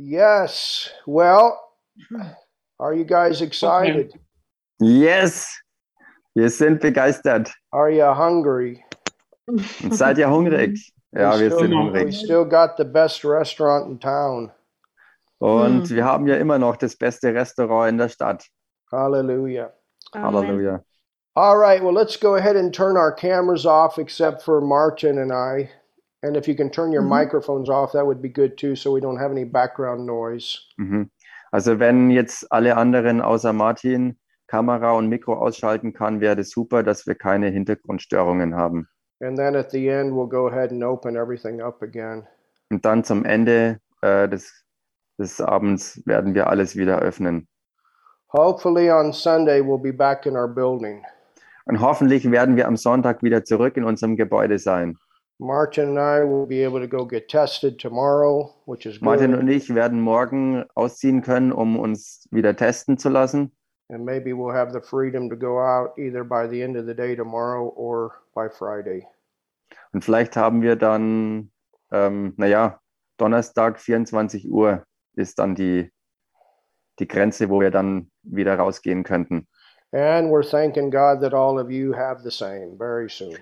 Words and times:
Yes. 0.00 0.90
Well, 1.06 1.58
hmm. 2.08 2.22
are 2.78 2.94
you 2.94 3.04
guys 3.04 3.42
excited? 3.42 4.12
Yes, 4.80 5.48
wir 6.36 6.50
sind 6.50 6.80
begeistert. 6.80 7.50
Are 7.72 7.90
you 7.90 8.04
hungry? 8.14 8.84
Und 9.48 9.60
seid 9.92 10.18
ihr 10.18 10.28
hungrig? 10.28 10.78
Ja, 11.12 11.34
we 11.34 11.40
wir 11.40 11.50
still, 11.50 11.58
sind 11.58 11.92
we 11.94 12.12
still 12.12 12.44
got 12.44 12.76
the 12.76 12.84
best 12.84 13.24
restaurant 13.24 13.90
in 13.90 13.98
town. 13.98 14.52
Und 15.40 15.88
hmm. 15.88 15.96
wir 15.96 16.04
haben 16.04 16.28
ja 16.28 16.36
immer 16.36 16.60
noch 16.60 16.76
das 16.76 16.94
beste 16.94 17.34
Restaurant 17.34 17.90
in 17.90 17.98
der 17.98 18.08
Stadt. 18.08 18.46
Hallelujah. 18.92 19.72
Halleluja. 20.14 20.80
All 21.34 21.56
right, 21.56 21.82
well, 21.82 21.92
let's 21.92 22.16
go 22.16 22.36
ahead 22.36 22.56
and 22.56 22.72
turn 22.72 22.96
our 22.96 23.12
cameras 23.12 23.66
off 23.66 23.98
except 23.98 24.42
for 24.42 24.60
Martin 24.60 25.18
and 25.18 25.32
I. 25.32 25.70
And 26.22 26.36
if 26.36 26.48
you 26.48 26.56
can 26.56 26.70
turn 26.70 26.92
your 26.92 27.02
microphones 27.02 27.68
off, 27.68 27.92
that 27.92 28.04
would 28.04 28.20
be 28.20 28.28
good 28.28 28.56
too, 28.56 28.74
so 28.74 28.92
we 28.92 29.00
don't 29.00 29.18
have 29.18 29.30
any 29.30 29.44
background 29.44 30.04
noise. 30.04 30.58
Mhm. 30.76 31.10
Also 31.52 31.78
wenn 31.78 32.10
jetzt 32.10 32.50
alle 32.50 32.76
anderen 32.76 33.20
außer 33.20 33.52
Martin 33.52 34.18
Kamera 34.48 34.92
und 34.92 35.08
Mikro 35.08 35.34
ausschalten 35.34 35.92
kann, 35.92 36.20
wäre 36.20 36.36
das 36.36 36.50
super, 36.50 36.82
dass 36.82 37.06
wir 37.06 37.14
keine 37.14 37.48
Hintergrundstörungen 37.48 38.56
haben. 38.56 38.88
And 39.20 39.36
then 39.36 39.56
at 39.56 39.70
the 39.70 39.88
end, 39.88 40.12
we'll 40.12 40.28
go 40.28 40.48
ahead 40.48 40.70
and 40.72 40.82
open 40.82 41.16
everything 41.16 41.60
up 41.60 41.82
again. 41.82 42.26
Und 42.70 42.84
dann 42.84 43.04
zum 43.04 43.24
Ende 43.24 43.80
äh, 44.02 44.28
des, 44.28 44.64
des 45.18 45.40
Abends 45.40 46.02
werden 46.06 46.34
wir 46.34 46.48
alles 46.48 46.76
wieder 46.76 47.00
öffnen. 47.00 47.46
Hopefully, 48.32 48.90
on 48.90 49.12
Sunday, 49.12 49.60
we'll 49.60 49.80
be 49.80 49.92
back 49.92 50.26
in 50.26 50.36
our 50.36 50.48
building. 50.48 51.02
Und 51.64 51.80
hoffentlich 51.80 52.30
werden 52.30 52.56
wir 52.56 52.66
am 52.66 52.76
Sonntag 52.76 53.22
wieder 53.22 53.44
zurück 53.44 53.76
in 53.76 53.84
unserem 53.84 54.16
Gebäude 54.16 54.58
sein. 54.58 54.98
Martin 55.40 55.90
and 55.90 55.98
I 55.98 56.24
will 56.24 56.46
be 56.46 56.64
able 56.64 56.80
to 56.80 56.88
go 56.88 57.04
get 57.04 57.28
tested 57.28 57.78
tomorrow, 57.78 58.52
which 58.66 58.86
is 58.86 59.00
Martin 59.00 59.30
good. 59.32 59.40
und 59.40 59.48
ich 59.48 59.72
werden 59.72 60.00
morgen 60.00 60.64
ausziehen 60.74 61.22
können, 61.22 61.52
um 61.52 61.78
uns 61.78 62.26
wieder 62.32 62.56
testen 62.56 62.98
zu 62.98 63.08
lassen. 63.08 63.52
And 63.90 64.04
maybe 64.04 64.32
we'll 64.32 64.52
have 64.52 64.72
the 64.72 64.80
freedom 64.80 65.30
to 65.30 65.36
go 65.36 65.58
out 65.60 65.96
either 65.96 66.24
by 66.24 66.46
the 66.46 66.60
end 66.60 66.76
of 66.76 66.86
the 66.86 66.94
day 66.94 67.14
tomorrow 67.14 67.68
or 67.76 68.20
by 68.34 68.48
Friday. 68.48 69.06
Und 69.92 70.04
vielleicht 70.04 70.36
haben 70.36 70.60
wir 70.60 70.76
dann, 70.76 71.50
ähm, 71.92 72.34
naja, 72.36 72.80
Donnerstag 73.16 73.80
24 73.80 74.50
Uhr 74.50 74.84
ist 75.14 75.38
dann 75.38 75.54
die, 75.54 75.90
die 76.98 77.08
Grenze, 77.08 77.48
wo 77.48 77.60
wir 77.60 77.70
dann 77.70 78.10
wieder 78.22 78.56
rausgehen 78.56 79.04
könnten. 79.04 79.46
And 79.92 80.30
we're 80.30 80.42
thanking 80.42 80.90
God 80.90 81.22
that 81.22 81.32
all 81.32 81.58
of 81.58 81.70
you 81.70 81.94
have 81.94 82.22
the 82.22 82.30
same 82.30 82.76
very 82.76 83.08
soon. 83.08 83.38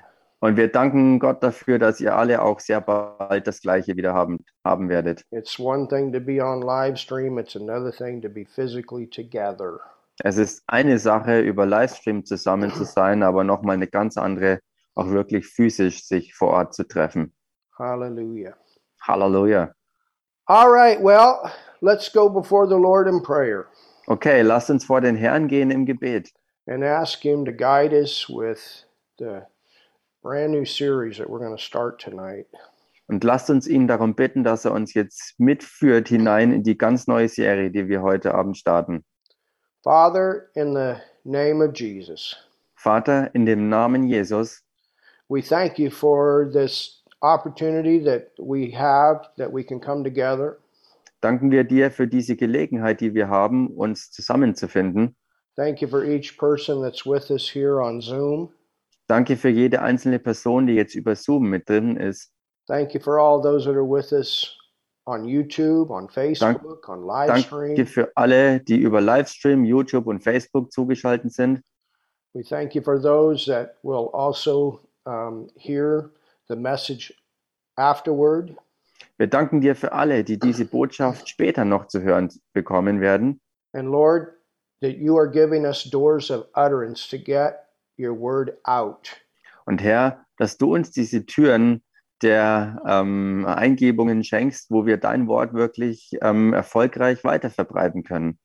Und 0.47 0.56
wir 0.56 0.69
danken 0.69 1.19
Gott 1.19 1.42
dafür, 1.42 1.80
dass 1.80 2.00
ihr 2.00 2.14
alle 2.14 2.41
auch 2.41 2.61
sehr 2.61 2.80
bald 2.80 3.48
das 3.48 3.61
Gleiche 3.61 3.97
wieder 3.97 4.14
haben, 4.14 4.39
haben 4.64 4.89
werdet. 4.89 5.25
It's 5.33 5.58
one 5.58 5.89
thing 5.89 6.12
to 6.12 6.20
be 6.20 6.41
on 6.41 6.62
live 6.62 6.97
stream, 6.97 7.36
it's 7.36 7.56
another 7.56 7.91
thing 7.91 8.22
to 8.22 8.28
be 8.28 8.44
physically 8.44 9.11
together. 9.11 9.80
Es 10.22 10.36
ist 10.36 10.62
eine 10.69 11.00
Sache, 11.00 11.41
über 11.41 11.67
Livestream 11.67 12.24
zusammen 12.24 12.70
zu 12.70 12.84
sein, 12.84 13.24
aber 13.24 13.42
nochmal 13.42 13.74
eine 13.74 13.89
ganz 13.89 14.17
andere, 14.17 14.61
auch 14.94 15.08
wirklich 15.08 15.48
physisch 15.48 16.05
sich 16.05 16.33
vor 16.33 16.50
Ort 16.50 16.74
zu 16.74 16.86
treffen. 16.86 17.34
Hallelujah. 17.77 18.55
Halleluja. 19.02 19.72
All 20.44 20.70
right, 20.70 21.02
well, 21.02 21.50
let's 21.80 22.08
go 22.12 22.28
before 22.28 22.69
the 22.69 22.80
Lord 22.80 23.08
in 23.08 23.20
prayer 23.20 23.67
Okay, 24.06 24.42
lasst 24.42 24.70
uns 24.70 24.84
vor 24.84 25.00
den 25.00 25.17
Herrn 25.17 25.48
gehen 25.48 25.72
im 25.72 25.86
Gebet 25.86 26.30
and 26.69 26.84
ask 26.84 27.20
Him 27.24 27.44
to 27.44 27.50
guide 27.50 27.92
us 27.92 28.28
with 28.28 28.86
the 29.19 29.42
brand 30.22 30.53
new 30.53 30.64
series 30.64 31.19
that 31.19 31.28
we're 31.28 31.39
going 31.39 31.56
to 31.56 31.62
start 31.62 31.98
tonight. 32.00 32.47
und 33.09 33.22
lasst 33.22 33.50
uns 33.50 33.69
ihn 33.69 33.86
darum 33.86 34.14
bitten, 34.14 34.42
dass 34.42 34.64
er 34.64 34.73
uns 34.73 34.95
jetzt 34.95 35.39
mitführt 35.39 36.08
hinein 36.08 36.53
in 36.53 36.62
die 36.62 36.77
ganz 36.77 37.06
neue 37.06 37.28
Serie, 37.28 37.70
die 37.70 37.89
wir 37.89 38.03
heute 38.03 38.34
Abend 38.34 38.56
starten. 38.56 39.05
Father, 39.84 40.48
in 40.55 40.75
the 40.75 40.97
name 41.25 41.64
of 41.64 41.73
Jesus, 41.75 42.36
Vater, 42.75 43.31
in 43.34 43.46
dem 43.46 43.68
Namen 43.68 44.05
Jesus, 44.08 44.63
we 45.29 45.41
thank 45.41 45.79
you 45.79 45.91
for 45.91 46.51
this 46.52 47.05
opportunity 47.23 48.02
that 48.02 48.33
we 48.39 48.70
have 48.77 49.20
that 49.36 49.52
we 49.52 49.62
can 49.62 49.80
come 49.80 50.02
together. 50.02 50.58
danken 51.20 51.51
wir 51.51 51.64
dir 51.64 51.91
für 51.91 52.07
diese 52.08 52.36
Gelegenheit, 52.36 53.01
die 53.01 53.14
wir 53.14 53.29
haben, 53.29 53.68
uns 53.68 54.11
zusammenzufinden. 54.11 55.14
Thank 55.57 55.80
you 55.80 55.89
for 55.89 56.05
each 56.05 56.36
person 56.36 56.83
that's 56.83 57.07
with 57.07 57.30
us 57.30 57.48
here 57.48 57.80
on 57.80 58.01
Zoom. 58.01 58.51
Danke 59.08 59.36
für 59.36 59.48
jede 59.48 59.83
einzelne 59.83 60.18
Person, 60.18 60.67
die 60.67 60.74
jetzt 60.74 60.94
über 60.94 61.14
Zoom 61.14 61.48
mit 61.48 61.68
drin 61.68 61.96
ist. 61.96 62.33
Thank 62.67 62.94
you 62.94 63.00
for 63.00 63.20
all 63.20 63.40
those 63.40 63.64
that 63.64 63.77
are 63.77 63.89
with 63.89 64.12
us 64.12 64.56
on 65.06 65.24
YouTube, 65.24 65.90
on 65.90 66.08
Facebook, 66.08 66.89
on 66.89 67.06
live 67.06 67.28
Danke 67.28 67.86
für 67.86 68.11
alle, 68.17 68.61
die 68.61 68.78
über 68.78 69.00
Livestream, 69.00 69.64
YouTube 69.64 70.08
und 70.08 70.22
Facebook 70.22 70.72
zugeschaltet 70.72 71.33
sind. 71.33 71.62
We 72.34 72.42
thank 72.42 72.74
you 72.74 72.83
for 72.83 73.00
those 73.00 73.46
that 73.46 73.77
will 73.83 74.11
also 74.12 74.80
um, 75.06 75.48
hear 75.56 76.11
the 76.48 76.56
message 76.56 77.14
afterward. 77.77 78.56
Wir 79.17 79.28
danken 79.28 79.61
dir 79.61 79.77
für 79.77 79.92
alle, 79.92 80.24
die 80.24 80.38
diese 80.38 80.64
Botschaft 80.70 81.28
später 81.28 81.64
noch 81.64 81.86
zu 81.86 82.02
hören 82.02 82.30
bekommen 82.52 83.00
werden. 83.00 83.40
And 83.73 83.90
Lord, 83.90 84.34
that 84.80 84.96
you 84.96 85.17
are 85.17 85.30
giving 85.30 85.64
us 85.64 85.84
doors 85.84 86.30
of 86.30 86.46
utterance 86.55 87.08
to 87.08 87.17
get 87.17 87.66
your 87.98 88.18
word 88.18 88.58
out. 88.64 89.17
Und 89.64 89.83
Herr, 89.83 90.24
dass 90.36 90.57
du 90.58 90.74
uns 90.74 90.90
diese 90.90 91.27
Türen 91.27 91.83
der 92.23 92.83
ähm, 92.86 93.45
Eingebungen 93.46 94.24
schenkst, 94.24 94.70
wo 94.70 94.86
wir 94.86 94.96
dein 94.96 95.27
Wort 95.29 95.52
wirklich 95.52 96.17
ähm, 96.23 96.52
erfolgreich 96.52 97.24
weiterverbreiten 97.24 98.05
können. 98.05 98.39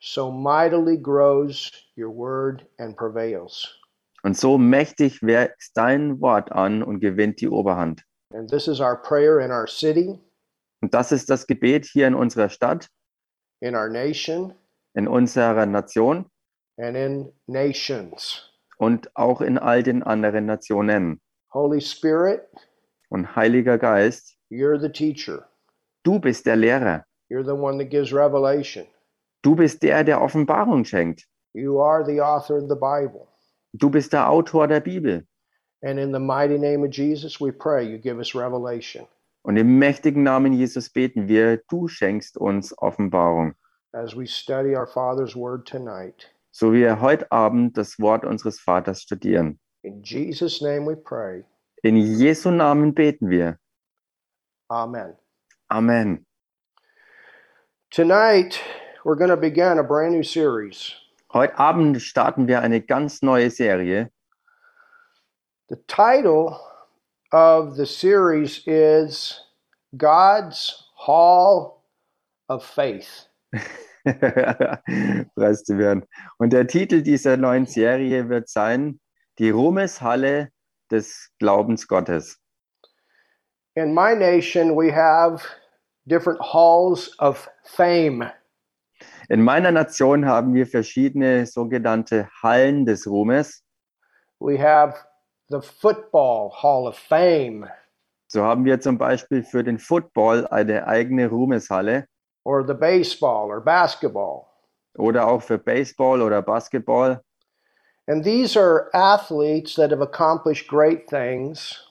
So 0.00 0.30
mightily 0.30 0.96
grows 0.96 1.70
your 1.96 2.14
word 2.14 2.66
and 2.78 2.96
prevails. 2.96 3.78
Und 4.22 4.36
so 4.36 4.58
mächtig 4.58 5.22
wächst 5.22 5.76
dein 5.76 6.20
Wort 6.20 6.50
an 6.52 6.82
und 6.82 7.00
gewinnt 7.00 7.40
die 7.40 7.48
Oberhand. 7.48 8.04
And 8.32 8.48
this 8.50 8.68
is 8.68 8.80
our 8.80 8.96
prayer 9.00 9.40
in 9.40 9.50
our 9.50 9.66
city, 9.66 10.18
Und 10.80 10.94
das 10.94 11.12
ist 11.12 11.30
das 11.30 11.46
Gebet 11.46 11.86
hier 11.86 12.06
in 12.06 12.14
unserer 12.14 12.48
Stadt, 12.48 12.88
in 13.60 13.74
our 13.74 13.88
nation, 13.88 14.54
in 14.94 15.08
unserer 15.08 15.66
Nation 15.66 16.26
and 16.76 16.96
in 16.96 17.32
nations. 17.46 18.47
Und 18.78 19.14
auch 19.16 19.40
in 19.40 19.58
all 19.58 19.82
den 19.82 20.02
anderen 20.02 20.46
Nationen. 20.46 21.20
Holy 21.52 21.80
Spirit, 21.80 22.42
Und 23.10 23.36
Heiliger 23.36 23.78
Geist, 23.78 24.36
you're 24.50 24.78
the 24.80 24.90
teacher. 24.90 25.48
du 26.04 26.18
bist 26.18 26.46
der 26.46 26.56
Lehrer. 26.56 27.04
You're 27.30 27.44
the 27.44 27.52
one 27.52 27.78
that 27.78 27.90
gives 27.90 28.12
revelation. 28.12 28.86
Du 29.42 29.54
bist 29.54 29.82
der, 29.82 30.02
der 30.04 30.20
Offenbarung 30.20 30.84
schenkt. 30.84 31.24
You 31.54 31.80
are 31.80 32.04
the 32.04 32.20
author 32.20 32.56
of 32.56 32.68
the 32.68 32.74
Bible. 32.74 33.28
Du 33.72 33.90
bist 33.90 34.12
der 34.12 34.28
Autor 34.30 34.66
der 34.66 34.80
Bibel. 34.80 35.26
And 35.82 35.98
in 35.98 36.12
the 36.12 36.18
mighty 36.18 36.58
name 36.58 36.82
of 36.84 36.90
Jesus, 36.92 37.40
we 37.40 37.52
pray 37.52 37.84
you 37.84 37.98
give 37.98 38.18
us 38.18 38.34
revelation 38.34 39.06
Und 39.42 39.56
im 39.56 39.78
mächtigen 39.78 40.22
Namen 40.24 40.52
Jesus 40.52 40.90
beten 40.90 41.28
wir, 41.28 41.58
du 41.68 41.86
schenkst 41.88 42.36
uns 42.36 42.76
Offenbarung. 42.78 43.54
as 43.92 44.14
we 44.16 44.26
study 44.26 44.74
our 44.76 44.86
Father's 44.86 45.34
Word 45.36 45.66
tonight. 45.66 46.30
So 46.50 46.72
wie 46.72 46.80
wir 46.80 47.00
heute 47.00 47.30
Abend 47.30 47.76
das 47.76 47.98
Wort 47.98 48.24
unseres 48.24 48.60
Vaters 48.60 49.02
studieren. 49.02 49.58
In 49.82 50.02
Jesus' 50.02 50.60
name 50.60 50.86
we 50.86 50.96
pray. 50.96 51.44
In 51.82 51.96
Jesu 51.96 52.50
Namen 52.50 52.94
beten 52.94 53.30
wir. 53.30 53.58
Amen. 54.68 55.16
Amen. 55.70 56.26
Tonight, 57.90 58.60
we're 59.04 59.16
going 59.16 59.30
to 59.30 59.36
begin 59.36 59.78
a 59.78 59.82
brand 59.82 60.12
new 60.12 60.22
series. 60.22 60.92
Heute 61.32 61.58
Abend 61.58 62.00
starten 62.02 62.48
wir 62.48 62.60
eine 62.62 62.80
ganz 62.80 63.22
neue 63.22 63.50
Serie. 63.50 64.10
The 65.68 65.76
title 65.86 66.58
of 67.32 67.76
the 67.76 67.86
series 67.86 68.62
is 68.66 69.40
God's 69.96 70.84
Hall 70.94 71.84
of 72.48 72.64
Faith. 72.64 73.26
Preis 75.34 75.64
zu 75.64 75.78
werden. 75.78 76.04
Und 76.38 76.52
der 76.52 76.66
Titel 76.66 77.02
dieser 77.02 77.36
neuen 77.36 77.66
Serie 77.66 78.28
wird 78.28 78.48
sein, 78.48 79.00
die 79.38 79.50
Ruhmeshalle 79.50 80.50
des 80.90 81.30
Glaubens 81.38 81.86
Gottes. 81.86 82.38
In 83.74 83.94
my 83.94 84.14
nation, 84.14 84.76
we 84.76 84.92
have 84.92 85.44
different 86.06 86.40
halls 86.40 87.14
of 87.20 87.48
fame. 87.62 88.30
In 89.28 89.42
meiner 89.42 89.70
Nation 89.70 90.26
haben 90.26 90.54
wir 90.54 90.66
verschiedene 90.66 91.46
sogenannte 91.46 92.28
Hallen 92.42 92.86
des 92.86 93.06
Ruhmes. 93.06 93.62
We 94.40 94.58
have 94.58 94.94
the 95.48 95.60
Football 95.60 96.50
Hall 96.50 96.86
of 96.88 96.98
Fame 96.98 97.68
So 98.28 98.42
haben 98.42 98.64
wir 98.64 98.80
zum 98.80 98.98
Beispiel 98.98 99.42
für 99.42 99.64
den 99.64 99.78
Football 99.78 100.46
eine 100.46 100.86
eigene 100.86 101.28
Ruhmeshalle 101.28 102.06
or 102.48 102.64
the 102.66 102.74
baseball 102.74 103.50
or 103.50 103.60
basketball. 103.60 104.46
oder 104.96 105.28
auch 105.28 105.42
für 105.42 105.58
Baseball 105.58 106.22
oder 106.22 106.42
Basketball. 106.42 107.22
And 108.06 108.24
these 108.24 108.56
are 108.56 108.88
athletes 108.94 109.74
that 109.74 109.90
have 109.90 110.02
accomplished 110.02 110.66
great 110.68 111.06
things 111.08 111.84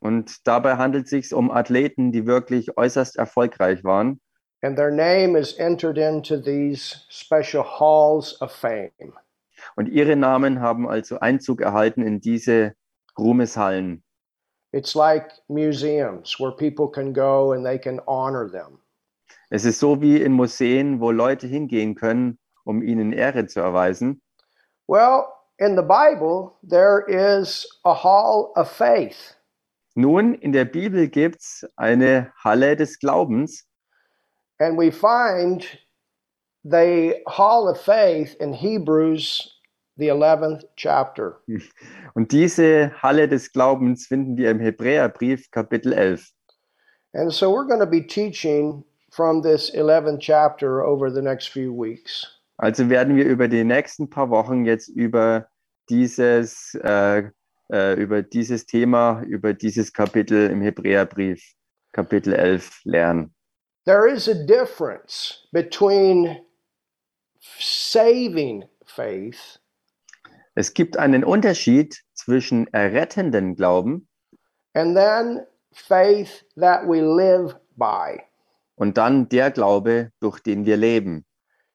Und 0.00 0.46
dabei 0.46 0.76
handelt 0.76 1.04
es 1.04 1.10
sich 1.10 1.32
um 1.32 1.50
Athleten, 1.50 2.12
die 2.12 2.26
wirklich 2.26 2.76
äußerst 2.76 3.16
erfolgreich 3.16 3.82
waren 3.84 4.20
and 4.62 4.76
their 4.76 4.90
name 4.90 5.36
is 5.36 5.54
entered 5.58 5.98
into 5.98 6.40
these 6.40 7.04
special 7.08 7.62
halls 7.62 8.36
of 8.40 8.52
fame. 8.52 9.12
Und 9.76 9.88
ihre 9.88 10.16
Namen 10.16 10.60
haben 10.60 10.88
also 10.88 11.20
Einzug 11.20 11.60
erhalten 11.60 12.02
in 12.02 12.20
diese 12.20 12.74
Ruhmeshallen. 13.18 14.02
It's 14.72 14.94
like 14.94 15.30
museums 15.48 16.38
where 16.38 16.52
people 16.52 16.88
can 16.88 17.12
go 17.12 17.52
and 17.52 17.64
they 17.64 17.78
can 17.78 18.00
honor 18.06 18.48
them. 18.50 18.78
Es 19.50 19.64
ist 19.64 19.78
so 19.78 20.00
wie 20.00 20.20
in 20.20 20.32
Museen, 20.32 21.00
wo 21.00 21.10
Leute 21.10 21.46
hingehen 21.46 21.94
können, 21.94 22.38
um 22.64 22.82
ihnen 22.82 23.12
Ehre 23.12 23.46
zu 23.46 23.60
erweisen. 23.60 24.20
Well, 24.88 25.26
in 25.58 25.76
the 25.76 25.82
Bible, 25.82 26.58
there 26.62 27.04
is 27.06 27.66
a 27.84 27.94
hall 27.94 28.52
of 28.56 28.70
faith. 28.70 29.36
Nun, 29.94 30.34
in 30.34 30.52
der 30.52 30.64
Bibel 30.66 31.08
gibt's 31.08 31.64
eine 31.76 32.32
Halle 32.44 32.76
des 32.76 32.98
Glaubens 32.98 33.66
And 34.58 34.78
we 34.78 34.90
find 34.90 35.66
the 36.64 37.22
hall 37.26 37.68
of 37.68 37.78
faith 37.80 38.34
in 38.40 38.54
Hebrews, 38.54 39.60
the 39.98 40.08
11th 40.08 40.64
chapter. 40.76 41.42
und 42.14 42.32
diese 42.32 42.90
Halle 43.02 43.28
des 43.28 43.52
Glaubens 43.52 44.06
finden 44.06 44.36
wir 44.36 44.50
im 44.50 44.60
Hebräerbrief 44.60 45.50
Kapitel 45.50 45.92
11. 45.92 46.32
And 47.12 47.32
so 47.32 47.50
we're 47.50 47.66
going 47.66 47.80
to 47.80 47.86
be 47.86 48.02
teaching 48.02 48.84
from 49.16 49.40
this 49.40 49.70
11th 49.74 50.20
chapter 50.20 50.84
over 50.84 51.10
the 51.10 51.22
next 51.22 51.48
few 51.48 51.72
weeks. 51.72 52.26
Also 52.58 52.88
werden 52.88 53.16
wir 53.16 53.24
über 53.24 53.48
die 53.48 53.64
nächsten 53.64 54.08
paar 54.08 54.30
Wochen 54.30 54.64
jetzt 54.64 54.88
über 54.88 55.48
dieses, 55.88 56.74
äh, 56.82 57.30
äh, 57.72 57.94
über 57.94 58.22
dieses 58.22 58.66
Thema, 58.66 59.22
über 59.22 59.54
dieses 59.54 59.92
Kapitel 59.92 60.50
im 60.50 60.60
Hebräerbrief, 60.60 61.42
Kapitel 61.92 62.34
11 62.34 62.80
lernen. 62.84 63.34
There 63.86 64.06
is 64.06 64.28
a 64.28 64.34
difference 64.34 65.46
between 65.52 66.38
saving 67.58 68.64
faith 68.84 69.60
Es 70.58 70.72
gibt 70.72 70.96
einen 70.96 71.22
Unterschied 71.22 72.02
zwischen 72.14 72.66
errettenden 72.72 73.56
Glauben 73.56 74.08
and 74.74 74.96
then 74.96 75.46
faith 75.72 76.44
that 76.56 76.86
we 76.86 77.00
live 77.02 77.54
by. 77.76 78.22
Und 78.76 78.96
dann 78.96 79.28
der 79.28 79.50
Glaube, 79.50 80.10
durch 80.20 80.40
den 80.40 80.64
wir 80.64 80.76
leben. 80.76 81.24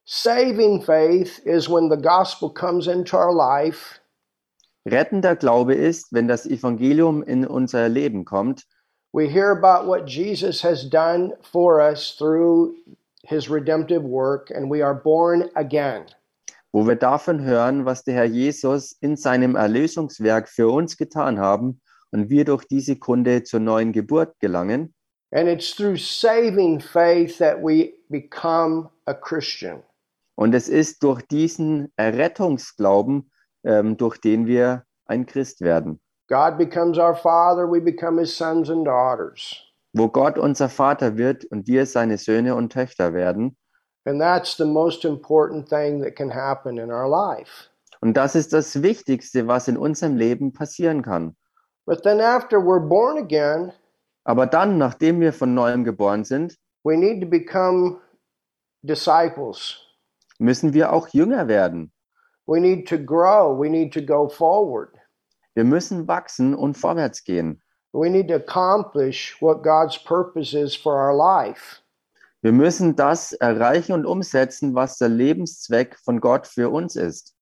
Saving 0.06 0.82
faith 0.82 1.40
is 1.40 1.70
when 1.70 1.90
the 1.90 2.02
gospel 2.02 2.50
comes 2.50 2.88
into 2.88 3.18
our 3.18 3.36
life 3.36 4.00
Rettender 4.88 5.36
Glaube 5.36 5.76
ist, 5.76 6.12
wenn 6.12 6.28
das 6.28 6.48
Evangelium 6.48 7.22
in 7.22 7.46
unser 7.46 7.88
Leben 7.88 8.26
kommt 8.26 8.66
We 9.14 9.28
hear 9.28 9.52
about 9.52 9.88
what 9.88 10.08
Jesus 10.08 10.64
has 10.64 10.90
done 10.90 11.34
for 11.42 11.82
us 11.82 12.16
through 12.18 12.74
his 13.24 13.50
redemptive 13.50 14.04
work, 14.04 14.50
and 14.52 14.72
we 14.72 14.82
are 14.82 14.96
born 14.96 15.50
again. 15.56 16.06
wo 16.72 16.88
wir 16.88 16.96
davon 16.96 17.42
hören, 17.44 17.86
was 17.86 18.04
der 18.04 18.16
Herr 18.16 18.26
Jesus 18.26 18.94
in 18.94 19.18
seinem 19.18 19.56
Erlösungswerk 19.56 20.48
für 20.48 20.70
uns 20.70 20.98
getan 20.98 21.40
haben 21.40 21.82
und 22.12 22.30
wir 22.30 22.46
durch 22.46 22.66
diese 22.66 22.96
Kunde 22.96 23.44
zur 23.44 23.60
neuen 23.60 23.92
Geburt 23.92 24.40
gelangen. 24.40 24.94
And 25.34 25.48
it's 25.48 25.74
through 25.74 25.98
saving 25.98 26.82
faith 26.82 27.38
that 27.38 27.62
we 27.62 27.94
become 28.10 28.90
a 29.06 29.14
Christian. 29.14 29.84
Und 30.36 30.54
es 30.54 30.68
ist 30.68 31.04
durch 31.04 31.22
diesen 31.28 31.92
Errettungsglauben, 31.96 33.32
ähm, 33.64 33.98
durch 33.98 34.18
den 34.18 34.46
wir 34.46 34.86
ein 35.06 35.26
Christ 35.26 35.62
werden, 35.62 36.00
God 36.28 36.58
becomes 36.58 36.98
our 36.98 37.16
Father, 37.16 37.70
we 37.70 37.82
become 37.82 38.18
his 38.18 38.36
sons 38.36 38.70
and 38.70 38.86
daughters. 38.86 39.56
wo 39.94 40.08
Gott 40.08 40.38
unser 40.38 40.70
Vater 40.70 41.18
wird 41.18 41.46
und 41.46 41.68
wir 41.68 41.86
seine 41.86 42.18
Söhne 42.18 42.56
und 42.56 42.72
Töchter 42.72 43.14
werden. 43.14 43.58
And 44.06 44.20
that's 44.20 44.58
the 44.58 44.66
most 44.66 45.06
important 45.06 45.68
thing 45.70 46.02
that 46.02 46.16
can 46.16 46.34
happen 46.34 46.78
in 46.78 46.90
our 46.90 47.08
life. 47.08 47.70
Und 48.02 48.16
das 48.16 48.34
ist 48.36 48.52
das 48.52 48.82
Wichtigste, 48.82 49.48
was 49.48 49.68
in 49.68 49.78
unserem 49.78 50.16
Leben 50.16 50.54
passieren 50.54 51.04
kann. 51.04 51.36
But 51.86 52.04
then, 52.04 52.20
after 52.20 52.58
we're 52.58 52.80
born 52.80 53.18
again, 53.18 53.74
Aber 54.24 54.46
dann, 54.46 54.78
nachdem 54.78 55.20
wir 55.20 55.34
von 55.34 55.54
neuem 55.54 55.84
geboren 55.84 56.24
sind, 56.24 56.58
we 56.84 56.98
need 56.98 57.22
to 57.22 57.28
become 57.28 58.00
disciples. 58.84 59.78
müssen 60.42 60.74
wir 60.74 60.92
auch 60.92 61.08
Jünger 61.10 61.48
werden. 61.48 61.92
We 62.48 62.60
need 62.60 62.88
to 62.90 62.98
grow. 62.98 63.58
We 63.58 63.70
need 63.70 63.94
to 63.94 64.02
go 64.02 64.28
forward. 64.28 64.98
Wir 65.54 65.64
müssen 65.64 66.08
wachsen 66.08 66.56
und 66.56 66.78
vorwärts 66.78 67.24
gehen. 67.24 67.62
We 67.94 68.10
need 68.10 68.30
to 68.30 68.36
accomplish 68.36 69.38
what 69.42 69.64
God's 69.64 69.98
purpose 69.98 70.58
is 70.58 70.76
for 70.76 70.96
our 70.96 71.16
life. 71.16 71.82
Wir 72.42 72.52
müssen 72.52 72.96
das 72.96 73.34
erreichen 73.34 73.94
und 73.94 74.06
umsetzen, 74.06 74.74
was 74.74 74.98
der 74.98 75.10
Lebenszweck 75.10 75.98
von 76.00 76.20
Gott 76.20 76.48
für 76.48 76.72
uns 76.72 76.96
ist. 76.96 77.36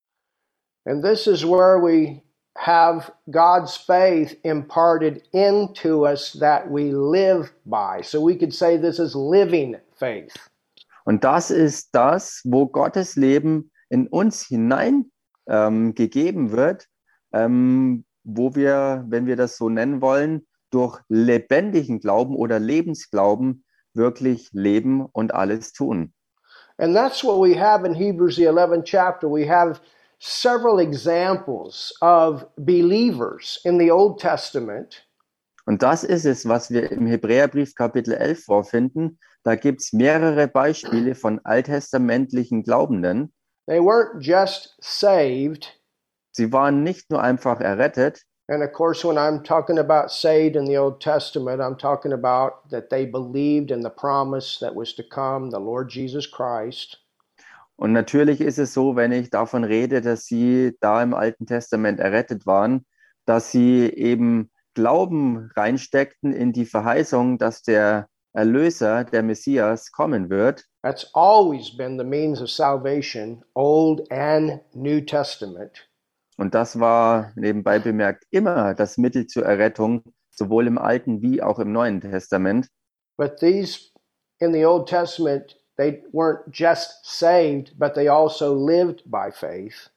And 0.85 1.03
this 1.03 1.27
is 1.27 1.45
where 1.45 1.79
we 1.81 2.21
have 2.57 3.11
God's 3.29 3.77
faith 3.77 4.35
imparted 4.43 5.23
into 5.33 6.05
us 6.05 6.33
that 6.33 6.69
we 6.69 6.91
live 6.91 7.51
by. 7.65 8.01
So 8.01 8.21
we 8.21 8.35
could 8.35 8.53
say 8.53 8.77
this 8.77 8.99
is 8.99 9.15
living 9.15 9.75
faith. 9.95 10.35
Und 11.05 11.23
das 11.23 11.49
ist 11.51 11.89
das, 11.93 12.41
wo 12.43 12.67
Gottes 12.67 13.15
Leben 13.15 13.71
in 13.89 14.07
uns 14.07 14.45
hinein 14.45 15.11
ähm, 15.47 15.95
gegeben 15.95 16.51
wird, 16.51 16.87
ähm, 17.33 18.05
wo 18.23 18.55
wir, 18.55 19.05
wenn 19.07 19.25
wir 19.25 19.35
das 19.35 19.57
so 19.57 19.69
nennen 19.69 20.01
wollen, 20.01 20.45
durch 20.69 20.99
lebendigen 21.07 21.99
Glauben 21.99 22.35
oder 22.35 22.59
Lebensglauben 22.59 23.63
wirklich 23.93 24.49
leben 24.51 25.05
und 25.05 25.33
alles 25.33 25.73
tun. 25.73 26.13
And 26.77 26.95
that's 26.95 27.23
what 27.23 27.39
we 27.41 27.59
have 27.59 27.85
in 27.85 27.93
Hebrews, 27.93 28.35
the 28.35 28.47
11th 28.47 28.85
chapter. 28.85 29.27
We 29.27 29.45
have 29.45 29.81
several 30.19 30.79
examples 30.79 31.93
of 32.01 32.45
believers 32.57 33.59
in 33.65 33.79
the 33.79 33.91
Old 33.91 34.19
Testament 34.19 35.05
Und 35.65 35.83
das 35.83 36.03
ist 36.03 36.25
es, 36.25 36.47
was 36.47 36.71
wir 36.71 36.91
im 36.91 37.05
Hebräerbrief 37.05 37.75
Kapitel 37.75 38.15
11 38.15 38.43
vorfinden. 38.43 39.19
Da 39.43 39.55
gibt 39.55 39.81
es 39.81 39.93
mehrere 39.93 40.47
Beispiele 40.47 41.13
von 41.13 41.39
alttestamentlichen 41.43 42.63
Glaubenden. 42.63 43.31
They 43.67 43.79
weren't 43.79 44.19
just 44.19 44.75
saved. 44.81 45.79
Sie 46.31 46.51
waren 46.51 46.81
nicht 46.81 47.11
nur 47.11 47.21
einfach 47.21 47.61
errettet, 47.61 48.25
And 48.51 48.63
of 48.63 48.73
course, 48.73 49.05
when 49.05 49.19
I'm 49.19 49.43
talking 49.43 49.77
about 49.77 50.09
saved 50.09 50.55
in 50.55 50.65
the 50.65 50.75
Old 50.75 50.99
Testament, 50.99 51.61
I'm 51.61 51.77
talking 51.77 52.13
about 52.13 52.67
that 52.71 52.89
they 52.89 53.05
believed 53.05 53.69
in 53.69 53.81
the 53.81 53.91
promise 53.91 54.57
that 54.59 54.73
was 54.73 54.95
to 54.95 55.03
come, 55.03 55.51
the 55.51 55.59
Lord 55.59 55.87
Jesus 55.87 56.25
Christ. 56.25 56.97
Und 57.79 57.93
natürlich 57.93 58.41
ist 58.41 58.59
es 58.59 58.73
so, 58.73 58.97
wenn 58.97 59.13
ich 59.13 59.29
davon 59.29 59.63
rede, 59.63 60.01
dass 60.01 60.25
sie 60.25 60.75
da 60.81 61.01
im 61.01 61.13
Alten 61.13 61.45
Testament 61.45 62.01
errettet 62.01 62.45
waren, 62.45 62.85
dass 63.25 63.51
sie 63.51 63.87
eben 63.87 64.51
Glauben 64.73 65.49
reinsteckten 65.55 66.33
in 66.33 66.51
die 66.51 66.65
Verheißung, 66.65 67.37
dass 67.37 67.61
der 67.61 68.09
Erlöser, 68.33 69.05
der 69.05 69.23
Messias, 69.23 69.93
kommen 69.93 70.29
wird. 70.29 70.65
That's 70.83 71.09
always 71.13 71.75
been 71.77 71.97
the 71.97 72.03
means 72.03 72.41
of 72.41 72.49
salvation, 72.49 73.45
Old 73.53 74.11
and 74.11 74.59
New 74.75 74.99
Testament. 74.99 75.89
Und 76.35 76.53
das 76.55 76.81
war 76.81 77.31
nebenbei 77.35 77.79
bemerkt 77.79 78.25
immer 78.29 78.73
das 78.73 78.97
Mittel 78.97 79.25
zur 79.25 79.45
Errettung, 79.45 80.03
sowohl 80.31 80.67
im 80.67 80.77
Alten 80.77 81.21
wie 81.21 81.41
auch 81.41 81.59
im 81.59 81.71
Neuen 81.71 82.01
Testament. 82.01 82.67
But 83.15 83.37
these 83.37 83.89
in 84.39 84.51
the 84.51 84.65
Old 84.65 84.89
Testament, 84.89 85.58
they 85.79 86.03
weren't 86.11 86.51
just 86.51 87.05
saved, 87.05 87.79
but 87.79 87.95
they 87.95 88.09
also 88.09 88.53
lived 88.53 89.03
by 89.05 89.31
faith. 89.31 89.89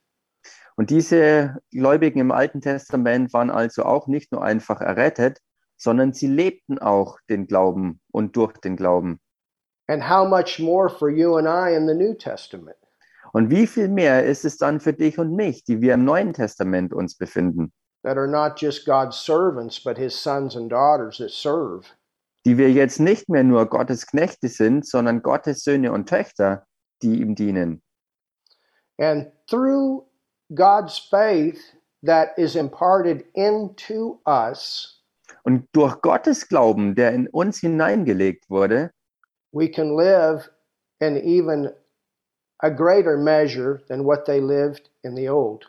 Und 0.77 0.91
diese 0.91 1.57
Gläubigen 1.71 2.21
im 2.21 2.31
Alten 2.31 2.61
Testament 2.61 3.33
waren 3.33 3.51
also 3.51 3.85
auch 3.85 4.07
nicht 4.07 4.33
nur 4.33 4.43
einfach 4.43 4.81
errettet, 4.81 5.41
sondern 5.77 6.13
sie 6.13 6.29
lebten 6.29 6.79
auch 6.79 7.19
den 7.29 7.47
Glauben 7.47 8.01
und 8.13 8.37
durch 8.37 8.57
den 8.59 8.77
Glauben. 8.77 9.21
And 9.89 10.09
how 10.09 10.27
much 10.27 10.59
more 10.59 10.89
for 10.89 11.11
you 11.11 11.37
and 11.37 11.47
I 11.47 11.75
in 11.75 11.87
the 11.87 11.95
New 11.95 12.15
Testament? 12.15 12.77
Und 13.33 13.51
wie 13.51 13.67
viel 13.67 13.89
mehr 13.89 14.25
ist 14.25 14.45
es 14.45 14.57
dann 14.59 14.79
für 14.79 14.93
dich 14.93 15.19
und 15.19 15.35
mich, 15.35 15.65
die 15.65 15.81
wir 15.81 15.95
im 15.95 16.05
Neuen 16.05 16.33
Testament 16.33 16.95
uns 16.95 17.17
befinden, 17.17 17.73
that 18.05 18.17
are 18.17 18.29
not 18.29 18.57
just 18.57 18.87
God's 18.87 19.17
servants, 19.17 19.79
but 19.79 19.97
his 19.97 20.15
sons 20.15 20.57
and 20.57 20.71
daughters 20.71 21.19
that 21.19 21.31
serve. 21.31 21.87
Die 22.45 22.59
wir 22.59 22.71
jetzt 22.73 23.01
nicht 23.01 23.29
mehr 23.29 23.45
nur 23.45 23.67
Gottes 23.67 24.07
Knechte 24.07 24.49
sind, 24.49 24.87
sondern 24.87 25.23
Gottes 25.23 25.63
Söhne 25.63 25.93
und 25.93 26.09
Töchter, 26.09 26.67
die 27.03 27.21
ihm 27.21 27.35
dienen. 27.35 27.83
And 28.99 29.31
through 29.49 30.07
God's 30.55 30.99
faith 30.99 31.59
that 32.05 32.37
is 32.37 32.57
imparted 32.57 33.25
into 33.35 34.21
us, 34.27 34.99
Und 35.45 35.67
durch 35.73 36.01
Gottes 36.03 36.47
Glauben, 36.49 36.95
der 36.95 37.13
in 37.13 37.27
uns 37.29 37.59
hineingelegt 37.59 38.49
wurde, 38.51 38.93
we 39.53 39.69
can 39.69 39.97
live 39.97 40.49
in 41.01 41.17
even 41.17 41.71
a 42.59 42.69
greater 42.69 43.17
measure 43.17 43.81
than 43.89 44.05
what 44.05 44.25
they 44.25 44.41
lived 44.41 44.91
in 45.03 45.17
the 45.17 45.29
old. 45.29 45.69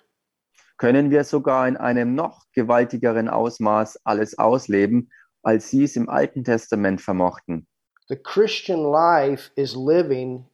können 0.77 1.11
wir 1.11 1.23
sogar 1.23 1.67
in 1.67 1.77
einem 1.77 2.13
noch 2.13 2.43
gewaltigeren 2.51 3.29
Ausmaß 3.29 3.99
alles 4.03 4.37
ausleben, 4.37 5.11
als 5.43 5.69
sie 5.69 5.83
es 5.83 5.95
im 5.95 6.09
Alten 6.09 6.43
Testament 6.43 7.01
vermochten. 7.01 7.67
The 8.09 8.17
Christian 8.17 8.83
life 8.91 9.51
is 9.55 9.75
living 9.75 10.45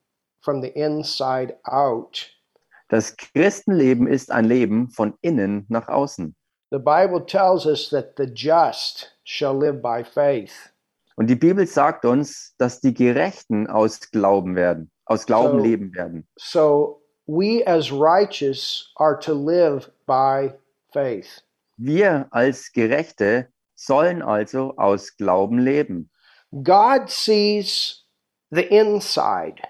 from 0.41 0.61
the 0.61 0.69
inside 0.69 1.57
out. 1.63 2.29
Das 2.89 3.15
Christenleben 3.17 4.07
ist 4.07 4.31
ein 4.31 4.45
Leben 4.45 4.89
von 4.89 5.13
innen 5.21 5.65
nach 5.69 5.87
außen. 5.87 6.35
The 6.71 6.77
Bible 6.79 7.25
tells 7.25 7.65
us 7.65 7.89
that 7.89 8.13
the 8.17 8.25
just 8.25 9.15
shall 9.23 9.57
live 9.57 9.81
by 9.81 10.03
faith. 10.03 10.71
Und 11.15 11.27
die 11.27 11.35
Bibel 11.35 11.65
sagt 11.67 12.05
uns, 12.05 12.55
dass 12.57 12.79
die 12.79 12.93
Gerechten 12.93 13.67
aus 13.67 13.99
Glauben 14.11 14.55
werden, 14.55 14.91
aus 15.05 15.25
Glauben 15.25 15.59
So- 15.59 15.65
leben 15.65 15.93
werden. 15.95 16.27
So 16.37 17.01
we 17.27 17.63
as 17.67 17.91
righteous 17.91 18.91
are 18.95 19.19
to 19.19 19.33
live 19.33 19.91
by 20.07 20.53
faith. 20.93 21.43
Wir 21.77 22.27
als 22.31 22.71
Gerechte 22.71 23.49
sollen 23.79 24.21
also 24.21 24.75
aus 24.77 25.15
Glauben 25.15 25.57
leben. 25.57 26.09
God 26.51 27.09
sees 27.09 28.05
the 28.51 28.63
inside. 28.63 29.61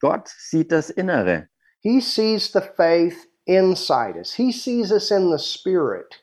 Gott 0.00 0.28
sieht 0.28 0.70
das 0.70 0.90
Innere. 0.90 1.48
He 1.80 2.00
sees 2.00 2.52
the 2.52 2.60
faith 2.60 3.26
inside 3.46 4.16
us. 4.16 4.32
He 4.32 4.52
sees 4.52 4.92
us 4.92 5.10
in 5.10 5.30
the 5.30 5.38
spirit. 5.38 6.22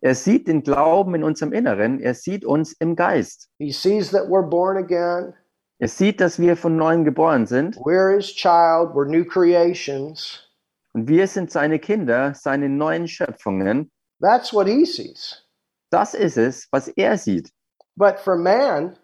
Er 0.00 0.14
sieht 0.14 0.46
den 0.46 0.62
Glauben 0.62 1.14
in 1.14 1.24
unserem 1.24 1.52
Inneren. 1.52 2.00
Er 2.00 2.14
sieht 2.14 2.44
uns 2.44 2.72
im 2.74 2.94
Geist. 2.94 3.48
He 3.58 3.72
sees 3.72 4.10
that 4.10 4.28
we're 4.28 4.48
born 4.48 4.76
again. 4.76 5.34
Er 5.80 5.88
sieht, 5.88 6.20
dass 6.20 6.38
wir 6.38 6.56
von 6.56 6.76
neuem 6.76 7.04
geboren 7.04 7.46
sind. 7.46 7.76
We're 7.78 8.14
his 8.14 8.26
child. 8.26 8.94
We're 8.94 9.08
new 9.08 9.24
creations. 9.24 10.44
Und 10.92 11.08
wir 11.08 11.26
sind 11.26 11.50
seine 11.50 11.78
Kinder, 11.78 12.34
seine 12.34 12.68
neuen 12.68 13.08
Schöpfungen. 13.08 13.90
That's 14.20 14.52
what 14.52 14.66
he 14.66 14.84
sees. 14.84 15.47
Das 15.90 16.14
ist 16.14 16.36
es, 16.36 16.68
was 16.70 16.88
er 16.88 17.16
sieht. 17.18 17.50
But 17.96 18.18
for 18.18 18.36
man, 18.36 18.96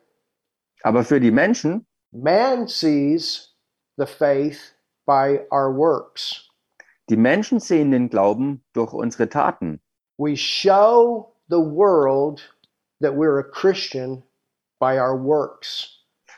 Aber 0.83 1.03
für 1.05 1.19
die 1.21 1.31
Menschen, 1.31 1.87
man 2.13 2.67
sees 2.69 3.57
the 3.97 4.07
faith 4.07 4.75
by 5.07 5.41
our 5.51 5.75
works. 5.75 6.49
die 7.11 7.17
Menschen 7.17 7.61
sehen 7.61 7.91
den 7.91 8.09
Glauben 8.09 8.65
durch 8.73 8.93
unsere 8.93 9.29
Taten. 9.29 9.81
We 10.19 10.37
show 10.37 11.35
the 11.49 11.57
world 11.59 12.41
that 13.01 13.13
we're 13.15 13.39
a 13.39 13.43
Christian 13.43 14.23
by 14.79 14.99
our 14.99 15.19
works. 15.19 15.91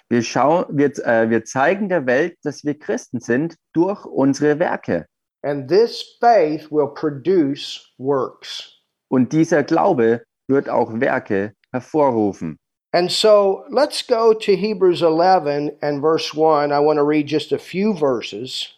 Wir, 0.08 0.22
schauen, 0.22 0.64
wir, 0.70 0.86
äh, 1.04 1.28
wir 1.28 1.44
zeigen 1.44 1.88
der 1.88 2.06
Welt, 2.06 2.38
dass 2.44 2.64
wir 2.64 2.78
Christen 2.78 3.20
sind 3.20 3.56
durch 3.72 4.04
unsere 4.06 4.58
Werke. 4.58 5.06
And 5.42 5.68
this 5.68 6.16
faith 6.20 6.70
will 6.70 6.88
produce 6.94 7.92
works. 7.98 8.72
Und 9.08 9.32
dieser 9.32 9.62
Glaube 9.62 10.24
wird 10.48 10.68
auch 10.68 11.00
Werke 11.00 11.54
hervorrufen. 11.72 12.58
And 12.92 13.10
so 13.10 13.64
let's 13.68 14.06
go 14.06 14.32
to 14.32 14.56
Hebrews 14.56 15.02
11 15.02 15.78
and 15.82 16.00
verse 16.00 16.34
1. 16.34 16.72
I 16.72 16.78
want 16.78 16.98
to 16.98 17.04
read 17.04 17.28
just 17.28 17.52
a 17.52 17.58
few 17.58 17.94
verses. 17.94 18.72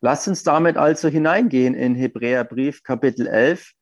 Lasst 0.00 0.26
uns 0.28 0.42
damit 0.42 0.76
also 0.76 1.08
hineingehen 1.08 1.74
in 1.74 1.94
Hebräerbrief 1.94 2.82
Kapitel 2.82 3.26
11 3.26 3.72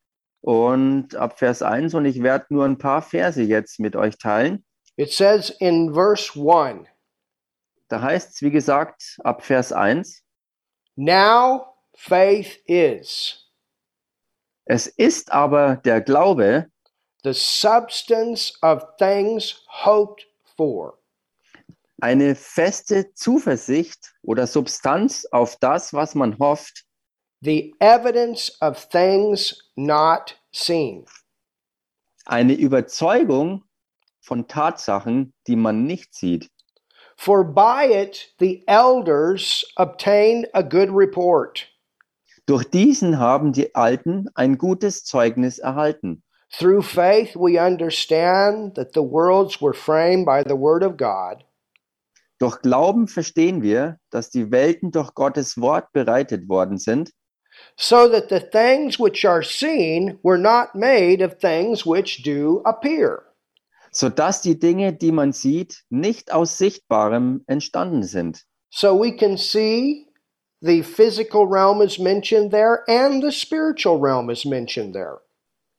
und 0.40 1.14
ab 1.14 1.38
Vers 1.38 1.62
1 1.62 1.94
und 1.94 2.04
ich 2.04 2.22
werde 2.22 2.46
nur 2.50 2.64
ein 2.64 2.76
paar 2.76 3.02
Verse 3.02 3.40
jetzt 3.40 3.78
mit 3.78 3.94
euch 3.96 4.18
teilen. 4.18 4.64
It 4.96 5.12
says 5.12 5.50
in 5.60 5.94
verse 5.94 6.32
1 6.34 6.86
Da 7.88 8.02
heißt 8.02 8.34
es, 8.34 8.42
wie 8.42 8.50
gesagt, 8.50 9.16
ab 9.22 9.44
Vers 9.44 9.72
1, 9.72 10.22
Now 10.96 11.66
faith 11.94 12.60
is 12.66 13.48
es 14.70 14.86
ist 14.86 15.32
aber 15.32 15.76
der 15.76 16.02
Glaube 16.02 16.66
the 17.28 17.34
substance 17.34 18.54
of 18.62 18.82
things 18.98 19.60
hoped 19.66 20.24
for, 20.56 20.94
eine 22.00 22.34
feste 22.34 23.12
Zuversicht 23.12 24.14
oder 24.22 24.46
Substanz 24.46 25.26
auf 25.30 25.56
das, 25.56 25.92
was 25.92 26.14
man 26.14 26.38
hofft, 26.38 26.86
the 27.42 27.74
evidence 27.80 28.50
of 28.62 28.88
things 28.88 29.54
not 29.76 30.34
seen. 30.52 31.04
eine 32.24 32.54
Überzeugung 32.54 33.64
von 34.20 34.48
Tatsachen, 34.48 35.34
die 35.46 35.56
man 35.56 35.84
nicht 35.84 36.14
sieht. 36.14 36.50
For 37.18 37.44
by 37.44 37.90
it 37.92 38.32
the 38.38 38.64
elders 38.66 39.66
obtained 39.76 40.48
a 40.54 40.62
good 40.62 40.88
report. 40.90 41.66
Durch 42.46 42.64
diesen 42.64 43.18
haben 43.18 43.52
die 43.52 43.74
Alten 43.74 44.28
ein 44.34 44.56
gutes 44.56 45.04
Zeugnis 45.04 45.58
erhalten. 45.58 46.22
Through 46.50 46.82
faith 46.82 47.36
we 47.36 47.58
understand 47.58 48.74
that 48.76 48.92
the 48.92 49.02
worlds 49.02 49.60
were 49.60 49.74
framed 49.74 50.24
by 50.26 50.42
the 50.42 50.56
word 50.56 50.82
of 50.82 50.96
God, 50.96 51.44
Durch 52.38 52.62
Glauben 52.62 53.08
verstehen 53.08 53.62
wir, 53.62 53.98
dass 54.10 54.30
die 54.30 54.52
Welten 54.52 54.92
durch 54.92 55.12
Gottes 55.14 55.60
Wort 55.60 55.92
bereitet 55.92 56.48
worden 56.48 56.78
sind, 56.78 57.10
so 57.76 58.08
that 58.08 58.28
the 58.28 58.38
things 58.40 58.98
which 58.98 59.24
are 59.24 59.42
seen 59.42 60.18
were 60.22 60.38
not 60.38 60.74
made 60.74 61.20
of 61.20 61.40
things 61.40 61.84
which 61.84 62.22
do 62.22 62.62
appear. 62.64 63.24
sodass 63.90 64.42
die 64.42 64.58
Dinge, 64.58 64.92
die 64.92 65.12
man 65.12 65.32
sieht, 65.32 65.84
nicht 65.90 66.30
aus 66.32 66.58
Sichtbarem 66.58 67.42
entstanden 67.46 68.04
sind. 68.04 68.44
So 68.70 68.94
we 68.94 69.16
can 69.16 69.36
see 69.36 70.06
the 70.60 70.82
physical 70.82 71.46
realm 71.46 71.82
is 71.82 71.98
mentioned 71.98 72.52
there 72.52 72.84
and 72.88 73.22
the 73.22 73.32
spiritual 73.32 73.98
realm 73.98 74.30
is 74.30 74.44
mentioned 74.44 74.94
there. 74.94 75.20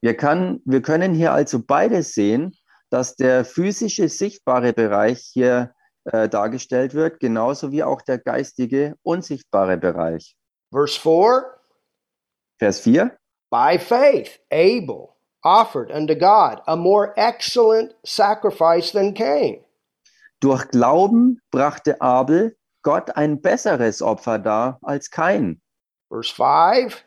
Wir, 0.01 0.15
kann, 0.15 0.61
wir 0.65 0.81
können 0.81 1.13
hier 1.13 1.33
also 1.33 1.59
beides 1.59 2.13
sehen, 2.13 2.55
dass 2.89 3.15
der 3.15 3.45
physische, 3.45 4.09
sichtbare 4.09 4.73
Bereich 4.73 5.19
hier 5.33 5.73
äh, 6.05 6.29
dargestellt 6.29 6.93
wird, 6.93 7.19
genauso 7.19 7.71
wie 7.71 7.83
auch 7.83 8.01
der 8.01 8.17
geistige, 8.17 8.95
unsichtbare 9.03 9.77
Bereich. 9.77 10.35
Verse 10.71 10.99
4 10.99 11.59
Vers 12.59 12.81
4. 12.81 13.17
By 13.49 13.77
faith, 13.77 14.39
Abel 14.51 15.15
offered 15.43 15.91
unto 15.91 16.13
God 16.13 16.61
a 16.67 16.75
more 16.75 17.13
excellent 17.17 17.95
sacrifice 18.03 18.91
than 18.91 19.13
Cain. 19.13 19.63
Durch 20.41 20.69
Glauben 20.69 21.41
brachte 21.51 21.99
Abel 22.01 22.57
Gott 22.83 23.15
ein 23.15 23.41
besseres 23.41 24.01
Opfer 24.01 24.39
dar 24.39 24.79
als 24.81 25.09
Kain. 25.09 25.61
Verse 26.09 26.33
5 26.33 27.05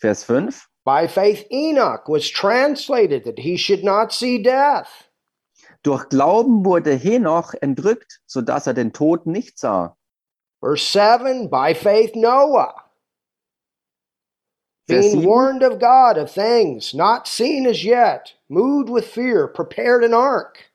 Vers 0.00 0.24
5. 0.24 0.68
By 0.88 1.06
faith, 1.06 1.46
Enoch 1.52 2.08
was 2.08 2.30
translated 2.30 3.24
that 3.24 3.38
he 3.38 3.58
should 3.58 3.84
not 3.84 4.10
see 4.10 4.42
death. 4.42 5.10
Durch 5.82 6.08
Glauben 6.08 6.64
wurde 6.64 6.94
Henoch 6.94 7.52
entrückt, 7.60 8.22
sodass 8.26 8.66
er 8.66 8.72
den 8.72 8.94
Tod 8.94 9.26
nicht 9.26 9.58
sah. 9.58 9.98
Verse 10.62 10.82
7 10.82 11.50
By 11.50 11.74
faith, 11.74 12.16
Noah, 12.16 12.72
being 14.86 15.20
7. 15.20 15.24
warned 15.26 15.62
of 15.62 15.78
God 15.78 16.16
of 16.16 16.32
things 16.32 16.94
not 16.94 17.28
seen 17.28 17.66
as 17.66 17.84
yet, 17.84 18.32
moved 18.48 18.88
with 18.88 19.04
fear, 19.04 19.46
prepared 19.46 20.02
an 20.02 20.14
ark. 20.14 20.72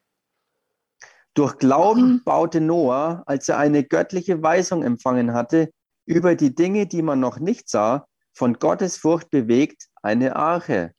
Durch 1.34 1.58
Glauben 1.58 2.22
baute 2.24 2.62
Noah, 2.62 3.24
als 3.26 3.50
er 3.50 3.58
eine 3.58 3.84
göttliche 3.84 4.44
Weisung 4.44 4.84
empfangen 4.84 5.34
hatte, 5.34 5.72
über 6.06 6.36
die 6.36 6.54
Dinge, 6.54 6.86
die 6.86 7.02
man 7.02 7.20
noch 7.20 7.40
nicht 7.40 7.68
sah, 7.68 8.06
von 8.32 8.54
Gottes 8.60 8.98
Furcht 8.98 9.32
bewegt, 9.32 9.90
eine 10.04 10.36
Arche. 10.36 10.94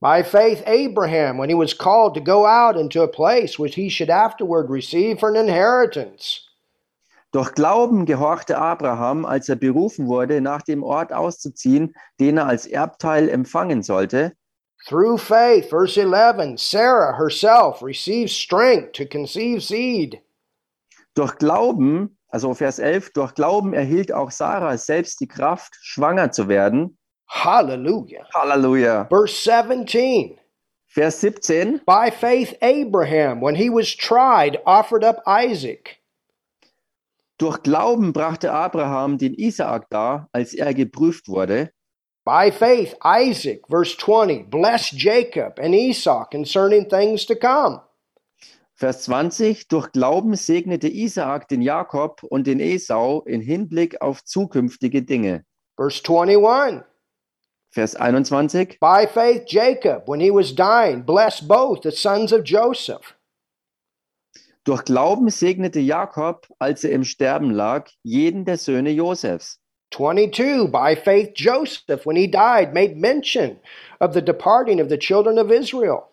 By 0.00 0.22
faith, 0.22 0.62
Abraham, 0.66 1.38
when 1.38 1.48
he 1.48 1.54
was 1.54 1.72
called 1.72 2.14
to 2.14 2.20
go 2.20 2.46
out 2.46 2.76
into 2.76 3.02
a 3.02 3.08
place 3.08 3.58
which 3.58 3.74
he 3.74 3.88
should 3.88 4.10
afterward 4.10 4.68
receive 4.68 5.18
for 5.18 5.30
an 5.30 5.36
inheritance. 5.36 6.40
Durch 7.32 7.52
Glauben 7.54 8.06
gehorchte 8.06 8.56
Abraham, 8.58 9.24
als 9.24 9.48
er 9.48 9.56
berufen 9.56 10.06
wurde, 10.06 10.40
nach 10.40 10.62
dem 10.62 10.84
Ort 10.84 11.12
auszuziehen, 11.12 11.94
den 12.20 12.36
er 12.36 12.46
als 12.46 12.66
Erbteil 12.66 13.28
empfangen 13.28 13.82
sollte. 13.82 14.34
Through 14.86 15.18
faith, 15.18 15.68
verse 15.70 15.96
11, 15.96 16.60
Sarah 16.60 17.16
herself 17.16 17.82
received 17.82 18.30
strength 18.30 18.92
to 18.92 19.06
conceive 19.06 19.62
seed. 19.62 20.20
Durch 21.14 21.38
Glauben, 21.38 22.18
also 22.28 22.52
Vers 22.54 22.78
11, 22.78 23.12
durch 23.14 23.34
Glauben 23.34 23.72
erhielt 23.72 24.12
auch 24.12 24.30
Sarah 24.30 24.76
selbst 24.76 25.20
die 25.20 25.28
Kraft, 25.28 25.74
schwanger 25.80 26.30
zu 26.30 26.48
werden. 26.48 26.98
Hallelujah. 27.34 28.26
Halleluja. 28.32 29.08
Verse 29.10 29.36
17, 29.36 30.38
Vers 30.86 31.20
17. 31.20 31.80
by 31.84 32.08
faith, 32.10 32.54
Abraham, 32.62 33.40
when 33.40 33.56
he 33.56 33.68
was 33.68 33.94
tried, 33.94 34.58
offered 34.64 35.02
up 35.02 35.20
Isaac. 35.26 36.00
Durch 37.38 37.62
Glauben 37.64 38.12
brachte 38.12 38.52
Abraham 38.52 39.18
den 39.18 39.34
Isaak 39.34 39.90
dar, 39.90 40.28
als 40.32 40.54
er 40.54 40.72
geprüft 40.72 41.28
wurde. 41.28 41.70
By 42.24 42.52
faith, 42.52 42.94
Isaac, 43.04 43.62
verse 43.68 43.96
20, 43.98 44.48
blessed 44.48 44.94
Jacob 44.94 45.58
and 45.58 45.74
Esau 45.74 46.24
concerning 46.30 46.88
things 46.88 47.26
to 47.26 47.34
come. 47.34 47.80
Vers 48.76 49.02
20. 49.04 49.68
Durch 49.68 49.90
Glauben 49.90 50.36
segnete 50.36 50.88
Isaak 50.88 51.48
den 51.48 51.62
Jakob 51.62 52.22
und 52.22 52.46
den 52.46 52.60
Esau 52.60 53.22
in 53.22 53.40
Hinblick 53.40 54.00
auf 54.00 54.24
zukünftige 54.24 55.02
Dinge. 55.02 55.44
Verse 55.76 56.00
21, 56.00 56.84
Vers 57.74 57.96
21. 57.96 58.78
by 58.80 59.04
faith, 59.04 59.46
Jacob, 59.48 60.04
when 60.06 60.20
he 60.20 60.30
was 60.30 60.52
dying, 60.52 61.02
blessed 61.02 61.48
both 61.48 61.82
the 61.82 61.90
sons 61.90 62.32
of 62.32 62.44
Joseph. 62.44 63.16
Durch 64.62 64.84
Glauben 64.84 65.28
segnete 65.28 65.80
Jakob, 65.80 66.46
als 66.60 66.84
er 66.84 66.92
im 66.92 67.02
Sterben 67.02 67.50
lag, 67.50 67.90
jeden 68.04 68.44
der 68.44 68.58
Söhne 68.58 68.90
Josefs. 68.90 69.58
22, 69.90 70.70
by 70.70 70.94
faith, 70.94 71.32
Joseph, 71.34 72.06
when 72.06 72.16
he 72.16 72.28
died, 72.28 72.72
made 72.72 72.96
mention 72.96 73.58
of 74.00 74.14
the 74.14 74.22
departing 74.22 74.80
of 74.80 74.88
the 74.88 74.96
children 74.96 75.36
of 75.36 75.50
Israel. 75.50 76.04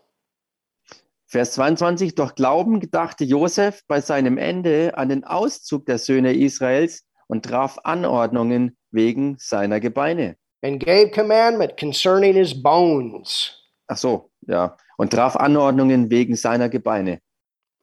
Vers 1.28 1.54
22, 1.54 2.16
durch 2.16 2.34
Glauben 2.34 2.80
gedachte 2.80 3.24
Josef 3.24 3.84
bei 3.88 4.02
seinem 4.02 4.40
Ende 4.40 4.98
an 4.98 5.10
den 5.10 5.24
Auszug 5.24 5.86
der 5.86 6.00
Söhne 6.00 6.34
Israels 6.34 7.06
und 7.28 7.46
traf 7.46 7.78
Anordnungen 7.84 8.76
wegen 8.90 9.38
seiner 9.38 9.80
Gebeine. 9.80 10.38
And 10.64 10.80
gave 10.80 11.12
commandment 11.12 11.78
concerning 11.78 12.36
his 12.36 12.54
bones. 12.54 13.52
Ach 13.88 13.98
so, 13.98 14.30
ja. 14.48 14.78
Und 14.98 15.12
traf 15.12 15.36
Anordnungen 15.36 16.10
wegen 16.10 16.36
seiner 16.36 16.70
Gebeine. 16.70 17.20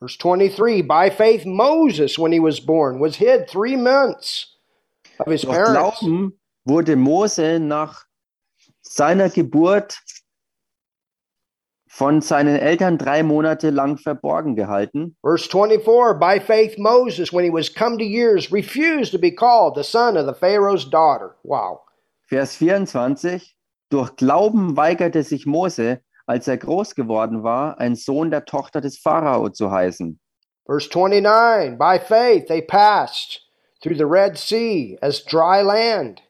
Verse 0.00 0.16
23 0.16 0.82
By 0.82 1.10
faith, 1.10 1.44
Moses, 1.44 2.18
when 2.18 2.32
he 2.32 2.40
was 2.40 2.60
born, 2.60 3.00
was 3.00 3.16
hid 3.16 3.48
three 3.48 3.76
months 3.76 4.46
of 5.18 5.26
his 5.26 5.42
Durch 5.42 5.56
parents. 5.56 6.00
Glauben 6.00 6.38
wurde 6.64 6.96
Mose 6.96 7.58
nach 7.58 8.04
seiner 8.82 9.28
Geburt 9.28 9.98
von 11.88 12.20
seinen 12.20 12.56
Eltern 12.56 12.96
drei 12.96 13.24
Monate 13.24 13.70
lang 13.70 13.98
verborgen 13.98 14.54
gehalten. 14.54 15.16
Verse 15.20 15.48
24 15.48 16.14
By 16.14 16.38
faith, 16.38 16.78
Moses, 16.78 17.32
when 17.32 17.44
he 17.44 17.50
was 17.50 17.68
come 17.68 17.98
to 17.98 18.04
years, 18.04 18.52
refused 18.52 19.10
to 19.10 19.18
be 19.18 19.32
called 19.32 19.74
the 19.74 19.82
son 19.82 20.16
of 20.16 20.26
the 20.26 20.34
Pharaoh's 20.34 20.84
daughter. 20.84 21.34
Wow. 21.42 21.80
Vers 22.28 22.56
24. 22.56 23.56
Durch 23.88 24.14
Glauben 24.16 24.76
weigerte 24.76 25.22
sich 25.22 25.46
Mose, 25.46 26.02
als 26.26 26.46
er 26.46 26.58
groß 26.58 26.94
geworden 26.94 27.42
war, 27.42 27.78
ein 27.78 27.96
Sohn 27.96 28.30
der 28.30 28.44
Tochter 28.44 28.82
des 28.82 28.98
Pharao 28.98 29.48
zu 29.48 29.70
heißen. 29.70 30.20
Verse 30.66 30.90
29 30.90 31.78
By 31.78 31.98
faith, 31.98 32.46
they 32.46 32.60
passed 32.60 33.40
through 33.80 33.96
the 33.96 34.04
Red 34.04 34.36
Sea 34.36 34.98
as 35.00 35.24
dry 35.24 35.62
land. 35.62 36.22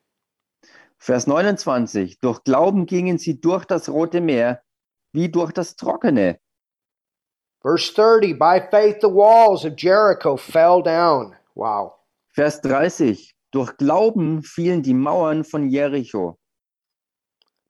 Vers 0.98 1.26
29. 1.26 2.20
Durch 2.20 2.44
Glauben 2.44 2.86
gingen 2.86 3.18
sie 3.18 3.40
durch 3.40 3.64
das 3.64 3.88
Rote 3.88 4.20
Meer 4.20 4.62
wie 5.12 5.28
durch 5.28 5.50
das 5.50 5.74
Trockene. 5.74 6.38
Verse 7.60 7.92
30 7.92 8.38
By 8.38 8.60
faith, 8.70 9.00
the 9.00 9.08
walls 9.08 9.64
of 9.64 9.74
Jericho 9.76 10.36
fell 10.36 10.80
down. 10.80 11.34
Wow. 11.56 11.94
Vers 12.32 12.60
30. 12.60 13.34
Durch 13.50 13.76
Glauben 13.76 14.42
fielen 14.42 14.82
die 14.82 14.94
Mauern 14.94 15.44
von 15.44 15.68
Jericho. 15.68 16.38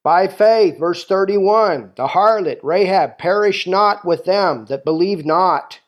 By 0.03 0.27
faith, 0.27 0.79
verse 0.79 1.05
31, 1.05 1.95
the 1.97 2.09
harlot 2.09 2.61
Rahab 2.63 3.19
perished 3.19 3.67
not 3.67 4.05
with 4.05 4.25
them 4.25 4.65
that 4.67 4.85
believed 4.85 5.27
not. 5.27 5.81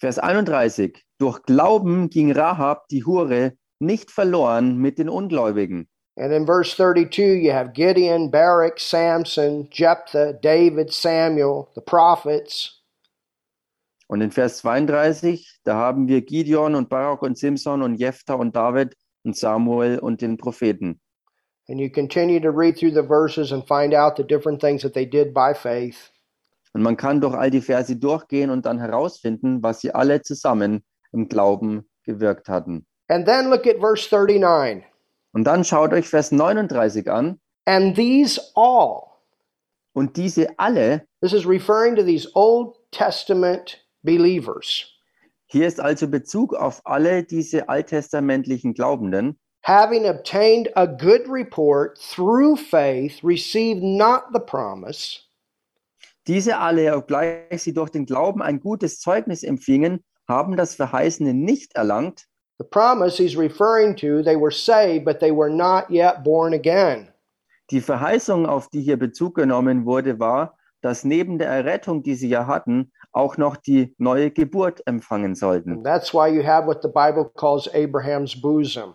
Vers 0.00 0.18
31. 0.18 1.04
Durch 1.18 1.42
Glauben 1.42 2.08
ging 2.10 2.32
Rahab, 2.32 2.88
die 2.88 3.04
Hure, 3.04 3.52
nicht 3.80 4.10
verloren 4.10 4.78
mit 4.78 4.98
den 4.98 5.08
Ungläubigen. 5.08 5.86
And 6.16 6.32
in 6.32 6.46
verse 6.46 6.74
32, 6.76 7.42
you 7.42 7.52
have 7.52 7.72
Gideon, 7.72 8.30
Barak, 8.30 8.78
Samson, 8.78 9.68
Jephthah, 9.70 10.34
David, 10.40 10.92
Samuel, 10.92 11.70
the 11.74 11.80
prophets. 11.80 12.80
Und 14.06 14.20
in 14.20 14.30
Vers 14.30 14.58
32, 14.58 15.60
da 15.64 15.76
haben 15.76 16.08
wir 16.08 16.22
Gideon 16.22 16.74
und 16.74 16.88
Barak 16.88 17.22
und 17.22 17.38
Simson 17.38 17.82
und 17.82 17.94
Jephthah 17.94 18.34
und 18.34 18.54
David 18.54 18.94
und 19.24 19.36
Samuel 19.36 19.98
und 19.98 20.20
den 20.20 20.36
Propheten. 20.36 21.00
And 21.68 21.80
you 21.80 21.88
continue 21.88 22.40
to 22.40 22.50
read 22.50 22.76
through 22.76 22.92
the 22.92 23.06
verses 23.06 23.50
and 23.50 23.66
find 23.66 23.94
out 23.94 24.16
the 24.16 24.22
different 24.22 24.60
things 24.60 24.82
that 24.82 24.92
they 24.92 25.06
did 25.06 25.32
by 25.32 25.54
faith. 25.54 26.12
Und 26.74 26.82
man 26.82 26.96
kann 26.96 27.20
durch 27.20 27.34
all 27.34 27.50
die 27.50 27.62
Verse 27.62 27.96
durchgehen 27.96 28.50
und 28.50 28.66
dann 28.66 28.78
herausfinden, 28.78 29.62
was 29.62 29.80
sie 29.80 29.94
alle 29.94 30.20
zusammen 30.22 30.84
im 31.12 31.28
Glauben 31.28 31.88
gewirkt 32.04 32.48
hatten. 32.48 32.84
And 33.08 33.26
then 33.26 33.48
look 33.48 33.66
at 33.66 33.78
verse 33.78 34.08
39. 34.10 34.84
Und 35.32 35.44
dann 35.44 35.64
schaut 35.64 35.92
euch 35.92 36.08
Vers 36.08 36.32
39 36.32 37.10
an. 37.10 37.40
And 37.64 37.96
these 37.96 38.40
all, 38.54 39.14
Und 39.94 40.16
diese 40.16 40.58
alle, 40.58 41.06
this 41.22 41.32
is 41.32 41.46
referring 41.46 41.96
to 41.96 42.02
these 42.02 42.28
Old 42.34 42.76
Testament 42.90 43.83
believers, 44.04 44.86
hier 45.46 45.66
ist 45.66 45.80
also 45.80 46.06
Bezug 46.06 46.54
auf 46.54 46.80
alle 46.84 47.24
diese 47.24 47.68
alttestamentlichen 47.68 48.74
Glaubenden, 48.74 49.38
having 49.62 50.06
obtained 50.06 50.70
a 50.76 50.86
good 50.86 51.22
report 51.28 51.98
through 51.98 52.56
faith, 52.56 53.18
received 53.24 53.82
not 53.82 54.24
the 54.32 54.40
promise, 54.40 55.20
diese 56.26 56.56
alle, 56.58 56.96
obgleich 56.96 57.62
sie 57.62 57.74
durch 57.74 57.90
den 57.90 58.06
Glauben 58.06 58.40
ein 58.40 58.60
gutes 58.60 59.00
Zeugnis 59.00 59.42
empfingen, 59.42 60.04
haben 60.28 60.56
das 60.56 60.74
Verheißene 60.74 61.34
nicht 61.34 61.74
erlangt, 61.74 62.28
The 62.58 62.64
promise 62.64 63.18
he's 63.18 63.36
referring 63.36 63.96
to, 63.96 64.22
they 64.22 64.36
were 64.36 64.52
saved, 64.52 65.04
but 65.04 65.18
they 65.18 65.32
were 65.32 65.50
not 65.50 65.90
yet 65.90 66.22
born 66.22 66.54
again. 66.54 67.08
Die 67.70 67.80
Verheißung, 67.80 68.46
auf 68.46 68.68
die 68.68 68.80
hier 68.80 68.96
Bezug 68.96 69.34
genommen 69.34 69.84
wurde, 69.86 70.20
war, 70.20 70.56
dass 70.80 71.02
neben 71.02 71.38
der 71.38 71.48
Errettung, 71.48 72.04
die 72.04 72.14
sie 72.14 72.28
ja 72.28 72.46
hatten, 72.46 72.92
auch 73.14 73.36
noch 73.36 73.56
die 73.56 73.94
neue 73.98 74.30
Geburt 74.30 74.82
empfangen 74.86 75.34
sollten. 75.34 75.72
And 75.72 75.84
that's 75.84 76.12
why 76.12 76.28
you 76.28 76.44
have 76.44 76.66
what 76.66 76.82
the 76.82 76.88
Bible 76.88 77.30
calls 77.36 77.68
Abraham's 77.74 78.40
bosom. 78.40 78.94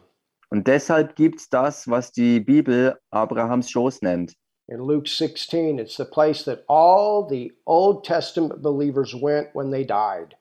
Und 0.51 0.67
deshalb 0.67 1.15
gibt 1.15 1.39
es 1.39 1.49
das, 1.49 1.87
was 1.87 2.11
die 2.11 2.39
Bibel 2.39 2.97
Abrahams 3.11 3.69
Schoß 3.69 4.01
nennt. 4.01 4.33
In 4.67 4.79
Luke 4.79 5.07
16, 5.07 5.79
it's 5.79 5.97
the 5.97 6.05
place 6.05 6.43
that 6.45 6.63
all 6.67 7.27
the 7.27 7.51
Old 7.65 8.03
Testament 8.05 8.61
believers 8.61 9.13
went 9.13 9.47
when 9.53 9.71
they 9.71 9.85
died. 9.85 10.35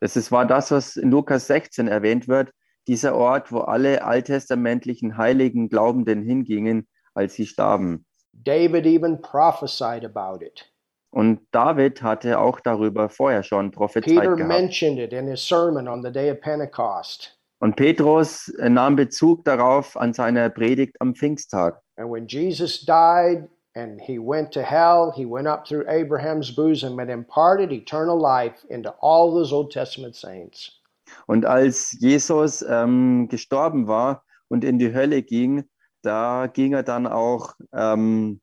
Das 0.00 0.16
ist, 0.16 0.30
war 0.30 0.46
das, 0.46 0.70
was 0.70 0.96
in 0.96 1.10
Lukas 1.10 1.46
16 1.46 1.88
erwähnt 1.88 2.28
wird, 2.28 2.50
dieser 2.86 3.16
Ort, 3.16 3.50
wo 3.50 3.60
alle 3.60 4.04
alttestamentlichen 4.04 5.16
heiligen 5.16 5.68
Glaubenden 5.68 6.22
hingingen, 6.22 6.86
als 7.14 7.34
sie 7.34 7.46
starben. 7.46 8.04
David 8.32 8.86
even 8.86 9.20
prophesied 9.20 10.04
about 10.04 10.44
it. 10.44 10.70
Und 11.10 11.40
David 11.50 12.02
hatte 12.02 12.38
auch 12.38 12.60
darüber 12.60 13.08
vorher 13.08 13.42
schon 13.42 13.70
prophezeit 13.70 14.14
Peter 14.14 14.36
gehabt. 14.36 14.48
mentioned 14.48 14.98
it 14.98 15.12
in 15.12 15.26
his 15.26 15.40
sermon 15.40 15.88
on 15.88 16.02
the 16.02 16.10
day 16.10 16.30
of 16.30 16.40
Pentecost. 16.40 17.32
Und 17.58 17.76
Petrus 17.76 18.48
äh, 18.58 18.68
nahm 18.68 18.96
Bezug 18.96 19.44
darauf 19.44 19.96
an 19.96 20.12
seiner 20.12 20.50
Predigt 20.50 21.00
am 21.00 21.14
Pfingsttag. 21.14 21.80
And 21.96 22.10
when 22.10 22.26
Jesus 22.26 22.84
died 22.84 23.48
and 23.74 24.00
he 24.00 24.18
went 24.18 24.52
to 24.52 24.60
hell, 24.60 25.10
he 25.14 25.24
went 25.24 25.48
up 25.48 25.66
through 25.66 25.86
Abraham's 25.88 26.54
bosom 26.54 26.98
and 26.98 27.10
imparted 27.10 27.72
eternal 27.72 28.20
life 28.20 28.66
into 28.68 28.90
all 29.00 29.30
those 29.30 29.54
Old 29.54 29.72
Testament 29.72 30.14
saints. 30.14 30.82
Und 31.26 31.46
als 31.46 31.96
Jesus 31.98 32.62
ähm, 32.68 33.28
gestorben 33.28 33.86
war 33.86 34.24
und 34.48 34.64
in 34.64 34.78
die 34.78 34.92
Hölle 34.92 35.22
ging, 35.22 35.64
da 36.02 36.46
ging 36.46 36.74
er 36.74 36.82
dann 36.82 37.06
auch 37.06 37.54
ähm, 37.72 38.40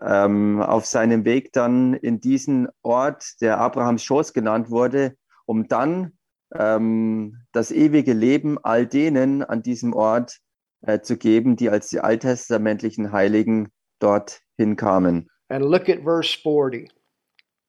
ähm, 0.00 0.60
auf 0.60 0.86
seinem 0.86 1.24
Weg 1.24 1.52
dann 1.52 1.94
in 1.94 2.20
diesen 2.20 2.68
Ort, 2.82 3.40
der 3.40 3.58
Abrahams 3.58 4.02
Schoß 4.04 4.32
genannt 4.32 4.70
wurde, 4.70 5.16
um 5.46 5.68
dann 5.68 6.12
ähm, 6.54 7.38
das 7.52 7.70
ewige 7.70 8.12
Leben 8.12 8.58
all 8.62 8.86
denen 8.86 9.42
an 9.42 9.62
diesem 9.62 9.92
Ort 9.94 10.38
äh, 10.82 11.00
zu 11.00 11.16
geben, 11.16 11.56
die 11.56 11.70
als 11.70 11.88
die 11.88 12.00
alttestamentlichen 12.00 13.12
Heiligen 13.12 13.68
dort 13.98 14.40
hinkamen. 14.56 15.28
And 15.48 15.64
look 15.64 15.88
at 15.88 16.02
verse 16.02 16.38
40. 16.42 16.90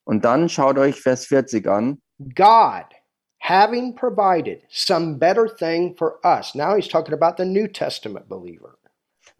Und 0.04 0.26
dann 0.26 0.50
schaut 0.50 0.78
euch 0.78 1.02
Vers 1.02 1.26
40 1.26 1.68
an. 1.68 2.02
God, 2.36 2.86
having 3.40 3.96
provided 3.96 4.62
some 4.70 5.18
better 5.18 5.48
thing 5.48 5.96
for 5.98 6.20
us. 6.24 6.54
Now 6.56 6.76
he's 6.76 6.88
talking 6.88 7.14
about 7.14 7.38
the 7.38 7.46
New 7.46 7.68
Testament 7.68 8.28
believer. 8.28 8.78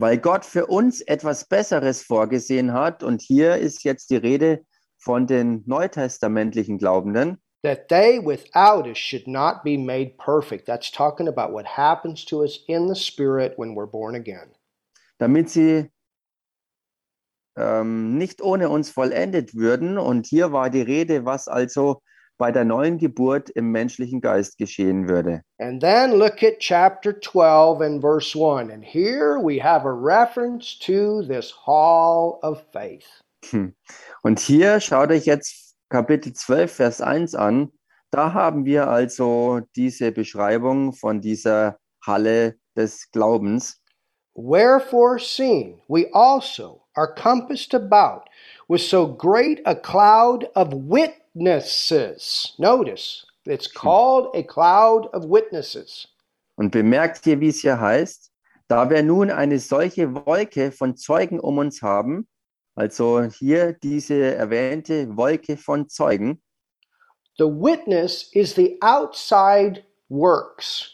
Weil 0.02 0.18
Gott 0.18 0.46
für 0.46 0.66
uns 0.66 1.02
etwas 1.02 1.46
Besseres 1.46 2.02
vorgesehen 2.02 2.74
hat. 2.74 3.04
Und 3.04 3.22
hier 3.22 3.58
ist 3.58 3.84
jetzt 3.84 4.10
die 4.10 4.16
Rede 4.16 4.66
von 4.98 5.28
den 5.28 5.64
neutestamentlichen 5.66 6.78
Glaubenden, 6.78 7.38
That 7.64 7.88
they 7.90 8.20
without 8.20 8.88
us 8.88 8.98
should 8.98 9.28
not 9.28 9.64
be 9.64 9.78
made 9.78 10.16
perfect. 10.18 10.66
That's 10.66 10.92
talking 10.92 11.28
about 11.28 11.54
what 11.54 11.68
happens 11.68 12.26
to 12.26 12.42
us 12.42 12.60
in 12.68 12.88
the 12.88 12.96
Spirit 12.96 13.54
when 13.56 13.76
we're 13.76 13.86
born 13.86 14.16
again. 14.16 14.56
damit 15.20 15.52
sie 15.52 15.92
ähm, 17.56 18.18
nicht 18.18 18.42
ohne 18.42 18.70
uns 18.70 18.90
vollendet 18.90 19.54
würden. 19.54 20.00
Und 20.00 20.26
hier 20.26 20.52
war 20.52 20.72
die 20.72 20.82
Rede, 20.82 21.26
was 21.26 21.48
also 21.48 22.02
bei 22.42 22.52
der 22.52 22.66
neuen 22.66 22.98
Geburt 22.98 23.52
im 23.52 23.72
menschlichen 23.72 24.20
Geist 24.20 24.58
geschehen 24.58 25.08
würde. 25.08 25.44
And 25.60 25.80
then 25.80 26.14
look 26.14 26.42
at 26.42 26.58
chapter 26.58 27.14
12 27.14 27.82
and 27.82 28.02
verse 28.02 28.36
1. 28.36 28.72
And 28.72 28.84
here 28.84 29.40
we 29.40 29.62
have 29.62 29.86
a 29.86 29.94
reference 29.94 30.76
to 30.80 31.22
this 31.22 31.54
hall 31.68 32.40
of 32.42 32.64
faith. 32.74 33.06
Und 34.24 34.40
hier 34.40 34.80
schaut 34.80 35.12
euch 35.12 35.28
jetzt 35.28 35.76
Kapitel 35.90 36.34
12, 36.34 36.72
Vers 36.72 37.02
1 37.02 37.36
an. 37.36 37.72
Da 38.10 38.34
haben 38.34 38.66
wir 38.66 38.88
also 38.88 39.62
diese 39.76 40.12
Beschreibung 40.12 40.94
von 40.94 41.22
dieser 41.22 41.78
Halle 42.04 42.56
des 42.76 43.12
Glaubens. 43.12 43.80
Wherefore, 44.34 45.20
seeing 45.20 45.80
we 45.88 46.08
also 46.12 46.82
are 46.96 47.14
compassed 47.14 47.76
about 47.76 48.24
with 48.68 48.82
so 48.82 49.06
great 49.06 49.62
a 49.66 49.76
cloud 49.76 50.50
of 50.56 50.74
witnesses. 50.74 51.21
Notice, 51.34 53.26
it's 53.46 53.68
called 53.74 54.36
a 54.36 54.44
cloud 54.44 55.08
of 55.14 55.24
witnesses. 55.26 56.08
Und 56.56 56.72
bemerkt 56.72 57.26
ihr, 57.26 57.40
wie 57.40 57.50
es 57.50 57.62
hier 57.62 57.80
heißt, 57.80 58.32
da 58.68 58.90
wir 58.90 59.02
nun 59.04 59.32
eine 59.32 59.60
solche 59.60 60.14
Wolke 60.14 60.72
von 60.72 60.96
Zeugen 60.96 61.40
um 61.40 61.58
uns 61.58 61.82
haben, 61.82 62.28
also 62.76 63.24
hier 63.24 63.74
diese 63.74 64.36
erwähnte 64.36 65.16
Wolke 65.16 65.58
von 65.58 65.90
Zeugen, 65.90 66.42
The 67.38 67.46
witness 67.46 68.30
is 68.34 68.54
the 68.56 68.78
outside 68.82 69.84
works. 70.10 70.92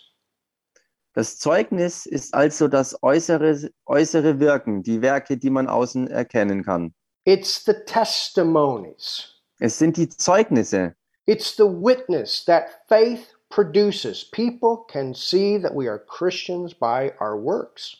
das 1.13 1.39
Zeugnis 1.39 2.05
ist 2.05 2.33
also 2.35 2.67
das 2.67 2.95
äußere, 3.01 3.71
äußere 3.87 4.39
Wirken, 4.39 4.83
die 4.83 5.01
Werke, 5.01 5.35
die 5.35 5.49
man 5.49 5.67
außen 5.67 6.07
erkennen 6.07 6.63
kann. 6.63 6.93
It's 7.25 7.65
the 7.65 7.73
testimonies. 7.87 9.33
Es 9.59 9.77
sind 9.77 9.97
die 9.97 10.09
Zeugnisse, 10.09 10.93
It's 11.25 11.55
the 11.57 11.63
witness 11.63 12.45
that 12.45 12.67
faith 12.87 13.35
produces. 13.49 14.23
People 14.31 14.85
can 14.87 15.13
see 15.13 15.59
that 15.61 15.73
we 15.75 15.89
are 15.89 15.99
Christians 15.99 16.73
by 16.73 17.11
our 17.19 17.35
works. 17.41 17.97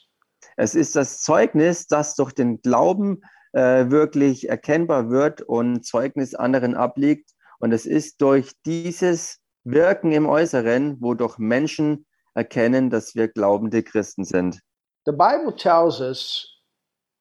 es 0.56 0.76
ist 0.76 0.96
das 0.96 1.22
Zeugnis, 1.22 1.88
das 1.88 2.16
durch 2.16 2.32
den 2.34 2.62
Glauben 2.62 3.22
äh, 3.54 3.90
wirklich 3.90 4.50
erkennbar 4.50 5.10
wird 5.10 5.42
und 5.42 5.86
Zeugnis 5.86 6.36
anderen 6.36 6.76
abliegt. 6.76 7.32
Und 7.60 7.72
es 7.74 7.86
ist 7.86 8.22
durch 8.22 8.52
dieses 8.66 9.40
Wirken 9.64 10.12
im 10.12 10.26
Äußeren, 10.28 11.02
wodurch 11.02 11.38
Menschen 11.38 12.06
erkennen, 12.34 12.90
dass 12.90 13.16
wir 13.16 13.28
glaubende 13.28 13.84
Christen 13.84 14.24
sind. 14.24 14.60
The 15.06 15.12
Bible 15.12 15.56
tells 15.56 16.00
us 16.00 16.48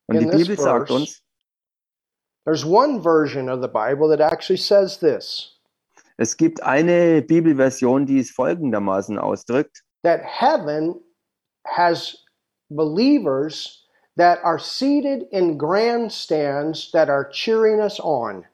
Und 0.07 0.19
die 0.21 0.27
Bibel 0.27 0.57
sagt 0.59 0.89
verse- 0.89 0.95
uns, 0.95 1.23
there's 2.47 2.65
one 2.65 3.03
version 3.03 3.49
of 3.51 3.61
the 3.61 3.69
Bible 3.69 4.09
that 4.09 4.21
actually 4.21 4.57
says 4.57 4.99
this 4.99 5.53
es 6.19 6.37
gibt 6.39 6.63
eine 6.63 7.21
Bibelversion, 7.21 8.07
die 8.07 8.21
es 8.21 8.31
folgendermaßen 8.31 9.19
ausdrückt. 9.19 9.83
that 10.03 10.23
heaven 10.23 10.95
has 11.67 12.25
believers 12.71 13.85
that 14.17 14.43
are 14.43 14.59
seated 14.59 15.27
in 15.31 15.59
grandstands 15.59 16.91
that 16.93 17.09
are 17.09 17.29
cheering 17.31 17.81
us 17.81 18.01
on. 18.01 18.45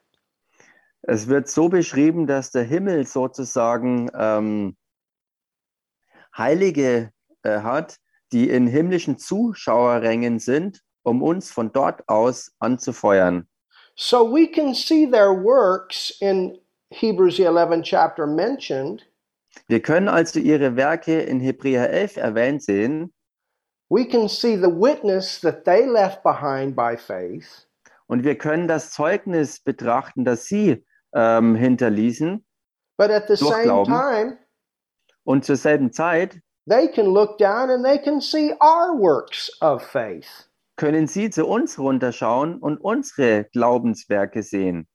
Es 1.03 1.27
wird 1.27 1.49
so 1.49 1.69
beschrieben, 1.69 2.27
dass 2.27 2.51
der 2.51 2.63
Himmel 2.63 3.05
sozusagen 3.05 4.09
ähm, 4.13 4.75
Heilige 6.37 7.11
äh, 7.43 7.59
hat, 7.59 7.97
die 8.31 8.49
in 8.49 8.67
himmlischen 8.67 9.17
Zuschauerrängen 9.17 10.39
sind, 10.39 10.81
um 11.03 11.21
uns 11.21 11.51
von 11.51 11.71
dort 11.71 12.07
aus 12.07 12.51
anzufeuern. 12.59 13.47
So 13.95 14.23
we 14.23 14.47
can 14.47 14.73
see 14.73 15.05
their 15.05 15.33
works 15.33 16.11
in 16.21 16.57
Hebrews 16.89 17.37
the 17.37 17.43
11th 17.43 17.83
chapter 17.83 18.25
mentioned. 18.27 19.03
Wir 19.67 19.81
können 19.81 20.07
also 20.07 20.39
ihre 20.39 20.75
Werke 20.75 21.19
in 21.19 21.39
Hebräer 21.39 21.89
11 21.89 22.17
erwähnt 22.17 22.63
sehen 22.63 23.13
We 23.89 24.05
can 24.05 24.27
see 24.27 24.55
the 24.55 24.69
witness 24.69 25.39
that 25.41 25.65
they 25.65 25.85
left 25.85 26.23
behind 26.23 26.75
by 26.75 26.95
faith. 26.97 27.67
und 28.07 28.23
wir 28.23 28.35
können 28.37 28.67
das 28.67 28.91
Zeugnis 28.91 29.59
betrachten, 29.59 30.25
das 30.25 30.45
sie 30.45 30.83
ähm, 31.13 31.55
hinterließen. 31.55 32.43
But 32.97 33.11
at 33.11 33.27
the 33.27 33.35
same 33.35 33.63
Glauben. 33.63 33.91
time, 33.93 34.37
Und 35.23 35.45
zur 35.45 35.55
selben 35.55 35.91
Zeit 35.91 36.39
they 36.67 36.87
can 36.87 37.07
look 37.13 37.37
down 37.37 37.69
and 37.69 37.83
they 37.85 37.99
can 37.99 38.19
see 38.21 38.53
our 38.61 38.97
works 38.97 39.51
of 39.61 39.83
faith. 39.83 40.47
Können 40.75 41.07
sie 41.07 41.29
zu 41.29 41.45
uns 41.45 41.77
runterschauen 41.77 42.57
und 42.59 42.77
unsere 42.77 43.45
Glaubenswerke 43.53 44.43
sehen. 44.43 44.87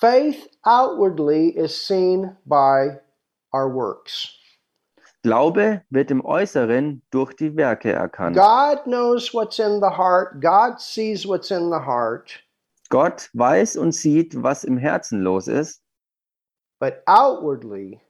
Faith 0.00 0.48
outwardly 0.62 1.50
is 1.50 1.74
seen 1.74 2.36
by 2.44 2.98
our 3.52 3.72
works. 3.72 4.34
Glaube 5.24 5.82
wird 5.90 6.12
im 6.12 6.24
Äußeren 6.24 7.02
durch 7.10 7.34
die 7.34 7.56
Werke 7.56 7.92
erkannt. 7.92 8.36
God 8.36 8.84
knows 8.84 9.34
what's 9.34 9.58
in 9.58 9.80
the 9.80 9.90
heart, 9.90 10.40
God 10.40 10.80
sees 10.80 11.26
what's 11.26 11.50
in 11.50 11.70
the 11.70 11.80
heart, 11.84 12.40
Gott 12.88 13.28
weiß 13.32 13.76
und 13.76 13.92
sieht, 13.92 14.40
was 14.40 14.62
im 14.62 14.78
Herzen 14.78 15.22
los 15.22 15.48
ist, 15.48 15.82
but 16.78 17.02
outwardly, 17.06 18.00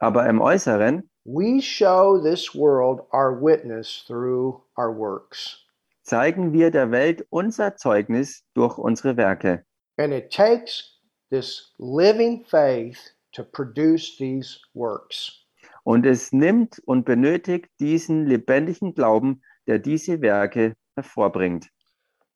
aber 0.00 0.26
im 0.28 0.40
Äußeren 0.42 1.08
we 1.24 1.60
show 1.62 2.18
this 2.22 2.54
world 2.54 3.00
our 3.12 3.32
witness 3.32 4.04
through 4.06 4.62
our 4.76 4.92
works. 4.92 5.56
Zeigen 6.02 6.52
wir 6.52 6.70
der 6.70 6.90
Welt 6.90 7.26
unser 7.30 7.76
Zeugnis 7.76 8.44
durch 8.54 8.78
unsere 8.78 9.16
Werke. 9.16 9.64
And 9.98 10.12
it 10.12 10.32
takes 10.32 11.00
this 11.30 11.74
living 11.78 12.44
faith 12.44 12.98
to 13.32 13.44
produce 13.44 14.16
these 14.16 14.58
works. 14.74 15.46
Und 15.84 16.06
es 16.06 16.32
nimmt 16.32 16.80
und 16.86 17.04
benötigt 17.04 17.68
diesen 17.80 18.26
lebendigen 18.26 18.94
Glauben, 18.94 19.42
der 19.66 19.78
diese 19.78 20.20
Werke 20.20 20.74
hervorbringt. 20.96 21.68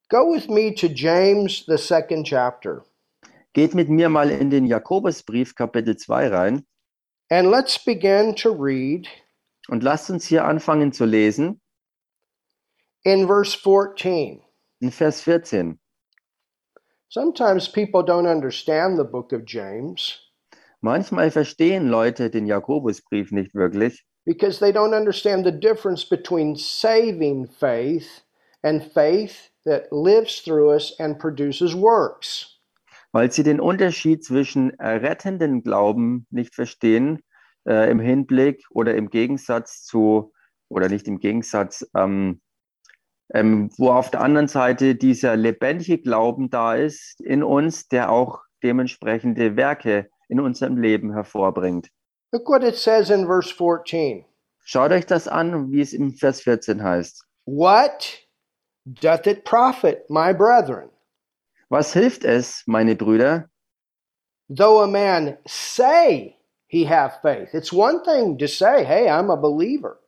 Go 0.09 0.33
with 0.33 0.48
me 0.48 0.74
to 0.74 0.87
James, 0.87 1.64
the 1.66 1.76
second 1.76 2.26
chapter, 2.26 2.85
Geht 3.57 3.74
mit 3.74 3.88
mir 3.88 4.11
mal 4.11 4.31
in 4.31 4.50
den 4.50 4.66
Jakobusbrief 4.66 5.55
Kapitel 5.55 5.96
2 5.96 6.29
rein 6.29 6.66
and 7.31 7.50
let's 7.50 7.83
begin 7.83 8.37
to 8.37 8.52
read 8.52 9.09
und 9.68 9.83
lasst 9.83 10.11
uns 10.11 10.26
hier 10.26 10.44
anfangen 10.44 10.92
zu 10.92 11.07
lesen 11.07 11.62
in 13.07 13.27
verse 13.27 13.55
14. 13.55 14.42
in 14.83 14.90
Vers 14.90 15.23
14. 15.23 15.79
Sometimes 17.09 17.69
people 17.69 18.03
don't 18.03 18.27
understand 18.27 18.99
the 18.99 19.05
book 19.05 19.33
of 19.33 19.47
James 19.47 20.19
Manchmal 20.83 21.31
verstehen 21.31 21.88
Leute 21.88 22.31
den 22.31 22.47
Jakobusbrief 22.47 23.33
nicht 23.33 23.55
wirklich, 23.55 24.05
because 24.25 24.59
they 24.59 24.73
don't 24.73 24.95
understand 24.95 25.45
the 25.45 25.51
difference 25.53 26.05
between 26.05 26.55
saving 26.55 27.47
faith 27.47 28.23
and 28.62 28.83
faith 28.92 29.51
that 29.64 29.90
lives 29.90 30.42
through 30.42 30.71
us 30.71 30.95
and 31.01 31.19
produces 31.19 31.75
works. 31.75 32.61
weil 33.12 33.31
sie 33.33 33.42
den 33.42 33.61
Unterschied 33.61 34.23
zwischen 34.23 34.79
errettenden 34.79 35.62
Glauben 35.62 36.27
nicht 36.31 36.55
verstehen 36.55 37.23
äh, 37.66 37.90
im 37.90 37.99
Hinblick 37.99 38.62
oder 38.71 38.95
im 38.95 39.09
Gegensatz 39.09 39.83
zu, 39.85 40.33
oder 40.69 40.88
nicht 40.88 41.09
im 41.09 41.19
Gegensatz, 41.19 41.87
ähm, 41.97 42.40
ähm, 43.34 43.70
wo 43.76 43.90
auf 43.90 44.10
der 44.10 44.20
anderen 44.20 44.48
Seite 44.48 44.94
dieser 44.94 45.36
lebendige 45.36 45.98
Glauben 45.98 46.50
da 46.50 46.74
ist 46.74 47.20
in 47.20 47.42
uns, 47.42 47.88
der 47.88 48.10
auch 48.10 48.40
dementsprechende 48.62 49.56
Werke 49.56 50.08
in 50.28 50.40
unserem 50.40 50.78
Leben 50.78 51.12
hervorbringt. 51.12 51.88
Look 52.32 52.48
what 52.48 52.62
it 52.62 52.76
says 52.76 53.10
in 53.10 53.26
verse 53.26 53.54
14. 53.54 54.24
Schaut 54.64 54.90
euch 54.90 55.06
das 55.06 55.28
an, 55.28 55.70
wie 55.70 55.80
es 55.80 55.92
im 55.92 56.12
Vers 56.12 56.40
14 56.40 56.82
heißt. 56.82 57.24
What 57.46 58.26
doth 58.84 59.26
it 59.26 59.44
profit, 59.44 60.10
my 60.10 60.34
brethren, 60.34 60.90
Was 61.68 61.92
hilft 61.92 62.24
es, 62.24 62.62
meine 62.66 62.94
Brüder, 62.94 63.48
though 64.48 64.82
a 64.82 64.86
man 64.86 65.36
say 65.46 66.36
he 66.68 66.84
have 66.84 67.20
faith? 67.22 67.54
It's 67.54 67.72
one 67.72 68.02
thing 68.04 68.38
to 68.38 68.46
say, 68.46 68.84
hey, 68.84 69.08
I'm 69.08 69.30
a 69.30 69.36
believer. 69.36 69.98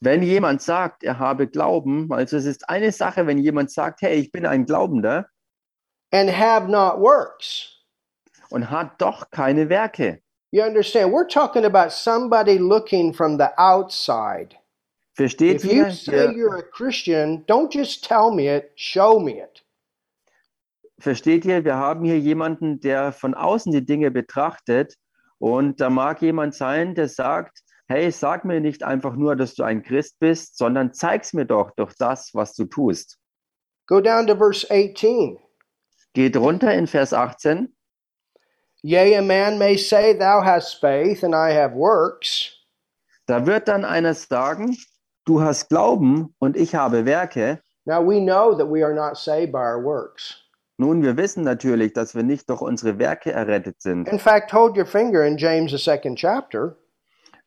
Wenn 0.00 0.22
jemand 0.22 0.62
sagt, 0.62 1.04
er 1.04 1.18
habe 1.18 1.46
Glauben? 1.46 2.10
Also 2.12 2.36
es 2.36 2.46
ist 2.46 2.68
eine 2.68 2.90
Sache, 2.92 3.26
wenn 3.26 3.38
jemand 3.38 3.70
sagt, 3.70 4.02
hey, 4.02 4.16
ich 4.18 4.32
bin 4.32 4.46
ein 4.46 4.64
Glaubender 4.66 5.26
and 6.12 6.30
have 6.30 6.68
not 6.70 6.98
works. 6.98 7.68
und 8.50 8.70
hat 8.70 9.00
doch 9.00 9.30
keine 9.30 9.68
Werke. 9.68 10.20
You 10.52 10.62
understand? 10.64 11.12
We're 11.12 11.28
talking 11.28 11.64
about 11.64 11.92
somebody 11.92 12.58
looking 12.58 13.12
from 13.12 13.38
the 13.38 13.48
outside. 13.56 14.56
Versteht 15.14 15.56
If 15.56 15.64
you 15.64 15.84
ihr? 15.84 15.92
say 15.92 16.12
Wir, 16.12 16.32
you're 16.32 16.56
a 16.58 16.62
Christian, 16.62 17.44
don't 17.46 17.70
just 17.72 18.02
tell 18.02 18.32
me 18.32 18.48
it, 18.48 18.72
show 18.74 19.20
me 19.20 19.40
it. 19.40 19.62
versteht 20.98 21.44
ihr? 21.44 21.64
Wir 21.64 21.76
haben 21.76 22.04
hier 22.04 22.18
jemanden, 22.18 22.80
der 22.80 23.12
von 23.12 23.34
außen 23.34 23.70
die 23.72 23.84
Dinge 23.84 24.10
betrachtet 24.10 24.96
und 25.38 25.80
da 25.80 25.88
mag 25.90 26.20
jemand 26.22 26.54
sein, 26.54 26.94
der 26.94 27.08
sagt, 27.08 27.60
hey, 27.90 28.12
sag 28.12 28.44
mir 28.44 28.60
nicht 28.60 28.84
einfach 28.84 29.16
nur, 29.16 29.34
dass 29.34 29.54
du 29.56 29.64
ein 29.64 29.82
Christ 29.82 30.20
bist, 30.20 30.56
sondern 30.56 30.92
zeig's 30.92 31.32
mir 31.32 31.44
doch 31.44 31.72
durch 31.72 31.92
das, 31.98 32.30
was 32.34 32.54
du 32.54 32.64
tust. 32.64 33.18
Go 33.88 34.00
down 34.00 34.28
to 34.28 34.36
verse 34.36 34.64
18. 34.70 35.38
Geht 36.14 36.36
runter 36.36 36.72
in 36.72 36.86
Vers 36.86 37.12
18. 37.12 37.74
Yea, 38.82 39.16
a 39.16 39.22
man 39.22 39.58
may 39.58 39.76
say, 39.76 40.16
Thou 40.16 40.40
hast 40.40 40.80
faith, 40.80 41.24
and 41.24 41.34
I 41.34 41.52
have 41.52 41.74
works. 41.74 42.52
Da 43.26 43.44
wird 43.44 43.66
dann 43.66 43.84
einer 43.84 44.14
sagen, 44.14 44.76
du 45.24 45.42
hast 45.42 45.68
Glauben 45.68 46.32
und 46.38 46.56
ich 46.56 46.76
habe 46.76 47.04
Werke. 47.04 47.60
Now 47.86 48.00
we 48.00 48.20
know 48.20 48.54
that 48.56 48.70
we 48.70 48.84
are 48.84 48.94
not 48.94 49.16
saved 49.16 49.50
by 49.50 49.58
our 49.58 49.82
works. 49.82 50.36
Nun, 50.78 51.02
wir 51.02 51.16
wissen 51.16 51.42
natürlich, 51.42 51.92
dass 51.92 52.14
wir 52.14 52.22
nicht 52.22 52.48
durch 52.48 52.62
unsere 52.62 52.98
Werke 52.98 53.32
errettet 53.32 53.82
sind. 53.82 54.08
In 54.08 54.18
fact, 54.18 54.52
hold 54.52 54.76
your 54.76 54.86
finger 54.86 55.26
in 55.26 55.36
James, 55.36 55.72
the 55.72 55.78
second 55.78 56.16
chapter, 56.16 56.76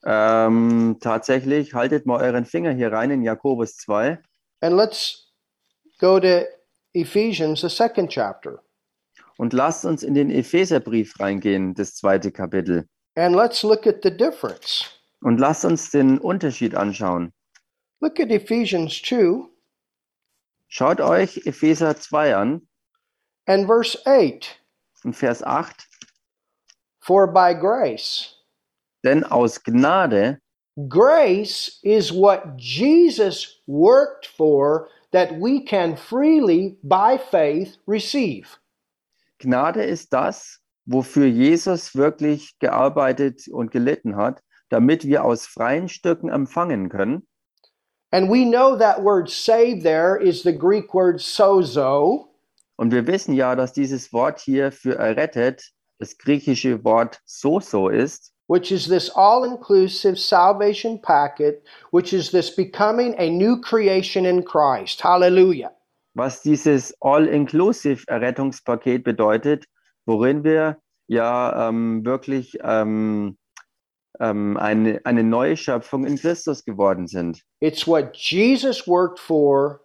Ähm, 0.06 0.98
tatsächlich, 1.00 1.74
haltet 1.74 2.06
mal 2.06 2.22
euren 2.22 2.46
Finger 2.46 2.72
hier 2.72 2.92
rein 2.92 3.12
in 3.12 3.24
Jakobus 3.24 3.78
2 3.78 4.20
and 4.64 4.78
let's 4.78 5.28
go 6.00 6.20
to 6.20 6.46
Ephesians, 6.94 7.62
the 7.62 7.70
second 7.70 8.10
chapter. 8.10 8.64
Und 9.38 9.52
lasst 9.52 9.84
uns 9.84 10.04
in 10.04 10.14
den 10.14 10.30
Epheserbrief 10.30 11.20
reingehen, 11.20 11.74
das 11.74 11.96
zweite 11.96 12.32
Kapitel. 12.32 12.88
And 13.16 13.36
let's 13.36 13.64
look 13.64 13.86
at 13.86 14.02
the 14.04 14.12
difference. 14.12 14.86
Und 15.22 15.38
lasst 15.40 15.66
uns 15.66 15.92
den 15.92 16.18
Unterschied 16.18 16.76
anschauen. 16.76 17.34
Look 18.00 18.20
at 18.20 18.30
Ephesians 18.30 19.02
2 19.02 19.50
Schaut 20.68 21.02
euch 21.02 21.46
Epheser 21.46 21.96
2 21.96 22.36
an, 22.36 22.68
and 23.46 23.68
verse 23.68 23.98
8. 24.06 24.60
in 25.04 25.14
Vers 25.14 25.44
8. 25.44 25.88
For 27.00 27.28
by 27.28 27.54
grace, 27.54 28.33
Denn 29.04 29.24
aus 29.24 29.64
Gnade, 29.64 30.40
grace 30.88 31.80
is 31.84 32.12
what 32.12 32.58
Jesus 32.58 33.62
worked 33.68 34.28
for 34.28 34.88
that 35.12 35.32
we 35.40 35.64
can 35.64 35.96
freely, 35.96 36.78
by 36.84 37.18
faith, 37.18 37.78
receive. 37.86 38.48
Gnade 39.40 39.84
ist 39.84 40.14
das, 40.14 40.60
wofür 40.86 41.28
Jesus 41.28 41.96
wirklich 41.96 42.58
gearbeitet 42.60 43.48
und 43.50 43.72
gelitten 43.72 44.16
hat, 44.16 44.42
damit 44.70 45.06
wir 45.06 45.24
aus 45.24 45.46
freien 45.46 45.90
Stücken 45.90 46.30
empfangen 46.30 46.90
können. 46.90 47.28
And 48.12 48.30
we 48.30 48.46
know 48.46 48.78
that 48.78 49.04
word 49.04 49.30
save 49.30 49.82
there 49.82 50.18
is 50.18 50.44
the 50.44 50.54
Greek 50.56 50.94
word 50.94 51.20
sozo, 51.20 52.34
Und 52.76 52.92
wir 52.92 53.06
wissen 53.08 53.34
ja, 53.34 53.56
dass 53.56 53.74
dieses 53.74 54.12
Wort 54.14 54.40
hier 54.40 54.72
für 54.72 54.96
errettet 54.96 55.72
das 56.00 56.18
griechische 56.18 56.84
Wort 56.84 57.22
soso 57.26 57.88
ist, 57.90 58.33
which 58.54 58.72
is 58.72 58.86
this 58.86 59.10
all 59.16 59.44
inclusive 59.44 60.18
salvation 60.20 61.00
packet, 61.00 61.64
which 61.92 62.14
is 62.14 62.30
this 62.30 62.50
becoming 62.52 63.16
a 63.18 63.30
new 63.30 63.60
creation 63.60 64.26
in 64.26 64.44
Christ. 64.44 65.02
Hallelujah. 65.02 65.72
was 66.16 66.42
dieses 66.42 66.94
All-Inclusive 67.02 68.06
Errettungspaket 68.08 69.04
bedeutet, 69.04 69.66
worin 70.06 70.44
wir 70.44 70.78
ja 71.08 71.70
ähm, 71.70 72.06
wirklich 72.06 72.58
ähm, 72.62 73.38
ähm, 74.20 74.58
eine, 74.58 75.02
eine 75.06 75.24
neue 75.24 75.58
Schöpfung 75.58 76.06
in 76.06 76.18
Christus 76.18 76.64
geworden 76.64 77.08
sind. 77.08 77.42
It's 77.62 77.88
what 77.88 78.16
Jesus 78.16 78.88
worked 78.88 79.20
for 79.20 79.82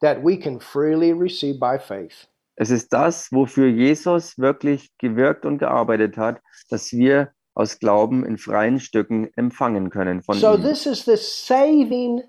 that 0.00 0.18
we 0.24 0.36
can 0.36 0.58
freely 0.58 1.12
receive 1.12 1.58
by 1.58 1.78
faith. 1.78 2.26
Es 2.56 2.70
ist 2.70 2.92
das, 2.92 3.30
wofür 3.32 3.68
Jesus 3.68 4.36
wirklich 4.36 4.90
gewirkt 4.98 5.46
und 5.46 5.58
gearbeitet 5.58 6.18
hat, 6.18 6.40
dass 6.68 6.92
wir 6.92 7.32
aus 7.54 7.78
Glauben 7.78 8.24
in 8.24 8.38
freien 8.38 8.80
Stücken 8.80 9.28
empfangen 9.36 9.90
können 9.90 10.22
von 10.22 10.36
So 10.38 10.54
ihm. 10.54 10.62
this 10.62 10.86
is 10.86 11.04
the 11.04 11.16
saving 11.16 12.22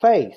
faith. 0.00 0.36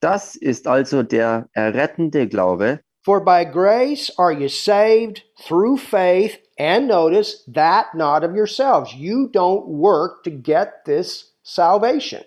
Das 0.00 0.34
ist 0.34 0.66
also 0.66 1.02
der 1.02 1.48
errettende 1.52 2.26
Glaube, 2.28 2.80
For 3.02 3.24
by 3.24 3.44
grace 3.44 4.12
are 4.18 4.32
you 4.32 4.48
saved 4.48 5.24
through 5.46 5.78
faith, 5.78 6.38
and 6.58 6.86
notice 6.86 7.44
that 7.52 7.94
not 7.94 8.22
of 8.22 8.34
yourselves. 8.34 8.92
You 8.94 9.26
don't 9.32 9.66
work 9.66 10.22
to 10.24 10.30
get 10.30 10.84
this 10.84 11.34
salvation. 11.42 12.22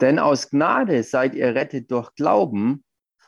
Denn 0.00 0.18
aus 0.18 0.50
Gnade 0.50 1.02
seid 1.04 1.34
ihr 1.34 1.54
rettet 1.54 1.90
durch 1.90 2.14
Glauben. 2.16 2.82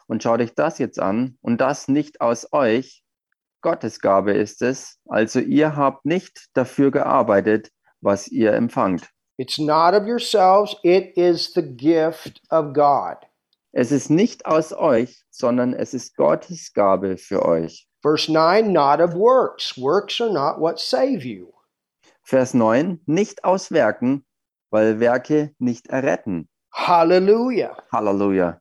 Und 0.08 0.22
schaut 0.22 0.40
euch 0.40 0.54
das 0.54 0.78
jetzt 0.78 0.98
an. 0.98 1.36
Und 1.42 1.60
das 1.60 1.86
nicht 1.86 2.20
aus 2.20 2.52
euch. 2.52 3.02
Gottes 3.60 4.00
Gabe 4.00 4.32
ist 4.32 4.62
es. 4.62 4.98
Also 5.08 5.40
ihr 5.40 5.76
habt 5.76 6.04
nicht 6.04 6.48
dafür 6.54 6.90
gearbeitet, 6.90 7.70
was 8.00 8.28
ihr 8.28 8.52
empfangt. 8.52 9.08
It's 9.36 9.58
not 9.58 9.94
of 9.94 10.06
yourselves, 10.06 10.76
it 10.82 11.16
is 11.16 11.52
the 11.54 11.62
gift 11.62 12.40
of 12.50 12.72
God. 12.72 13.16
Es 13.72 13.92
ist 13.92 14.10
nicht 14.10 14.46
aus 14.46 14.72
euch, 14.72 15.24
sondern 15.30 15.74
es 15.74 15.94
ist 15.94 16.16
Gottes 16.16 16.72
Gabe 16.72 17.16
für 17.16 17.44
euch. 17.44 17.86
Verse 18.02 18.30
9, 18.32 18.72
not 18.72 19.00
of 19.00 19.14
works. 19.14 19.76
Works 19.76 20.20
are 20.20 20.32
not 20.32 20.60
what 20.60 20.78
save 20.78 21.24
you. 21.24 21.52
Vers 22.22 22.52
9. 22.52 23.00
Nicht 23.06 23.44
aus 23.44 23.70
Werken, 23.70 24.24
weil 24.70 25.00
Werke 25.00 25.54
nicht 25.58 25.88
erretten. 25.88 26.48
Hallelujah. 26.74 27.76
Halleluja. 27.90 28.60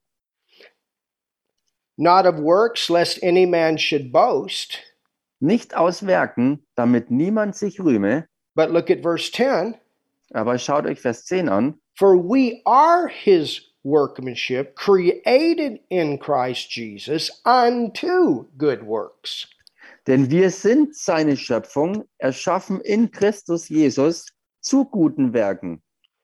Not 1.97 2.25
of 2.25 2.39
works, 2.39 2.89
lest 2.89 3.19
any 3.23 3.45
man 3.45 3.77
should 3.77 4.11
boast. 4.11 4.79
Nicht 5.39 5.75
aus 5.75 6.05
Werken, 6.05 6.65
damit 6.75 7.11
niemand 7.11 7.55
sich 7.55 7.79
rühme. 7.79 8.27
But 8.55 8.71
look 8.71 8.89
at 8.89 9.01
verse 9.01 9.31
10 9.31 9.75
Aber 10.33 10.57
schaut 10.57 10.85
euch 10.85 10.99
Vers 10.99 11.25
10 11.25 11.49
an. 11.49 11.79
For 11.95 12.17
we 12.17 12.61
are 12.65 13.07
his 13.07 13.61
workmanship, 13.83 14.75
created 14.75 15.79
in 15.89 16.19
Christ 16.19 16.75
Jesus 16.75 17.31
unto 17.45 18.45
good 18.57 18.83
works. 18.83 19.47
Denn 20.05 20.29
wir 20.29 20.51
sind 20.51 20.95
seine 20.95 21.35
Schöpfung, 21.35 22.05
erschaffen 22.17 22.81
in 22.81 23.11
Christus 23.11 23.69
Jesus 23.69 24.25
zu 24.61 24.85
guten 24.85 25.33
Werken. 25.33 25.81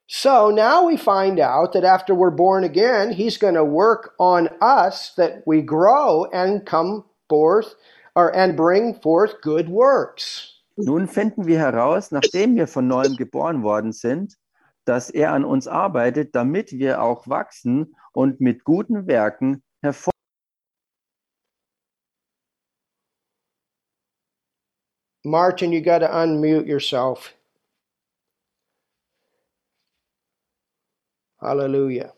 So 0.07 0.51
now 0.51 0.85
we 0.85 0.97
find 0.97 1.39
out 1.39 1.73
that 1.73 1.83
after 1.83 2.13
we're 2.13 2.29
born 2.29 2.63
again, 2.63 3.13
he's 3.13 3.37
going 3.37 3.55
to 3.55 3.63
work 3.63 4.13
on 4.19 4.49
us 4.61 5.13
that 5.15 5.43
we 5.45 5.61
grow 5.61 6.25
and 6.33 6.65
come 6.65 7.05
forth 7.29 7.75
or 8.15 8.35
and 8.35 8.55
bring 8.55 8.95
forth 8.95 9.41
good 9.41 9.69
works. 9.69 10.49
Nun 10.77 11.07
finden 11.07 11.45
wir 11.45 11.59
heraus, 11.59 12.11
nachdem 12.11 12.55
wir 12.55 12.67
von 12.67 12.87
neuem 12.87 13.15
geboren 13.15 13.63
worden 13.63 13.91
sind, 13.91 14.37
dass 14.85 15.09
er 15.09 15.31
an 15.31 15.45
uns 15.45 15.67
arbeitet, 15.67 16.35
damit 16.35 16.71
wir 16.71 17.01
auch 17.01 17.27
wachsen 17.27 17.95
und 18.11 18.41
mit 18.41 18.63
guten 18.63 19.07
Werken 19.07 19.63
hervor. 19.81 20.11
Martin, 25.25 25.71
you 25.71 25.79
got 25.79 25.99
to 25.99 26.07
unmute 26.07 26.67
yourself. 26.67 27.33
Hallelujah. 31.43 32.13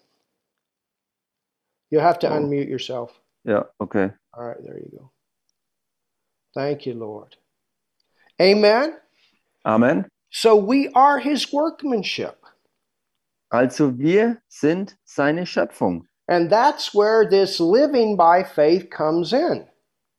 You 1.90 2.00
have 2.00 2.20
to 2.20 2.28
Oh. 2.30 2.34
unmute 2.38 2.70
yourself. 2.70 3.20
Ja, 3.44 3.66
okay. 3.80 4.12
All 4.34 4.46
right, 4.48 4.64
there 4.64 4.78
you 4.80 4.90
go. 4.98 5.12
Thank 6.54 6.86
you, 6.86 6.94
Lord. 6.94 7.38
Amen. 8.42 8.98
Amen. 9.66 10.08
So 10.32 10.56
we 10.56 10.90
are 10.94 11.20
his 11.20 11.52
workmanship. 11.52 12.36
Also 13.52 13.98
wir 13.98 14.42
sind 14.48 14.98
seine 15.06 15.46
Schöpfung. 15.46 16.08
And 16.28 16.50
that's 16.52 16.94
where 16.94 17.28
this 17.28 17.60
living 17.60 18.18
by 18.18 18.44
faith 18.44 18.90
comes 18.90 19.32
in. 19.32 19.68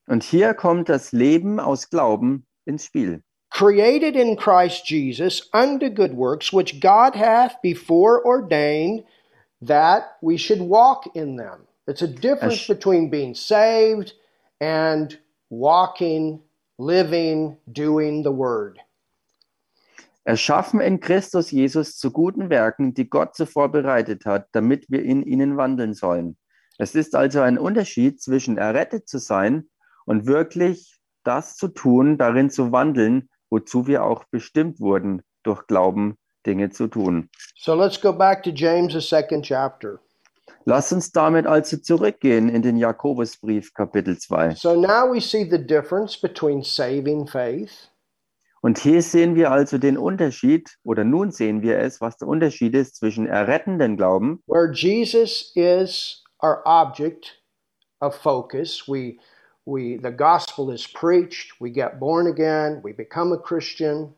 Und 0.08 0.22
hier 0.22 0.54
kommt 0.54 0.88
das 0.88 1.12
Leben 1.12 1.58
aus 1.58 1.90
Glauben 1.90 2.46
ins 2.64 2.84
Spiel. 2.86 3.22
Created 3.56 4.16
in 4.16 4.36
Christ 4.36 4.84
Jesus 4.84 5.48
unto 5.54 5.88
good 5.88 6.12
works, 6.12 6.52
which 6.52 6.78
God 6.78 7.14
hath 7.14 7.56
before 7.62 8.22
ordained 8.22 9.04
that 9.62 10.18
we 10.20 10.36
should 10.36 10.60
walk 10.60 11.08
in 11.16 11.36
them. 11.36 11.66
It's 11.86 12.02
a 12.02 12.06
difference 12.06 12.60
Ash- 12.60 12.66
between 12.66 13.08
being 13.08 13.34
saved 13.34 14.12
and 14.60 15.18
walking, 15.48 16.42
living, 16.76 17.56
doing 17.72 18.24
the 18.24 18.30
word. 18.30 18.78
Erschaffen 20.28 20.82
in 20.82 21.00
Christus 21.00 21.50
Jesus 21.50 21.96
zu 21.96 22.10
guten 22.10 22.50
Werken, 22.50 22.92
die 22.92 23.08
Gott 23.08 23.36
zuvor 23.36 23.70
bereitet 23.70 24.26
hat, 24.26 24.48
damit 24.52 24.84
wir 24.90 25.02
in 25.02 25.22
ihnen 25.22 25.56
wandeln 25.56 25.94
sollen. 25.94 26.36
Es 26.76 26.94
ist 26.94 27.14
also 27.14 27.40
ein 27.40 27.56
Unterschied 27.56 28.20
zwischen 28.20 28.58
errettet 28.58 29.08
zu 29.08 29.16
sein 29.18 29.70
und 30.04 30.26
wirklich 30.26 31.00
das 31.24 31.56
zu 31.56 31.68
tun, 31.68 32.18
darin 32.18 32.50
zu 32.50 32.70
wandeln, 32.70 33.30
wozu 33.50 33.86
wir 33.86 34.04
auch 34.04 34.24
bestimmt 34.24 34.80
wurden, 34.80 35.22
durch 35.42 35.66
Glauben 35.66 36.16
Dinge 36.46 36.70
zu 36.70 36.86
tun. 36.88 37.28
So 37.56 37.74
let's 37.74 38.00
go 38.00 38.12
back 38.12 38.42
to 38.44 38.50
James, 38.50 38.92
the 38.92 39.00
second 39.00 39.44
chapter. 39.44 40.00
Lass 40.64 40.92
uns 40.92 41.12
damit 41.12 41.46
also 41.46 41.76
zurückgehen 41.76 42.48
in 42.48 42.62
den 42.62 42.76
Jakobusbrief 42.76 43.72
Kapitel 43.74 44.18
2. 44.18 44.56
So 44.56 44.74
now 44.74 45.12
we 45.12 45.20
see 45.20 45.48
the 45.48 45.58
difference 45.58 46.20
between 46.20 46.62
saving 46.62 47.26
faith 47.26 47.90
Und 48.66 48.78
hier 48.78 49.00
sehen 49.00 49.36
wir 49.36 49.52
also 49.52 49.78
den 49.78 49.96
Unterschied, 49.96 50.76
oder 50.82 51.04
nun 51.04 51.30
sehen 51.30 51.62
wir 51.62 51.78
es, 51.78 52.00
was 52.00 52.16
der 52.16 52.26
Unterschied 52.26 52.74
ist 52.74 52.96
zwischen 52.96 53.28
errettenden 53.28 53.96
Glauben, 53.96 54.42
where 54.48 54.72
Jesus 54.72 55.52
is 55.54 56.24
our 56.42 56.62
object 56.64 57.40
of 58.00 58.16
focus. 58.16 58.88
We 58.88 59.18
we 59.66 59.98
the 59.98 60.10
gospel 60.10 60.70
is 60.72 60.86
preached, 60.86 61.60
we 61.60 61.70
get 61.70 61.98
born 61.98 62.26
again, 62.28 62.80
we 62.82 62.92
become 62.92 63.32
a 63.34 63.38
Christian, 63.38 64.14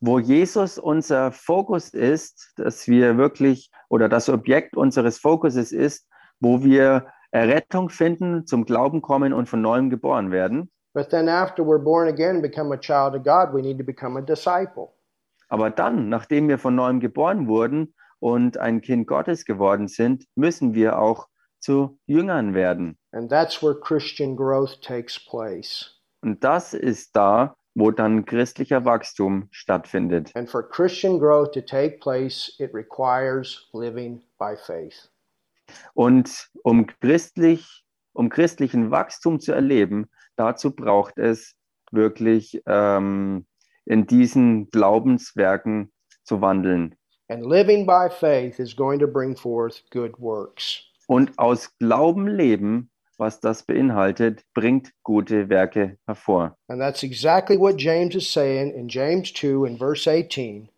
wo 0.00 0.18
Jesus 0.18 0.78
unser 0.78 1.32
Fokus 1.32 1.90
ist, 1.90 2.52
dass 2.56 2.86
wir 2.88 3.16
wirklich 3.18 3.70
oder 3.88 4.08
das 4.08 4.28
Objekt 4.28 4.76
unseres 4.76 5.18
Fokuses 5.18 5.72
ist, 5.72 6.08
wo 6.40 6.62
wir 6.62 7.06
Errettung 7.32 7.88
finden, 7.88 8.46
zum 8.46 8.64
Glauben 8.64 9.02
kommen 9.02 9.32
und 9.32 9.48
von 9.48 9.60
neuem 9.60 9.90
geboren 9.90 10.30
werden. 10.30 10.70
but 10.94 11.10
then 11.10 11.28
after 11.28 11.64
we're 11.64 11.78
born 11.78 12.08
again 12.08 12.36
and 12.36 12.42
become 12.42 12.72
a 12.72 12.76
child 12.76 13.14
of 13.14 13.24
God, 13.24 13.52
we 13.52 13.62
need 13.62 13.78
to 13.78 13.84
become 13.84 14.16
a 14.16 14.22
disciple. 14.22 14.92
Aber 15.48 15.70
dann, 15.70 16.08
nachdem 16.08 16.48
wir 16.48 16.58
von 16.58 16.74
neuem 16.74 17.00
geboren 17.00 17.46
wurden 17.46 17.94
und 18.20 18.56
ein 18.58 18.80
Kind 18.80 19.06
Gottes 19.06 19.44
geworden 19.44 19.88
sind, 19.88 20.24
müssen 20.34 20.74
wir 20.74 20.98
auch 20.98 21.28
zu 21.62 21.98
Jüngern 22.06 22.54
werden. 22.54 22.98
And 23.12 23.30
that's 23.30 23.62
where 23.62 23.74
Christian 23.74 24.36
growth 24.36 24.80
takes 24.82 25.18
place. 25.18 25.90
Und 26.22 26.42
das 26.44 26.74
ist 26.74 27.16
da, 27.16 27.56
wo 27.74 27.90
dann 27.90 28.24
christlicher 28.24 28.84
Wachstum 28.84 29.48
stattfindet. 29.50 30.30
And 30.34 30.48
for 30.48 30.62
Christian 30.62 31.18
growth 31.18 31.52
to 31.52 31.60
take 31.60 31.98
place, 32.00 32.54
it 32.58 32.74
requires 32.74 33.68
living 33.72 34.22
by 34.38 34.56
faith. 34.56 35.08
Und 35.94 36.50
um 36.64 36.86
christlich, 37.00 37.84
um 38.12 38.28
christlichen 38.28 38.90
Wachstum 38.90 39.40
zu 39.40 39.52
erleben, 39.52 40.10
dazu 40.36 40.74
braucht 40.74 41.18
es 41.18 41.54
wirklich 41.90 42.60
ähm, 42.66 43.46
in 43.84 44.06
diesen 44.06 44.70
Glaubenswerken 44.70 45.92
zu 46.24 46.40
wandeln. 46.40 46.94
And 47.28 47.46
living 47.46 47.86
by 47.86 48.08
faith 48.10 48.58
is 48.58 48.76
going 48.76 48.98
to 49.00 49.06
bring 49.06 49.34
forth 49.34 49.82
good 49.90 50.18
works. 50.18 50.91
Und 51.12 51.38
aus 51.38 51.70
Glauben 51.78 52.26
leben, 52.26 52.90
was 53.18 53.40
das 53.40 53.64
beinhaltet, 53.64 54.42
bringt 54.54 54.90
gute 55.02 55.48
Werke 55.48 55.98
hervor. 56.06 56.56
And 56.68 56.80
that's 56.80 57.02
exactly 57.02 57.58
what 57.58 57.78
James 57.78 58.14
is 58.14 58.32
saying 58.32 58.70
in 58.72 58.88
James 58.88 59.32
2 59.32 59.66
in 59.68 59.76
verse 59.78 60.06
18. 60.10 60.68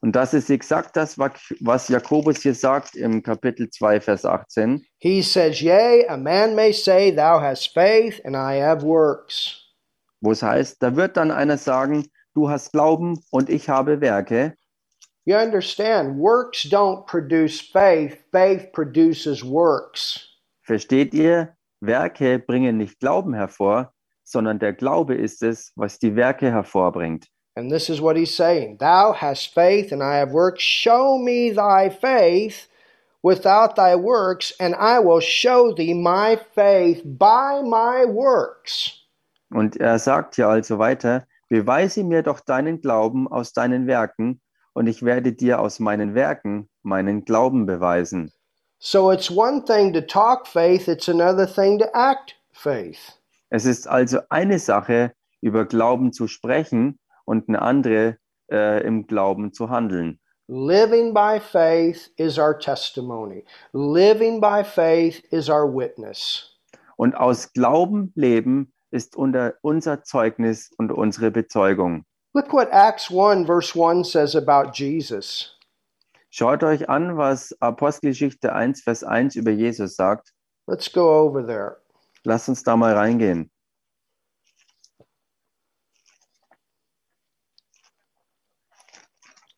Und 0.00 0.14
das 0.14 0.32
ist 0.32 0.48
exakt 0.48 0.96
das, 0.96 1.18
wa- 1.18 1.32
was 1.60 1.88
Jakobus 1.88 2.40
hier 2.42 2.54
sagt 2.54 2.94
im 2.94 3.22
Kapitel 3.22 3.68
2, 3.68 4.00
Vers 4.00 4.24
18. 4.24 4.84
He 4.98 5.22
says, 5.22 5.60
Yea, 5.60 6.06
a 6.08 6.16
man 6.16 6.54
may 6.54 6.72
say, 6.72 7.10
Thou 7.14 7.40
hast 7.40 7.74
faith, 7.74 8.20
and 8.24 8.34
I 8.36 8.60
have 8.62 8.82
works. 8.84 9.64
wo 10.20 10.30
es 10.32 10.42
heißt, 10.42 10.82
da 10.82 10.96
wird 10.96 11.16
dann 11.16 11.30
einer 11.30 11.58
sagen, 11.58 12.06
du 12.34 12.48
hast 12.48 12.72
Glauben 12.72 13.20
und 13.30 13.50
ich 13.50 13.68
habe 13.68 14.00
Werke. 14.00 14.54
You 15.28 15.36
understand, 15.36 16.16
works 16.16 16.62
don't 16.62 17.06
produce 17.06 17.60
faith, 17.60 18.16
faith 18.32 18.72
produces 18.72 19.44
works. 19.44 20.26
Versteht 20.62 21.12
ihr? 21.12 21.54
Werke 21.82 22.38
bringen 22.38 22.78
nicht 22.78 22.98
Glauben 22.98 23.34
hervor, 23.34 23.92
sondern 24.24 24.58
der 24.58 24.72
Glaube 24.72 25.14
ist 25.14 25.42
es, 25.42 25.70
was 25.76 25.98
die 25.98 26.16
Werke 26.16 26.50
hervorbringt. 26.50 27.26
And 27.56 27.70
this 27.70 27.90
is 27.90 28.00
what 28.00 28.16
he's 28.16 28.34
saying 28.34 28.78
Thou 28.78 29.12
hast 29.12 29.52
faith, 29.52 29.92
and 29.92 30.02
I 30.02 30.16
have 30.16 30.32
works. 30.32 30.62
Show 30.62 31.18
me 31.18 31.50
thy 31.50 31.90
faith 31.90 32.66
without 33.22 33.76
thy 33.76 33.96
works, 33.96 34.54
and 34.58 34.74
I 34.76 34.98
will 34.98 35.20
show 35.20 35.74
thee 35.74 35.92
my 35.92 36.38
faith 36.54 37.02
by 37.04 37.60
my 37.62 38.06
works. 38.06 38.94
Und 39.50 39.76
er 39.76 39.98
sagt 39.98 40.36
hier 40.36 40.48
also 40.48 40.78
weiter, 40.78 41.26
beweise 41.50 42.02
mir 42.02 42.22
doch 42.22 42.40
deinen 42.40 42.80
Glauben 42.80 43.28
aus 43.28 43.52
deinen 43.52 43.86
Werken, 43.86 44.40
und 44.78 44.86
ich 44.86 45.02
werde 45.02 45.32
dir 45.32 45.58
aus 45.60 45.80
meinen 45.80 46.14
Werken 46.14 46.68
meinen 46.84 47.24
Glauben 47.24 47.66
beweisen. 47.66 48.32
So 48.78 49.10
it's 49.10 49.28
one 49.28 49.64
thing 49.64 49.92
to 49.92 50.00
talk 50.00 50.46
faith, 50.46 50.86
it's 50.86 51.08
another 51.08 51.52
thing 51.52 51.80
to 51.80 51.86
act 51.94 52.36
faith. 52.52 53.18
Es 53.50 53.64
ist 53.64 53.88
also 53.88 54.20
eine 54.28 54.60
Sache, 54.60 55.12
über 55.40 55.64
Glauben 55.64 56.12
zu 56.12 56.28
sprechen 56.28 57.00
und 57.24 57.48
eine 57.48 57.60
andere, 57.60 58.18
äh, 58.52 58.86
im 58.86 59.08
Glauben 59.08 59.52
zu 59.52 59.68
handeln. 59.68 60.20
Living 60.46 61.12
by 61.12 61.40
faith 61.40 62.12
is 62.16 62.38
our 62.38 62.56
testimony. 62.56 63.44
Living 63.72 64.40
by 64.40 64.62
faith 64.62 65.24
is 65.32 65.48
our 65.48 65.66
witness. 65.66 66.56
Und 66.96 67.16
aus 67.16 67.52
Glauben 67.52 68.12
leben 68.14 68.72
ist 68.92 69.16
unser 69.16 70.04
Zeugnis 70.04 70.70
und 70.78 70.92
unsere 70.92 71.32
Bezeugung. 71.32 72.04
Look 72.34 72.52
what 72.52 72.70
Acts 72.72 73.10
1, 73.10 73.46
verse 73.46 73.74
1 73.74 74.04
says 74.04 74.34
about 74.34 74.74
Jesus. 74.74 75.54
Schaut 76.30 76.62
euch 76.62 76.88
an, 76.88 77.16
was 77.16 77.52
Apostelgeschichte 77.60 78.52
1, 78.52 78.82
Vers 78.84 79.02
1 79.02 79.36
über 79.36 79.52
Jesus 79.52 79.96
sagt. 79.96 80.32
Let's 80.66 80.88
go 80.92 81.20
over 81.20 81.42
there. 81.42 81.78
Lasst 82.24 82.48
uns 82.48 82.62
da 82.62 82.76
mal 82.76 82.94
reingehen. 82.94 83.50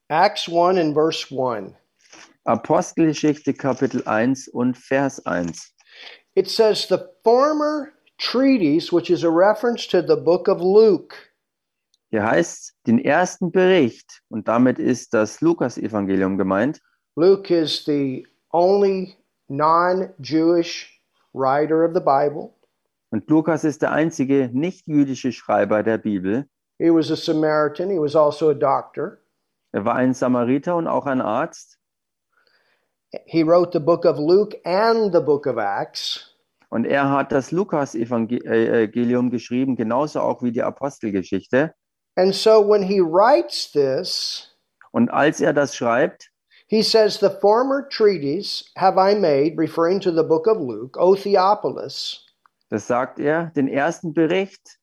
Acts 0.08 0.48
1 0.48 0.78
and 0.78 0.94
verse 0.94 1.30
1. 1.30 1.74
Apostelgeschichte 2.46 3.52
Kapitel 3.52 4.02
1 4.06 4.48
und 4.48 4.76
Vers 4.76 5.18
1. 5.26 5.72
It 6.36 6.48
says, 6.48 6.86
The 6.86 7.10
former 7.24 7.92
treatise, 8.18 8.92
which 8.92 9.10
is 9.10 9.24
a 9.24 9.30
reference 9.30 9.86
to 9.88 10.02
the 10.02 10.16
book 10.16 10.48
of 10.48 10.60
Luke, 10.60 11.29
Hier 12.10 12.24
heißt 12.24 12.74
den 12.88 12.98
ersten 12.98 13.52
Bericht, 13.52 14.22
und 14.28 14.48
damit 14.48 14.80
ist 14.80 15.14
das 15.14 15.40
Lukas-Evangelium 15.40 16.38
gemeint. 16.38 16.80
Luke 17.16 17.54
is 17.54 17.84
the 17.84 18.26
only 18.52 19.16
non 19.48 20.08
Jewish 20.18 21.00
writer 21.32 21.84
of 21.84 21.92
the 21.94 22.00
Bible. 22.00 22.52
Und 23.10 23.28
Lukas 23.28 23.62
ist 23.64 23.82
der 23.82 23.92
einzige 23.92 24.50
nicht-jüdische 24.52 25.32
Schreiber 25.32 25.82
der 25.82 25.98
Bibel. 25.98 26.48
He 26.78 26.90
was 26.90 27.10
a 27.10 27.16
Samaritan, 27.16 27.90
he 27.90 27.98
was 27.98 28.16
also 28.16 28.50
a 28.50 28.54
doctor. 28.54 29.18
Er 29.72 29.84
war 29.84 29.94
ein 29.94 30.14
Samariter 30.14 30.74
und 30.76 30.88
auch 30.88 31.06
ein 31.06 31.20
Arzt. 31.20 31.78
He 33.26 33.44
wrote 33.44 33.70
the 33.72 33.84
book 33.84 34.04
of 34.04 34.18
Luke 34.18 34.56
and 34.64 35.12
the 35.12 35.20
book 35.20 35.46
of 35.46 35.56
Acts. 35.58 36.36
Und 36.70 36.86
er 36.86 37.10
hat 37.10 37.32
das 37.32 37.50
Lukas-Evangelium 37.50 39.30
geschrieben, 39.30 39.76
genauso 39.76 40.20
auch 40.20 40.42
wie 40.42 40.52
die 40.52 40.62
Apostelgeschichte. 40.62 41.74
And 42.16 42.34
so 42.34 42.60
when 42.60 42.82
he 42.82 43.00
writes 43.00 43.70
this, 43.72 44.46
Und 44.92 45.10
als 45.10 45.40
er 45.40 45.52
das 45.52 45.74
schreibt, 45.76 46.30
he 46.66 46.82
says, 46.82 47.18
The 47.18 47.30
former 47.40 47.88
treatise 47.88 48.64
have 48.76 48.98
I 48.98 49.14
made, 49.14 49.56
referring 49.56 50.00
to 50.00 50.10
the 50.10 50.24
book 50.24 50.46
of 50.46 50.58
Luke, 50.58 50.96
O 50.98 51.14
Theophilus, 51.14 52.26
das 52.70 52.86
sagt 52.86 53.18
er, 53.18 53.46
den 53.56 53.68
ersten 53.68 54.14
Bericht, 54.14 54.78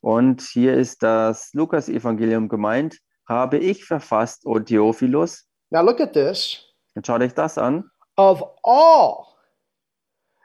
und 0.00 0.42
hier 0.42 0.74
ist 0.74 1.02
das 1.02 1.52
Lukas-Evangelium 1.54 2.48
gemeint, 2.48 2.98
habe 3.26 3.58
ich 3.58 3.84
verfasst, 3.84 4.44
O 4.44 4.58
Theophilus. 4.58 5.44
Now 5.70 5.82
look 5.82 6.00
at 6.00 6.12
this. 6.12 6.64
Und 6.94 7.06
schaut 7.06 7.20
euch 7.20 7.34
das 7.34 7.58
an. 7.58 7.90
Of 8.16 8.42
all 8.64 9.26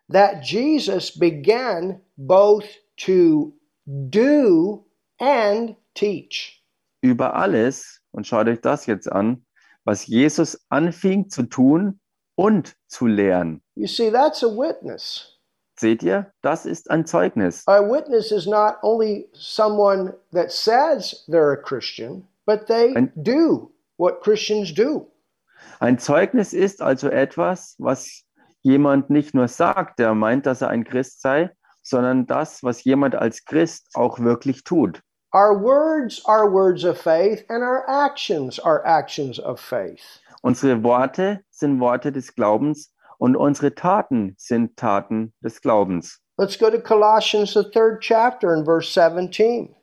that 0.10 0.44
Jesus 0.44 1.18
began 1.18 2.02
both 2.18 2.66
to 3.06 3.54
do 3.86 4.86
and 5.20 5.76
teach. 5.94 6.64
Über 7.02 7.36
alles, 7.36 8.02
und 8.12 8.28
schaut 8.28 8.48
euch 8.48 8.62
das 8.62 8.86
jetzt 8.86 9.12
an, 9.12 9.46
was 9.84 10.08
Jesus 10.08 10.66
anfing 10.70 11.30
zu 11.30 11.44
tun 11.44 12.00
und 12.36 12.76
zu 12.88 13.08
lehren. 13.08 13.62
You 13.76 13.88
see, 13.88 14.12
that's 14.12 14.44
a 14.44 14.48
witness. 14.48 15.40
Seht 15.76 16.04
ihr? 16.04 16.32
Das 16.42 16.66
ist 16.66 16.90
ein 16.92 17.06
Zeugnis. 17.06 17.64
A 17.68 17.82
witness 17.82 18.32
is 18.32 18.46
not 18.46 18.76
only 18.84 19.28
someone 19.34 20.14
that 20.32 20.52
says 20.52 21.26
they're 21.28 21.54
a 21.54 21.58
Christian, 21.62 22.28
but 22.46 22.68
they 22.68 22.96
Ein- 22.96 23.12
do 23.16 23.72
what 23.98 24.22
Christians 24.22 24.74
do. 24.74 25.12
Ein 25.80 25.98
Zeugnis 25.98 26.54
ist 26.54 26.82
also 26.82 27.10
etwas, 27.10 27.76
was 27.80 28.24
jemand 28.62 29.10
nicht 29.10 29.34
nur 29.34 29.48
sagt, 29.48 30.00
der 30.00 30.14
meint, 30.14 30.46
dass 30.46 30.62
er 30.62 30.70
ein 30.70 30.84
Christ 30.86 31.22
sei, 31.22 31.50
sondern 31.82 32.28
das, 32.28 32.64
was 32.64 32.84
jemand 32.84 33.16
als 33.16 33.44
Christ 33.44 33.90
auch 33.96 34.20
wirklich 34.20 34.64
tut. 34.64 35.02
Our 35.34 35.58
words 35.58 36.22
are 36.26 36.48
words 36.48 36.84
of 36.84 37.02
faith, 37.02 37.44
and 37.50 37.64
our 37.64 37.90
actions 37.90 38.60
are 38.60 38.86
actions 38.86 39.40
of 39.40 39.60
faith. 39.60 40.20
Unsere 40.44 40.84
Worte 40.84 41.40
sind 41.50 41.80
Worte 41.80 42.12
des 42.12 42.36
Glaubens 42.36 42.92
und 43.18 43.36
unsere 43.36 43.74
Taten 43.74 44.36
sind 44.38 44.78
Taten 44.78 45.34
des 45.44 45.60
Glaubens. 45.60 46.20
Let's 46.38 46.56
go 46.56 46.70
to 46.70 46.80
Colossians, 46.80 47.56
the 47.56 47.64
third 47.64 48.00
chapter, 48.00 48.54
and 48.54 48.64
verse 48.64 48.92
17. 48.94 49.74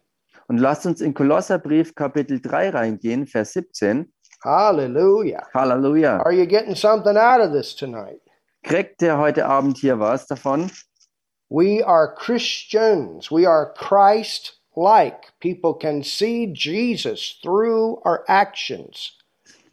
Und 0.49 0.59
lasst 0.59 0.87
uns 0.87 1.01
in 1.01 1.15
Kolosserbrief 1.15 1.97
Kapitel 1.97 2.41
3 2.41 2.71
reingehen, 2.71 3.27
Vers 3.27 3.53
17. 3.53 4.07
Hallelujah. 4.45 5.49
Halleluja. 5.53 6.25
Are 6.25 6.33
you 6.33 6.47
getting 6.47 6.77
something 6.77 7.17
out 7.17 7.41
of 7.41 7.51
this 7.51 7.75
tonight? 7.75 8.21
Kriegt 8.63 9.03
ihr 9.03 9.19
heute 9.19 9.47
Abend 9.47 9.79
hier 9.79 9.99
was 9.99 10.29
davon? 10.29 10.71
We 11.49 11.83
are 11.83 12.15
Christians. 12.15 13.33
We 13.33 13.49
are 13.49 13.75
Christ 13.75 14.60
like. 14.77 15.33
People 15.41 15.75
can 15.75 16.03
see 16.03 16.47
Jesus 16.47 17.39
through 17.43 18.01
our 18.05 18.25
actions. 18.29 19.17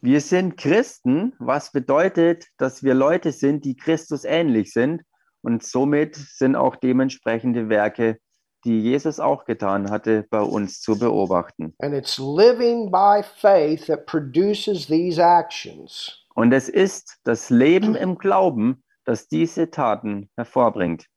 Wir 0.01 0.21
sind 0.21 0.57
Christen, 0.57 1.33
was 1.39 1.71
bedeutet, 1.71 2.45
dass 2.57 2.83
wir 2.83 2.93
Leute 2.93 3.31
sind, 3.31 3.65
die 3.65 3.75
Christus 3.75 4.25
ähnlich 4.25 4.71
sind 4.71 5.01
und 5.41 5.63
somit 5.63 6.15
sind 6.15 6.55
auch 6.55 6.75
dementsprechende 6.75 7.67
Werke, 7.69 8.19
die 8.63 8.79
Jesus 8.79 9.19
auch 9.19 9.45
getan 9.45 9.89
hatte, 9.89 10.25
bei 10.29 10.41
uns 10.41 10.81
zu 10.81 10.99
beobachten. 10.99 11.73
And 11.79 11.95
it's 11.95 12.19
living 12.19 12.91
by 12.91 13.23
faith 13.23 13.87
that 13.87 14.05
produces 14.05 14.85
these 14.87 15.19
actions. 15.19 16.25
Und 16.35 16.53
es 16.53 16.69
ist 16.69 17.17
das 17.23 17.49
Leben 17.49 17.95
im 17.95 18.17
Glauben, 18.17 18.83
das 19.05 19.27
diese 19.27 19.71
Taten 19.71 20.29
hervorbringt. 20.35 21.07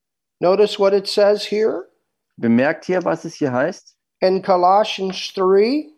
Notice 0.40 0.78
what 0.78 0.94
it 0.94 1.06
says 1.06 1.44
here 1.44 1.89
Bemerkt 2.44 2.86
hier, 2.86 3.04
was 3.04 3.24
es 3.26 3.34
hier 3.34 3.52
heißt? 3.52 3.96
in 4.22 4.42
Colossians 4.42 5.32
3, 5.34 5.88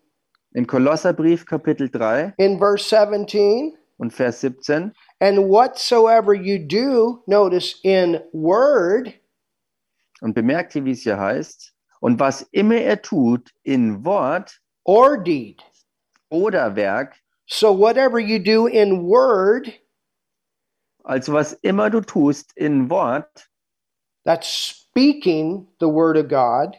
Im 0.54 0.66
Kolosserbrief 0.66 1.44
Kapitel 1.46 1.88
3 1.88 2.34
in 2.36 2.58
verse 2.58 2.84
17. 2.88 3.76
und 3.98 4.12
Vers 4.12 4.40
17. 4.40 4.92
And 5.20 5.38
whatsoever 5.48 6.34
you 6.34 6.58
do, 6.58 7.22
notice 7.26 7.78
in 7.84 8.20
word 8.32 9.12
Und 10.20 10.34
bemerkt 10.34 10.72
hier, 10.72 10.84
wie 10.84 10.92
es 10.92 11.02
hier 11.02 11.18
heißt. 11.18 11.72
Und 12.00 12.18
was 12.20 12.42
immer 12.52 12.76
er 12.76 13.00
tut, 13.02 13.50
in 13.62 14.04
Wort 14.04 14.60
or 14.84 15.16
deed. 15.16 15.62
oder 16.30 16.74
Werk, 16.76 17.16
So 17.46 17.76
whatever 17.76 18.18
you 18.18 18.38
do 18.40 18.66
in 18.66 19.02
word, 19.04 19.68
also 21.04 21.32
was 21.32 21.52
immer 21.62 21.90
du 21.90 22.00
tust 22.00 22.52
in 22.56 22.88
Wort, 22.90 23.48
that's 24.24 24.81
speaking 24.92 25.66
the 25.80 25.88
word 25.88 26.16
of 26.16 26.28
God, 26.28 26.76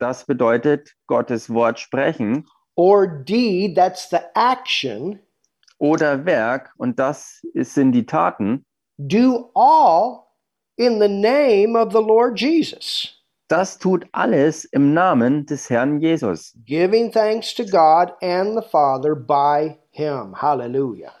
das 0.00 0.24
bedeutet 0.24 0.94
Gottes 1.06 1.48
Wort 1.48 1.78
sprechen 1.78 2.44
or 2.76 3.06
deed, 3.06 3.76
that's 3.76 4.08
the 4.08 4.20
action, 4.34 5.20
oder 5.78 6.24
Werk, 6.24 6.70
und 6.78 6.98
das 6.98 7.40
sind 7.54 7.92
die 7.92 8.06
Taten, 8.06 8.64
do 8.98 9.50
all 9.54 10.26
in 10.76 10.98
the 10.98 11.08
name 11.08 11.76
of 11.76 11.92
the 11.92 12.02
Lord 12.02 12.40
Jesus, 12.40 13.22
das 13.48 13.78
tut 13.78 14.06
alles 14.12 14.64
im 14.72 14.94
Namen 14.94 15.46
des 15.46 15.68
Herrn 15.68 16.00
Jesus, 16.00 16.52
giving 16.64 17.10
thanks 17.12 17.54
to 17.54 17.64
God 17.64 18.12
and 18.22 18.56
the 18.56 18.62
Father 18.62 19.14
by 19.14 19.78
him. 19.90 20.34
Hallelujah. 20.34 21.12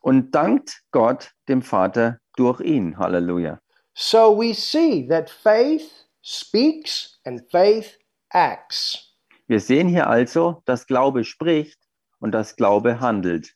und 0.00 0.34
dankt 0.34 0.82
Gott, 0.92 1.32
dem 1.48 1.62
Vater, 1.62 2.18
durch 2.36 2.60
ihn. 2.60 2.98
Halleluja. 2.98 3.60
So 4.02 4.30
we 4.30 4.54
see 4.54 5.02
that 5.08 5.28
faith 5.28 6.06
speaks 6.22 7.18
and 7.26 7.42
faith 7.52 7.98
acts. 8.32 9.14
Wir 9.46 9.60
sehen 9.60 9.88
hier 9.88 10.08
also, 10.08 10.62
dass 10.64 10.86
Glaube 10.86 11.22
spricht 11.22 11.78
und 12.18 12.32
dass 12.32 12.56
Glaube 12.56 12.98
handelt. 12.98 13.54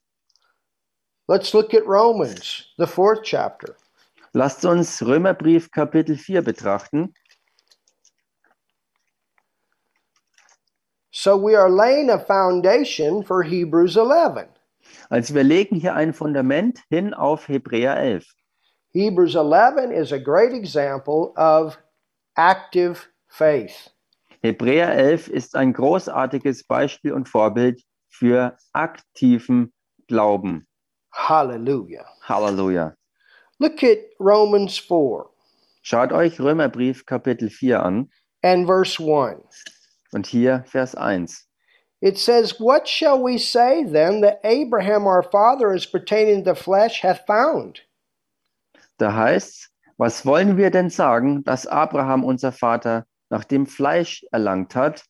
Let's 1.28 1.54
look 1.54 1.72
at 1.72 1.86
Romans, 1.86 2.66
the 2.76 2.86
fourth 2.86 3.22
chapter. 3.22 3.74
Lasst 4.34 4.66
uns 4.66 5.00
Römerbrief 5.00 5.70
Kapitel 5.70 6.14
4 6.14 6.42
betrachten. 6.42 7.14
So 11.10 11.38
we 11.38 11.58
are 11.58 11.70
laying 11.70 12.10
a 12.10 12.18
foundation 12.18 13.24
for 13.24 13.42
Hebrews 13.42 13.96
11. 13.96 14.50
Also 15.08 15.34
wir 15.34 15.42
legen 15.42 15.76
hier 15.76 15.94
ein 15.94 16.12
Fundament 16.12 16.80
hin 16.90 17.14
auf 17.14 17.48
Hebräer 17.48 17.96
11. 17.96 18.26
Hebrews 18.94 19.34
11 19.34 19.90
is 19.90 20.12
a 20.12 20.20
great 20.20 20.52
example 20.52 21.32
of 21.36 21.76
active 22.36 23.08
faith. 23.28 23.90
Hebräer 24.40 24.94
11 24.94 25.28
ist 25.28 25.56
ein 25.56 25.72
großartiges 25.72 26.64
Beispiel 26.68 27.12
und 27.12 27.28
Vorbild 27.28 27.82
für 28.08 28.56
aktiven 28.72 29.72
Glauben. 30.06 30.68
Hallelujah. 31.12 32.06
Halleluja. 32.22 32.94
Look 33.58 33.82
at 33.82 33.98
Romans 34.20 34.78
4 34.78 35.26
Schaut 35.82 36.12
euch 36.12 36.38
Römerbrief 36.38 37.04
Kapitel 37.04 37.50
4 37.50 37.82
an 37.82 38.10
and 38.44 38.66
verse 38.66 39.00
1. 39.00 39.64
und 40.12 40.26
hier 40.26 40.62
Vers 40.66 40.94
1. 40.94 41.48
It 42.00 42.16
says, 42.16 42.60
What 42.60 42.86
shall 42.86 43.20
we 43.20 43.38
say 43.38 43.82
then 43.82 44.20
that 44.20 44.40
Abraham 44.44 45.08
our 45.08 45.22
father, 45.24 45.72
as 45.72 45.84
pertaining 45.84 46.44
to 46.44 46.52
the 46.52 46.54
flesh, 46.54 47.00
hath 47.00 47.26
found? 47.26 47.80
Da 48.98 49.14
heißt 49.14 49.74
was 49.96 50.26
wollen 50.26 50.56
wir 50.56 50.70
denn 50.70 50.90
sagen, 50.90 51.44
dass 51.44 51.66
Abraham 51.66 52.24
unser 52.24 52.52
Vater 52.52 53.06
nach 53.30 53.44
dem 53.44 53.66
Fleisch 53.66 54.24
erlangt 54.32 54.74
hat? 54.74 55.04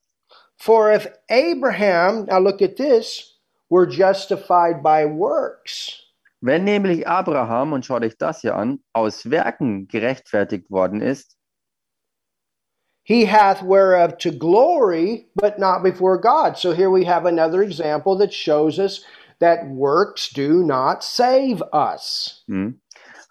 For 0.56 0.92
if 0.92 1.08
Abraham, 1.30 2.26
now 2.26 2.38
look 2.38 2.60
at 2.60 2.76
this, 2.76 3.40
were 3.70 3.86
justified 3.86 4.82
by 4.82 5.04
works, 5.06 6.00
Wenn 6.40 6.64
nämlich 6.64 7.08
Abraham, 7.08 7.72
und 7.72 7.86
schaut 7.86 8.04
euch 8.04 8.18
das 8.18 8.42
hier 8.42 8.54
an, 8.54 8.80
aus 8.92 9.30
Werken 9.30 9.88
gerechtfertigt 9.88 10.70
worden 10.70 11.00
ist, 11.00 11.38
he 13.02 13.24
hath 13.26 13.62
whereof 13.62 14.18
to 14.18 14.30
glory, 14.30 15.30
but 15.34 15.58
not 15.58 15.82
before 15.82 16.20
God. 16.20 16.58
So 16.58 16.72
here 16.72 16.90
we 16.90 17.04
have 17.06 17.26
another 17.26 17.62
example 17.62 18.18
that 18.18 18.32
shows 18.32 18.78
us 18.78 19.02
that 19.40 19.66
works 19.68 20.30
do 20.30 20.62
not 20.62 21.02
save 21.02 21.62
us. 21.72 22.44
hm, 22.46 22.78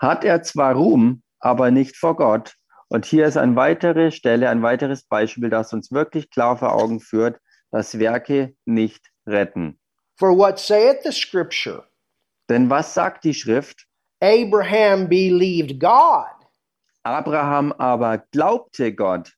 hat 0.03 0.23
er 0.23 0.43
zwar 0.43 0.75
Ruhm, 0.75 1.23
aber 1.39 1.71
nicht 1.71 1.97
vor 1.97 2.15
Gott. 2.15 2.53
Und 2.89 3.05
hier 3.05 3.25
ist 3.25 3.37
eine 3.37 3.55
weitere 3.55 4.11
Stelle, 4.11 4.49
ein 4.49 4.61
weiteres 4.61 5.03
Beispiel, 5.03 5.49
das 5.49 5.73
uns 5.73 5.91
wirklich 5.91 6.29
klar 6.29 6.57
vor 6.57 6.75
Augen 6.75 6.99
führt, 6.99 7.39
dass 7.71 7.97
Werke 7.97 8.55
nicht 8.65 9.09
retten. 9.25 9.79
For 10.17 10.37
what 10.37 10.59
saith 10.59 11.01
the 11.03 11.11
scripture? 11.11 11.87
Denn 12.49 12.69
was 12.69 12.93
sagt 12.93 13.23
die 13.23 13.33
Schrift? 13.33 13.87
Abraham 14.21 15.09
believed 15.09 15.79
God, 15.79 16.27
Abraham 17.03 17.73
aber 17.73 18.19
glaubte 18.31 18.93
Gott 18.93 19.33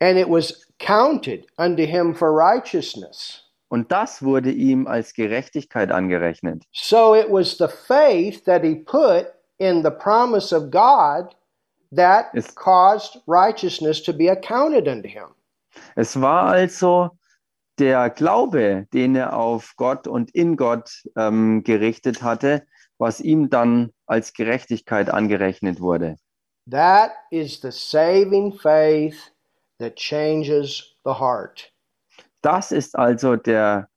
and 0.00 0.18
it 0.18 0.28
was 0.28 0.66
counted 0.78 1.46
unto 1.58 1.84
him 1.86 2.14
for 2.14 2.32
righteousness. 2.32 3.42
und 3.68 3.90
das 3.90 4.22
wurde 4.22 4.50
ihm 4.50 4.86
als 4.86 5.14
Gerechtigkeit 5.14 5.90
angerechnet. 5.90 6.64
So 6.72 7.14
it 7.14 7.28
was 7.30 7.56
the 7.56 7.68
faith 7.68 8.44
that 8.44 8.62
he 8.62 8.74
put 8.74 9.26
in 9.64 9.82
the 9.82 9.90
promise 9.90 10.52
of 10.52 10.70
God 10.70 11.34
that 11.94 12.26
Yes. 12.34 12.54
caused 12.54 13.20
righteousness 13.26 14.02
to 14.02 14.12
be 14.12 14.28
accounted 14.28 14.88
unto 14.88 15.08
him. 15.08 15.28
Es 15.96 16.20
war 16.20 16.46
also 16.46 17.10
der 17.78 18.10
Glaube, 18.10 18.86
den 18.92 19.16
er 19.16 19.36
auf 19.36 19.74
Gott 19.76 20.06
und 20.06 20.30
in 20.34 20.56
Gott 20.56 20.90
ähm, 21.16 21.64
gerichtet 21.64 22.22
hatte, 22.22 22.66
was 22.98 23.20
ihm 23.20 23.50
dann 23.50 23.90
als 24.06 24.32
Gerechtigkeit 24.32 25.10
angerechnet 25.10 25.80
wurde. 25.80 26.16
That 26.70 27.12
is 27.30 27.60
the 27.60 27.70
saving 27.70 28.52
faith 28.52 29.16
that 29.78 29.96
changes 29.96 30.94
the 31.04 31.12
heart. 31.12 31.72
Das 32.42 32.72
ist 32.72 32.96
also 32.96 33.36
der 33.36 33.88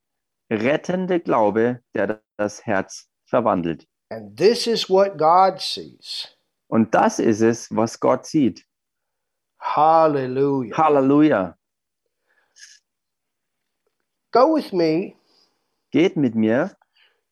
rettende 0.49 1.19
Glaube, 1.19 1.81
der 1.93 2.21
das 2.37 2.65
Herz 2.65 3.07
verwandelt. 3.25 3.87
And 4.09 4.37
this 4.37 4.67
is 4.67 4.89
what 4.89 5.17
God 5.17 5.59
sees. 5.59 6.27
Und 6.69 6.93
das 6.93 7.19
ist 7.19 7.41
es, 7.41 7.69
was 7.75 7.99
Gott 7.99 8.25
sieht. 8.25 8.63
Hallelujah. 9.59 10.75
Halleluja. 10.75 11.57
Go 14.31 14.55
with 14.55 14.71
me 14.71 15.15
Geht 15.91 16.17
mit 16.17 16.35
mir 16.35 16.75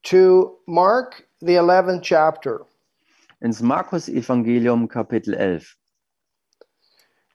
to 0.03 0.59
Mark, 0.65 1.27
the 1.41 1.55
11th 1.55 2.01
chapter. 2.01 2.65
ins 3.41 3.61
Markus-Evangelium, 3.61 4.87
Kapitel 4.87 5.33
11. 5.33 5.77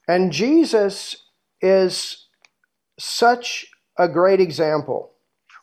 And 0.09 0.32
Jesus 0.32 1.30
is 1.61 2.28
such 2.99 3.70
a 3.97 4.09
great 4.09 4.41
example. 4.41 5.14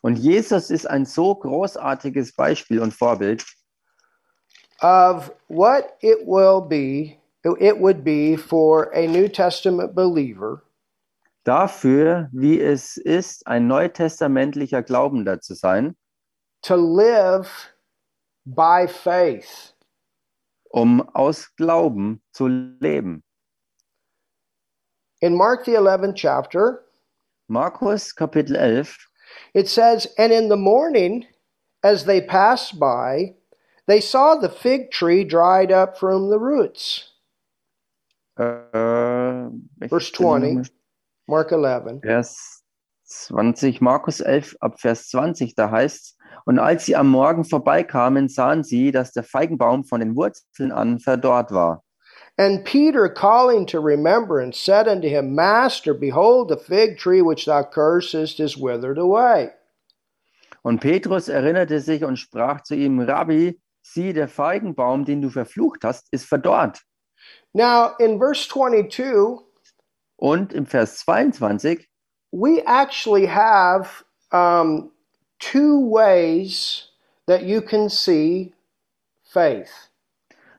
Und 0.02 0.16
Jesus 0.16 0.70
ist 0.70 0.86
ein 0.86 1.04
so 1.04 1.34
großartiges 1.34 2.34
Beispiel 2.34 2.80
und 2.80 2.94
Vorbild, 2.94 3.44
of 4.80 5.30
what 5.48 5.96
it 6.02 6.26
will 6.26 6.60
be 6.60 7.18
it 7.60 7.78
would 7.78 8.04
be 8.04 8.36
for 8.36 8.94
a 8.94 9.06
New 9.06 9.28
Testament 9.28 9.94
believer 9.94 10.62
dafür, 11.44 12.28
wie 12.30 12.60
es 12.60 12.98
ist, 12.98 13.46
ein 13.46 13.66
neutestamentlicher 13.66 14.82
Glaubender 14.82 15.40
zu 15.40 15.54
sein, 15.54 15.96
to 16.60 16.76
live 16.76 17.48
by 18.44 18.86
faith. 18.86 19.74
um 20.70 21.00
aus 21.14 21.54
Glauben 21.56 22.20
zu 22.32 22.46
leben. 22.46 23.22
In 25.20 25.34
Mark 25.34 25.64
the 25.64 25.76
11th 25.76 26.14
chapter, 26.14 26.84
Markus 27.48 28.14
Kapitel 28.14 28.54
11, 28.54 28.98
it 29.54 29.68
says, 29.68 30.06
And 30.18 30.32
in 30.32 30.48
the 30.48 30.56
morning, 30.56 31.24
as 31.82 32.04
they 32.04 32.20
passed 32.20 32.78
by, 32.78 33.34
they 33.88 34.00
saw 34.00 34.36
the 34.36 34.48
fig 34.48 34.92
tree 34.92 35.24
dried 35.24 35.72
up 35.72 35.98
from 35.98 36.30
the 36.30 36.38
roots. 36.38 37.12
äh, 38.38 39.88
Verse 39.88 40.12
20. 40.12 40.70
Mark 41.26 41.50
11. 41.50 42.00
Vers 42.02 42.62
20, 43.04 43.80
Markus 43.80 44.20
11 44.20 44.56
ab 44.60 44.80
Vers 44.80 45.08
20, 45.08 45.54
da 45.54 45.70
heißt 45.70 46.14
und 46.44 46.58
als 46.58 46.86
sie 46.86 46.96
am 46.96 47.10
Morgen 47.10 47.44
vorbeikamen, 47.44 48.28
sahen 48.28 48.62
sie, 48.62 48.90
dass 48.90 49.12
der 49.12 49.22
Feigenbaum 49.22 49.84
von 49.84 50.00
den 50.00 50.14
Wurzeln 50.14 50.72
an 50.72 50.98
verdorrt 50.98 51.50
war. 51.50 51.82
And 52.38 52.64
Peter, 52.64 53.08
calling 53.08 53.66
to 53.66 53.80
remembrance, 53.80 54.56
said 54.56 54.86
unto 54.86 55.08
him, 55.08 55.34
Master, 55.34 55.92
behold, 55.92 56.48
the 56.48 56.56
fig 56.56 56.96
tree 56.96 57.20
which 57.20 57.46
thou 57.46 57.64
cursest 57.64 58.38
is 58.38 58.56
withered 58.56 58.98
away. 58.98 59.50
Und 60.62 60.80
Petrus 60.80 61.28
erinnerte 61.28 61.80
sich 61.80 62.04
und 62.04 62.16
sprach 62.16 62.62
zu 62.62 62.74
ihm, 62.76 63.00
Rabbi, 63.00 63.58
sieh, 63.82 64.12
der 64.12 64.28
Feigenbaum, 64.28 65.04
den 65.04 65.22
du 65.22 65.30
verflucht 65.30 65.84
hast, 65.84 66.08
ist 66.12 66.26
verdorrt. 66.26 66.82
Now, 67.52 67.96
in 67.98 68.18
verse 68.18 68.48
22, 68.48 69.40
Und 70.16 70.52
im 70.52 70.66
Vers 70.66 70.98
22 70.98 71.88
we 72.30 72.62
actually 72.66 73.26
have 73.26 74.04
um, 74.32 74.90
two 75.38 75.80
ways 75.80 76.88
that 77.26 77.44
you 77.44 77.60
can 77.62 77.88
see 77.88 78.54
faith. 79.22 79.90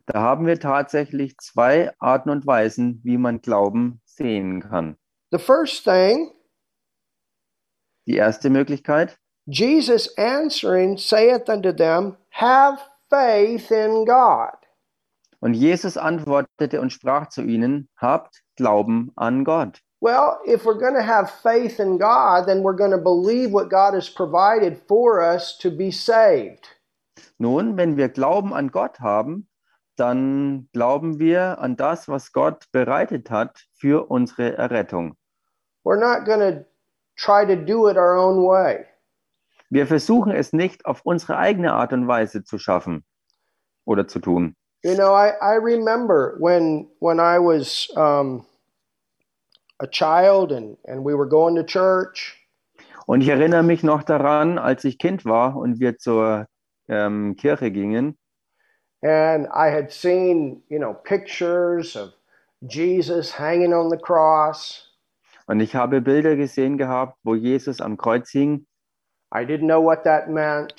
Da 0.07 0.21
haben 0.21 0.47
wir 0.47 0.59
tatsächlich 0.59 1.37
zwei 1.37 1.91
Arten 1.99 2.31
und 2.31 2.47
Weisen, 2.47 2.99
wie 3.03 3.17
man 3.17 3.41
Glauben 3.41 4.01
sehen 4.05 4.61
kann. 4.61 4.97
The 5.31 5.37
first 5.37 5.83
thing, 5.83 6.31
Die 8.07 8.15
erste 8.15 8.49
Möglichkeit, 8.49 9.19
Jesus 9.45 10.17
answering 10.17 10.97
saith 10.97 11.47
unto 11.47 11.71
them, 11.71 12.17
Have 12.31 12.79
faith 13.09 13.71
in 13.71 14.05
God. 14.05 14.59
und 15.41 15.53
Jesus 15.53 15.97
antwortete 15.97 16.81
und 16.81 16.91
sprach 16.91 17.29
zu 17.29 17.41
ihnen, 17.41 17.89
habt 17.97 18.43
Glauben 18.55 19.11
an 19.15 19.43
Gott. 19.45 19.81
Well, 20.01 20.39
if 20.45 20.65
we're 20.65 20.79
going 20.79 20.95
to 20.95 21.03
have 21.05 21.29
faith 21.29 21.79
in 21.79 21.97
God, 21.97 22.45
then 22.45 22.63
we're 22.63 22.75
going 22.75 22.91
to 22.91 22.97
believe 22.97 23.51
what 23.51 23.69
God 23.69 23.93
has 23.93 24.09
provided 24.09 24.77
for 24.87 25.21
us 25.21 25.57
to 25.59 25.69
be 25.69 25.91
saved. 25.91 26.67
Nun, 27.37 27.77
wenn 27.77 27.97
wir 27.97 28.09
Glauben 28.09 28.53
an 28.53 28.69
Gott 28.71 28.99
haben, 29.01 29.47
dann 29.97 30.69
glauben 30.73 31.19
wir 31.19 31.59
an 31.59 31.75
das, 31.75 32.07
was 32.07 32.31
Gott 32.31 32.65
bereitet 32.71 33.29
hat 33.29 33.65
für 33.73 34.09
unsere 34.09 34.57
Errettung. 34.57 35.15
We're 35.83 35.99
not 35.99 36.25
going 36.25 36.39
to 36.39 36.65
try 37.17 37.45
to 37.45 37.55
do 37.55 37.89
it 37.89 37.97
our 37.97 38.17
own 38.17 38.45
way. 38.45 38.85
Wir 39.69 39.85
versuchen 39.87 40.31
es 40.31 40.53
nicht 40.53 40.85
auf 40.85 41.01
unsere 41.03 41.37
eigene 41.37 41.73
Art 41.73 41.93
und 41.93 42.07
Weise 42.07 42.43
zu 42.43 42.57
schaffen 42.57 43.03
oder 43.85 44.07
zu 44.07 44.19
tun. 44.19 44.55
You 44.83 44.95
know, 44.95 45.13
I, 45.13 45.31
I 45.41 45.57
remember 45.57 46.37
when 46.39 46.87
when 46.99 47.19
I 47.19 47.37
was 47.37 47.89
um, 47.95 48.45
a 49.79 49.87
child 49.87 50.51
and, 50.51 50.77
and 50.85 51.03
we 51.05 51.13
were 51.13 51.27
going 51.27 51.55
to 51.55 51.63
church, 51.63 52.35
Und 53.05 53.21
ich 53.21 53.29
erinnere 53.29 53.63
mich 53.63 53.81
noch 53.81 54.03
daran, 54.03 54.59
als 54.59 54.83
ich 54.83 54.99
Kind 54.99 55.25
war 55.25 55.55
und 55.55 55.79
wir 55.79 55.97
zur 55.97 56.45
ähm, 56.87 57.35
Kirche 57.35 57.71
gingen 57.71 58.19
and 59.01 59.47
I 59.53 59.69
had 59.69 59.91
seen, 59.91 60.61
you 60.69 60.79
know, 60.79 60.93
pictures 60.93 61.95
of 61.95 62.13
Jesus 62.67 63.31
hanging 63.31 63.73
on 63.73 63.89
the 63.89 63.97
cross. 63.97 64.85
und 65.47 65.61
ich 65.61 65.75
habe 65.75 66.01
Bilder 66.01 66.35
gesehen 66.35 66.77
gehabt, 66.77 67.17
wo 67.23 67.33
Jesus 67.35 67.81
am 67.81 67.97
Kreuz 67.97 68.29
hing. 68.29 68.67
I 69.31 69.45
didn't 69.45 69.67
know 69.67 69.81
what 69.81 70.03
that 70.03 70.29
meant. 70.29 70.73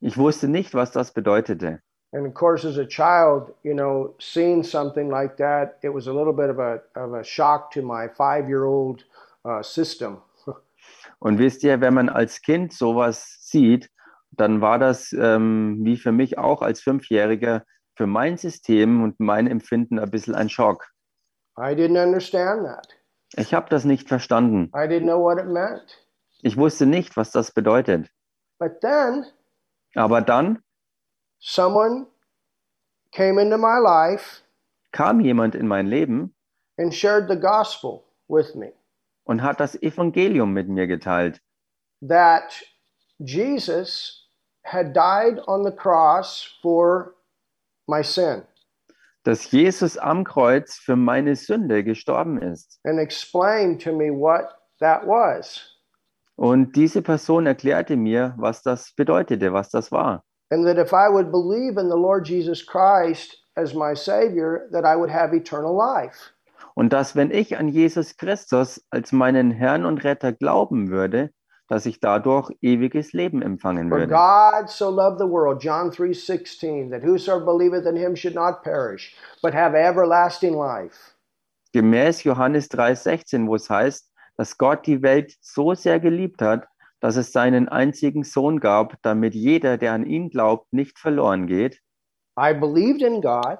Ich 0.00 0.16
wusste 0.16 0.48
nicht, 0.48 0.74
was 0.74 0.92
das 0.92 1.12
bedeutete. 1.12 1.80
And 2.12 2.26
of 2.26 2.34
course, 2.34 2.64
as 2.64 2.76
a 2.76 2.84
child, 2.84 3.54
you 3.62 3.72
know, 3.72 4.14
seeing 4.18 4.62
something 4.62 5.08
like 5.08 5.36
that, 5.38 5.78
it 5.82 5.88
was 5.88 6.08
a 6.08 6.12
little 6.12 6.34
bit 6.34 6.50
of 6.50 6.58
a, 6.58 6.82
of 6.94 7.14
a 7.14 7.24
shock 7.24 7.70
to 7.72 7.82
my 7.82 8.06
five 8.08 8.48
year 8.48 8.64
old 8.64 9.04
uh, 9.44 9.62
system. 9.62 10.18
Und 11.20 11.38
wisst 11.38 11.64
ihr, 11.64 11.80
wenn 11.80 11.94
man 11.94 12.08
als 12.08 12.42
Kind 12.42 12.72
sowas 12.74 13.38
sieht, 13.40 13.88
dann 14.30 14.60
war 14.60 14.78
das 14.78 15.12
ähm, 15.12 15.78
wie 15.82 15.96
für 15.96 16.12
mich 16.12 16.38
auch 16.38 16.62
als 16.62 16.80
Fünfjähriger 16.80 17.64
für 17.94 18.06
mein 18.06 18.36
System 18.36 19.02
und 19.02 19.20
mein 19.20 19.46
Empfinden 19.46 19.98
ein 19.98 20.10
bisschen 20.10 20.34
ein 20.34 20.48
Schock. 20.48 20.88
I 21.58 21.74
didn't 21.74 22.02
understand 22.02 22.64
that. 22.64 22.88
Ich 23.36 23.54
habe 23.54 23.68
das 23.68 23.84
nicht 23.84 24.08
verstanden. 24.08 24.70
I 24.74 24.86
didn't 24.88 25.04
know 25.04 25.20
what 25.20 25.38
it 25.38 25.46
meant. 25.46 25.98
Ich 26.42 26.56
wusste 26.56 26.86
nicht, 26.86 27.16
was 27.16 27.30
das 27.30 27.52
bedeutet. 27.52 28.10
But 28.58 28.80
then 28.80 29.24
Aber 29.94 30.20
dann 30.20 30.62
someone 31.38 32.06
came 33.12 33.40
into 33.40 33.58
my 33.58 33.78
life 33.78 34.42
kam 34.92 35.20
jemand 35.20 35.54
in 35.54 35.66
mein 35.66 35.86
Leben 35.86 36.34
and 36.78 36.92
shared 36.94 37.28
the 37.28 37.36
gospel 37.38 38.04
with 38.28 38.54
me 38.54 38.72
und 39.24 39.42
hat 39.42 39.58
das 39.60 39.74
Evangelium 39.82 40.52
mit 40.52 40.68
mir 40.68 40.86
geteilt, 40.86 41.40
that 42.00 42.62
Jesus 43.18 44.28
had 44.64 44.94
died 44.94 45.40
on 45.46 45.64
the 45.64 45.72
cross 45.72 46.58
for 46.62 47.14
my 47.86 48.02
sin 48.02 48.42
dass 49.24 49.50
Jesus 49.52 49.96
am 49.98 50.24
Kreuz 50.24 50.78
für 50.78 50.96
meine 50.96 51.36
Sünde 51.36 51.84
gestorben 51.84 52.40
ist. 52.40 52.80
and 52.84 52.98
explained 52.98 53.80
to 53.82 53.92
me 53.92 54.10
what 54.10 54.56
that 54.80 55.06
was. 55.06 55.71
Und 56.42 56.74
diese 56.74 57.02
Person 57.02 57.46
erklärte 57.46 57.96
mir, 57.96 58.34
was 58.36 58.62
das 58.62 58.92
bedeutete, 58.96 59.52
was 59.52 59.70
das 59.70 59.92
war. 59.92 60.24
And 60.50 60.66
that 60.66 60.76
if 60.76 60.92
I 60.92 61.08
would 61.08 61.30
believe 61.30 61.80
in 61.80 61.88
the 61.88 61.96
Lord 61.96 62.26
Jesus 62.26 62.66
Christ 62.66 63.36
as 63.54 63.74
my 63.74 63.94
Savior, 63.94 64.68
that 64.72 64.84
I 64.84 64.96
would 64.96 65.08
have 65.08 65.32
eternal 65.32 65.72
life. 65.72 66.32
Und 66.74 66.92
dass, 66.92 67.14
wenn 67.14 67.30
ich 67.30 67.56
an 67.58 67.68
Jesus 67.68 68.16
Christus 68.16 68.84
als 68.90 69.12
meinen 69.12 69.52
Herrn 69.52 69.84
und 69.84 70.02
Retter 70.02 70.32
glauben 70.32 70.90
würde, 70.90 71.30
dass 71.68 71.86
ich 71.86 72.00
dadurch 72.00 72.50
ewiges 72.60 73.12
Leben 73.12 73.40
empfangen 73.40 73.88
For 73.88 73.98
würde. 74.00 74.12
God 74.12 74.68
so 74.68 74.90
loved 74.90 75.20
the 75.20 75.28
world, 75.28 75.62
John 75.62 75.92
3:16, 75.92 76.90
that 76.90 77.04
whosoever 77.04 77.44
believeth 77.44 77.86
in 77.86 77.94
him 77.94 78.16
should 78.16 78.34
not 78.34 78.64
perish, 78.64 79.14
but 79.42 79.54
have 79.54 79.76
everlasting 79.76 80.54
life. 80.54 81.14
Gemäß 81.72 82.24
Johannes 82.24 82.68
3,16, 82.68 83.46
wo 83.46 83.54
es 83.54 83.70
heißt, 83.70 84.11
dass 84.42 84.58
Gott 84.58 84.88
die 84.88 85.02
Welt 85.02 85.36
so 85.40 85.72
sehr 85.74 86.00
geliebt 86.00 86.42
hat, 86.42 86.66
dass 86.98 87.14
es 87.14 87.30
seinen 87.30 87.68
einzigen 87.68 88.24
Sohn 88.24 88.58
gab, 88.58 89.00
damit 89.02 89.36
jeder, 89.36 89.78
der 89.78 89.92
an 89.92 90.04
ihn 90.04 90.30
glaubt, 90.30 90.72
nicht 90.72 90.98
verloren 90.98 91.46
geht. 91.46 91.80
I 92.36 92.52
believed 92.52 93.02
in 93.02 93.20
God, 93.20 93.58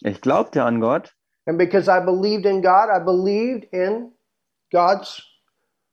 Ich 0.00 0.22
glaubte 0.22 0.64
an 0.64 0.80
Gott. 0.80 1.12
And 1.44 1.58
because 1.58 1.90
I 1.90 2.02
believed 2.02 2.46
in 2.46 2.62
God, 2.62 2.88
I 2.88 3.04
believed 3.04 3.64
in 3.70 4.12
God's 4.72 5.22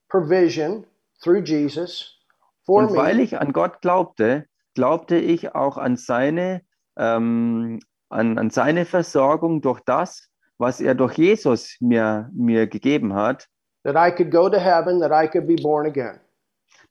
provision 0.08 0.86
through 1.22 1.44
Jesus 1.44 2.18
for 2.66 2.84
und 2.84 2.96
weil 2.96 3.20
ich 3.20 3.38
an 3.38 3.52
Gott 3.52 3.82
glaubte, 3.82 4.46
glaubte 4.76 5.18
ich 5.18 5.56
auch 5.56 5.78
an 5.78 5.98
seine, 5.98 6.62
ähm, 6.96 7.82
an, 8.08 8.38
an 8.38 8.50
seine 8.50 8.86
Versorgung 8.86 9.62
durch 9.62 9.82
das, 9.82 10.30
was 10.58 10.80
er 10.80 10.96
durch 10.96 11.18
Jesus 11.18 11.76
mir, 11.82 12.30
mir 12.34 12.68
gegeben 12.68 13.14
hat, 13.14 13.50
that 13.84 13.96
I 13.96 14.12
could 14.12 14.32
go 14.32 14.50
to 14.50 14.60
heaven, 14.60 15.00
that 15.00 15.12
I 15.12 15.28
could 15.28 15.48
be 15.48 15.56
born 15.56 15.86
again. 15.88 16.20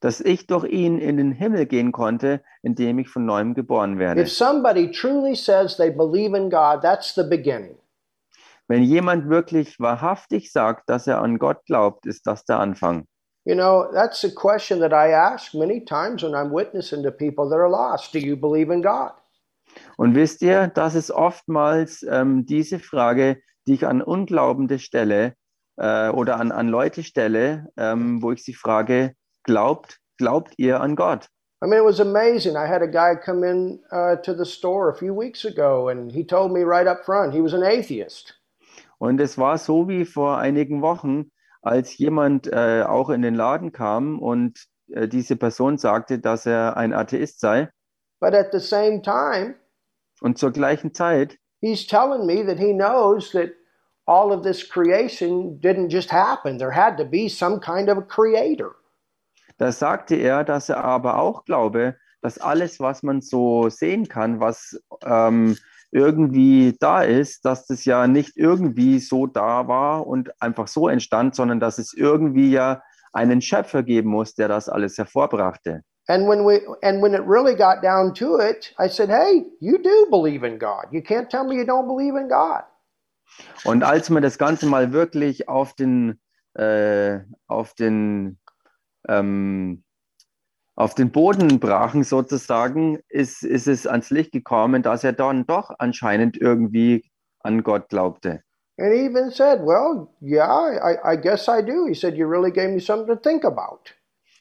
dass 0.00 0.20
ich 0.20 0.46
durch 0.46 0.64
ihn 0.64 0.98
in 0.98 1.18
den 1.18 1.32
Himmel 1.32 1.66
gehen 1.66 1.92
konnte, 1.92 2.42
indem 2.62 2.98
ich 2.98 3.08
von 3.08 3.26
neuem 3.26 3.54
geboren 3.54 3.98
werde. 3.98 4.22
If 4.22 4.32
somebody 4.32 4.90
truly 4.90 5.34
says 5.34 5.76
they 5.76 5.90
believe 5.90 6.36
in 6.36 6.48
God, 6.50 6.82
that's 6.82 7.14
the 7.14 7.22
beginning. 7.22 7.76
Wenn 8.66 8.82
jemand 8.82 9.28
wirklich 9.28 9.78
wahrhaftig 9.80 10.52
sagt, 10.52 10.88
dass 10.88 11.06
er 11.06 11.20
an 11.20 11.38
Gott 11.38 11.64
glaubt, 11.66 12.06
ist 12.06 12.26
das 12.26 12.44
der 12.44 12.60
Anfang. 12.60 13.06
You 13.44 13.54
know, 13.54 13.90
that's 13.92 14.24
a 14.24 14.30
question 14.30 14.80
that 14.80 14.92
I 14.92 15.12
ask 15.12 15.54
many 15.54 15.84
times 15.84 16.22
when 16.22 16.34
I'm 16.34 16.52
witnessing 16.52 17.02
to 17.02 17.10
people 17.10 17.48
that 17.50 17.58
are 17.58 17.70
lost. 17.70 18.14
Do 18.14 18.18
you 18.18 18.36
believe 18.36 18.72
in 18.72 18.82
God? 18.82 19.12
Und 19.96 20.14
wisst 20.14 20.42
ihr, 20.42 20.68
das 20.68 20.94
ist 20.94 21.10
oftmals 21.10 22.02
ähm, 22.08 22.46
diese 22.46 22.78
Frage, 22.78 23.38
die 23.66 23.74
ich 23.74 23.86
an 23.86 24.02
Unglaubende 24.02 24.78
stelle 24.78 25.34
äh, 25.80 26.10
oder 26.10 26.38
an, 26.38 26.52
an 26.52 26.68
Leute 26.68 27.02
stelle, 27.02 27.68
ähm, 27.76 28.22
wo 28.22 28.32
ich 28.32 28.44
sie 28.44 28.54
frage, 28.54 29.14
glaubt, 29.42 29.98
glaubt 30.18 30.54
ihr 30.58 30.80
an 30.80 30.94
Gott? 30.94 31.28
I 31.62 31.66
mean, 31.66 31.78
it 31.78 31.84
was 31.84 32.00
amazing. 32.00 32.56
I 32.56 32.66
had 32.66 32.82
a 32.82 32.86
guy 32.86 33.14
come 33.14 33.44
in 33.44 33.80
uh, 33.92 34.16
to 34.22 34.34
the 34.34 34.46
store 34.46 34.90
a 34.90 34.94
few 34.94 35.14
weeks 35.14 35.44
ago, 35.44 35.88
and 35.88 36.10
he 36.10 36.24
told 36.24 36.52
me 36.52 36.62
right 36.62 36.86
up 36.86 37.04
front 37.04 37.34
he 37.34 37.42
was 37.42 37.52
an 37.52 37.62
atheist. 37.62 38.34
Und 38.98 39.20
es 39.20 39.36
war 39.36 39.58
so 39.58 39.88
wie 39.88 40.04
vor 40.04 40.38
einigen 40.38 40.82
Wochen, 40.82 41.30
als 41.62 41.96
jemand 41.98 42.46
äh, 42.46 42.84
auch 42.86 43.10
in 43.10 43.22
den 43.22 43.34
Laden 43.34 43.72
kam 43.72 44.18
und 44.18 44.66
äh, 44.88 45.08
diese 45.08 45.36
Person 45.36 45.78
sagte, 45.78 46.18
dass 46.18 46.46
er 46.46 46.76
ein 46.76 46.92
Atheist 46.92 47.40
sei. 47.40 47.68
But 48.20 48.34
at 48.34 48.52
the 48.52 48.60
same 48.60 49.02
time, 49.02 49.54
Und 50.22 50.38
zur 50.38 50.50
gleichen 50.52 50.92
Zeit 50.92 51.38
he's 51.60 51.86
telling 51.86 52.26
me 52.26 52.42
that 52.44 52.58
he 52.58 52.72
knows 52.72 53.30
that 53.32 53.50
all 54.10 54.32
of 54.32 54.42
this 54.42 54.64
creation 54.64 55.56
didn't 55.60 55.90
just 55.90 56.10
happen. 56.10 56.58
There 56.58 56.72
had 56.72 56.96
to 56.98 57.04
be 57.04 57.28
some 57.28 57.60
kind 57.60 57.88
of 57.88 57.96
a 57.96 58.02
creator. 58.02 58.74
Da 59.58 59.70
sagte 59.70 60.16
er, 60.16 60.42
dass 60.42 60.68
er 60.68 60.82
aber 60.82 61.18
auch 61.18 61.44
glaube, 61.44 61.94
dass 62.20 62.38
alles, 62.38 62.80
was 62.80 63.02
man 63.02 63.20
so 63.20 63.68
sehen 63.68 64.08
kann, 64.08 64.40
was 64.40 64.80
ähm, 65.04 65.56
irgendwie 65.92 66.76
da 66.80 67.02
ist, 67.02 67.44
dass 67.44 67.66
das 67.66 67.84
ja 67.84 68.06
nicht 68.06 68.36
irgendwie 68.36 68.98
so 68.98 69.26
da 69.26 69.68
war 69.68 70.06
und 70.06 70.30
einfach 70.42 70.66
so 70.66 70.88
entstand, 70.88 71.34
sondern 71.36 71.60
dass 71.60 71.78
es 71.78 71.94
irgendwie 71.94 72.50
ja 72.50 72.82
einen 73.12 73.40
Schöpfer 73.40 73.82
geben 73.82 74.10
muss, 74.10 74.34
der 74.34 74.48
das 74.48 74.68
alles 74.68 74.98
hervorbrachte. 74.98 75.82
And 76.08 76.26
when 76.26 76.44
we 76.44 76.60
and 76.82 77.00
when 77.00 77.14
it 77.14 77.22
really 77.24 77.54
got 77.54 77.82
down 77.82 78.12
to 78.14 78.40
it, 78.40 78.74
I 78.80 78.88
said, 78.88 79.08
"Hey, 79.08 79.46
you 79.60 79.78
do 79.78 80.06
believe 80.10 80.44
in 80.44 80.58
God. 80.58 80.86
You 80.90 81.00
can't 81.00 81.28
tell 81.30 81.44
me 81.44 81.54
you 81.54 81.64
don't 81.64 81.86
believe 81.86 82.18
in 82.18 82.28
God." 82.28 82.64
Und 83.64 83.82
als 83.82 84.10
wir 84.10 84.20
das 84.20 84.38
Ganze 84.38 84.66
mal 84.66 84.92
wirklich 84.92 85.48
auf 85.48 85.74
den, 85.74 86.20
äh, 86.54 87.20
auf 87.46 87.74
den, 87.74 88.38
ähm, 89.08 89.84
auf 90.76 90.94
den 90.94 91.10
Boden 91.12 91.60
brachen 91.60 92.04
sozusagen, 92.04 93.00
ist, 93.08 93.42
ist 93.42 93.66
es 93.66 93.86
ans 93.86 94.10
Licht 94.10 94.32
gekommen, 94.32 94.82
dass 94.82 95.04
er 95.04 95.12
dann 95.12 95.46
doch 95.46 95.70
anscheinend 95.78 96.40
irgendwie 96.40 97.10
an 97.40 97.62
Gott 97.62 97.88
glaubte. 97.88 98.42
And 98.78 98.94
he 98.94 99.04
even 99.04 99.30
said, 99.30 99.60
"Well, 99.60 100.08
yeah, 100.22 100.70
I, 100.82 100.96
I 101.12 101.16
guess 101.16 101.48
I 101.48 101.60
do." 101.60 101.86
He 101.86 101.94
said, 101.94 102.16
"You 102.16 102.26
really 102.26 102.50
gave 102.50 102.70
me 102.70 102.80
something 102.80 103.14
to 103.14 103.16
think 103.16 103.44
about." 103.44 103.92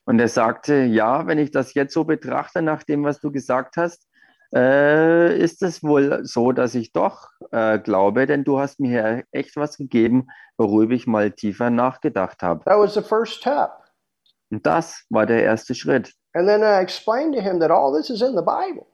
Und 0.05 0.17
er 0.19 0.27
sagte, 0.27 0.85
ja, 0.85 1.27
wenn 1.27 1.37
ich 1.37 1.51
das 1.51 1.75
jetzt 1.75 1.93
so 1.93 2.03
betrachte, 2.03 2.63
nach 2.63 2.81
dem, 2.81 3.03
was 3.03 3.19
du 3.19 3.31
gesagt 3.31 3.77
hast, 3.77 4.07
äh, 4.53 5.37
ist 5.37 5.61
es 5.61 5.83
wohl 5.83 6.25
so, 6.25 6.51
dass 6.51 6.75
ich 6.75 6.91
doch 6.91 7.29
äh, 7.51 7.79
glaube, 7.79 8.25
denn 8.25 8.43
du 8.43 8.59
hast 8.59 8.79
mir 8.79 8.89
hier 8.89 9.23
echt 9.31 9.55
was 9.55 9.77
gegeben, 9.77 10.27
worüber 10.57 10.93
ich 10.93 11.07
mal 11.07 11.31
tiefer 11.31 11.69
nachgedacht 11.69 12.41
habe. 12.41 12.63
That 12.65 12.79
was 12.79 12.93
the 12.93 13.01
first 13.01 13.33
step. 13.33 13.71
Und 14.51 14.65
das 14.65 15.05
war 15.09 15.25
der 15.25 15.43
erste 15.43 15.75
Schritt. 15.75 16.13
And 16.33 16.47
then 16.47 16.61
I 16.61 16.81
explained 16.81 17.35
to 17.35 17.41
him 17.41 17.59
that 17.59 17.71
all 17.71 17.93
this 17.95 18.09
is 18.09 18.21
in 18.21 18.35
the 18.35 18.43
Bible. 18.43 18.85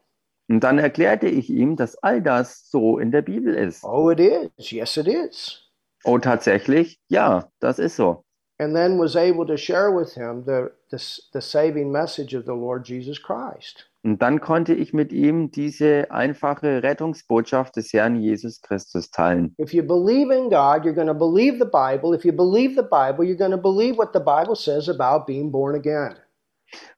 Und 0.48 0.60
dann 0.60 0.78
erklärte 0.78 1.28
ich 1.28 1.50
ihm, 1.50 1.76
dass 1.76 1.96
all 2.04 2.22
das 2.22 2.70
so 2.70 3.00
in 3.00 3.12
der 3.12 3.22
Bibel 3.24 3.56
ist. 3.56 3.84
Oh, 3.84 4.12
it 4.12 4.20
is. 4.20 4.72
Yes, 4.72 4.98
it 4.98 5.08
is. 5.08 5.62
Oh, 6.04 6.20
tatsächlich? 6.20 7.00
Ja, 7.10 7.50
das 7.60 7.80
ist 7.80 7.96
so. 7.96 8.24
And 8.60 8.74
then 8.74 9.00
was 9.00 9.16
able 9.16 9.46
to 9.48 9.58
share 9.58 9.92
with 9.92 10.14
him 10.14 10.44
the, 10.46 10.70
the, 10.90 10.98
the 11.34 11.42
saving 11.42 11.92
message 11.92 12.34
of 12.34 12.46
the 12.46 12.54
Lord 12.54 12.88
Jesus 12.88 13.22
Christ. 13.22 13.86
Und 14.06 14.22
dann 14.22 14.40
konnte 14.40 14.76
ich 14.76 14.94
mit 14.94 15.12
ihm 15.12 15.50
diese 15.50 16.12
einfache 16.12 16.84
Rettungsbotschaft 16.84 17.76
des 17.76 17.92
Herrn 17.92 18.16
Jesus 18.16 18.62
Christus 18.62 19.10
teilen. 19.10 19.56
If 19.60 19.74
you 19.74 19.82
believe 19.82 20.32
in 20.32 20.44
God, 20.52 20.86
you're 20.86 20.94
going 20.94 21.08
to 21.08 21.16
believe 21.16 21.58
the 21.58 21.66
Bible. 21.66 22.16
If 22.16 22.24
you 22.24 22.32
believe 22.32 22.76
the 22.76 22.84
Bible, 22.84 23.26
you're 23.26 23.36
going 23.36 23.50
to 23.50 23.58
believe 23.58 23.98
what 23.98 24.10
the 24.14 24.20
Bible 24.20 24.56
says 24.56 24.88
about 24.88 25.26
being 25.26 25.52
born 25.52 25.74
again. 25.74 26.18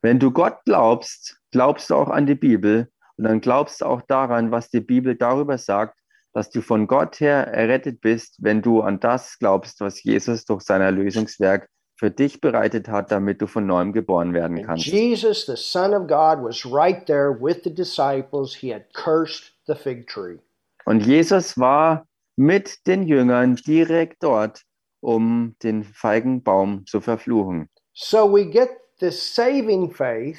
Wenn 0.02 0.20
du 0.20 0.32
Gott 0.32 0.58
glaubst, 0.66 1.38
glaubst 1.52 1.90
du 1.92 1.96
auch 1.96 2.10
an 2.10 2.26
die 2.26 2.36
Bibel 2.36 2.90
und 3.16 3.24
dann 3.24 3.40
glaubst 3.40 3.80
du 3.80 3.86
auch 3.86 4.02
daran, 4.02 4.52
was 4.52 4.70
die 4.70 4.82
Bibel 4.82 5.16
darüber 5.16 5.58
sagt, 5.58 5.98
dass 6.34 6.50
du 6.50 6.62
von 6.62 6.88
Gott 6.88 7.22
her 7.22 7.48
errettet 7.48 8.02
bist, 8.02 8.36
wenn 8.40 8.62
du 8.62 8.82
an 8.82 9.00
das 9.00 9.40
glaubst, 9.40 9.80
was 9.80 10.04
Jesus 10.04 10.44
durch 10.44 10.64
sein 10.64 10.82
Erlösungswerk 10.82 11.70
für 11.98 12.12
dich 12.12 12.40
bereitet 12.42 12.88
hat, 12.88 13.12
damit 13.12 13.42
du 13.42 13.48
von 13.48 13.66
neuem 13.66 13.92
geboren 13.92 14.34
werden 14.34 14.64
kannst. 14.64 14.86
Jesus, 14.86 15.46
the 15.48 15.56
Son 15.56 15.94
of 15.94 16.08
God, 16.08 16.44
was 16.44 16.66
right 16.66 17.06
there 17.08 17.36
with 17.42 17.62
the 17.64 17.74
disciples. 17.74 18.56
He 18.56 18.72
had 18.74 18.84
cursed 18.94 19.52
the 19.66 19.76
fig 19.76 20.08
tree. 20.08 20.38
Und 20.86 21.06
Jesus 21.06 21.58
war 21.58 22.06
mit 22.38 22.86
den 22.88 23.04
Jüngern 23.04 23.56
direkt 23.56 24.24
dort, 24.24 24.62
um 25.02 25.56
den 25.64 25.84
Feigenbaum 25.84 26.86
zu 26.86 27.02
verfluchen. 27.02 27.68
So 27.94 28.32
we 28.32 28.46
get 28.46 28.70
this 29.00 29.34
saving 29.36 29.90
faith, 29.92 30.38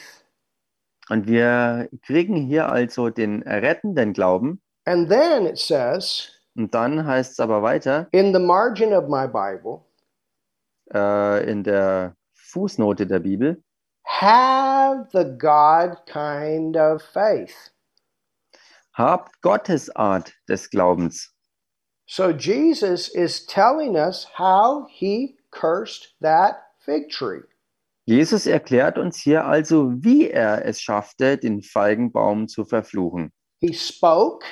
Und 1.10 1.26
wir 1.26 1.88
kriegen 2.06 2.36
hier 2.36 2.70
also 2.70 3.10
den 3.10 3.42
errettenden 3.42 4.12
Glauben. 4.12 4.60
and 4.86 5.08
then 5.10 5.44
it 5.46 5.58
says 5.58 6.30
Und 6.56 6.72
dann 6.74 7.04
heißt 7.06 7.32
es 7.32 7.40
aber 7.40 7.62
weiter 7.62 8.08
in 8.12 8.32
the 8.32 8.40
margin 8.40 8.92
of 8.92 9.08
my 9.08 9.26
Bible, 9.26 9.80
äh, 10.92 11.50
in 11.50 11.64
der 11.64 12.16
Fußnote 12.34 13.06
der 13.06 13.20
Bibel, 13.20 13.62
have 14.04 15.06
the 15.12 15.24
God 15.38 15.96
kind 16.06 16.76
of 16.76 17.02
faith. 17.02 17.72
habt 18.94 19.40
Gottes 19.42 19.88
Art 19.94 20.32
des 20.48 20.68
Glaubens. 20.70 21.32
So 22.06 22.30
Jesus 22.30 23.08
is 23.08 23.44
telling 23.46 23.96
us 23.96 24.26
how 24.38 24.86
he 24.90 25.36
cursed 25.50 26.14
that 26.20 26.56
fig 26.80 27.10
tree. 27.10 27.42
Jesus 28.06 28.46
erklärt 28.46 28.96
uns 28.96 29.18
hier 29.18 29.44
also, 29.44 29.92
wie 30.02 30.30
er 30.30 30.64
es 30.64 30.80
schaffte, 30.80 31.36
den 31.36 31.60
Feigenbaum 31.62 32.48
zu 32.48 32.64
verfluchen. 32.64 33.30
He 33.60 33.74
spoke, 33.74 34.46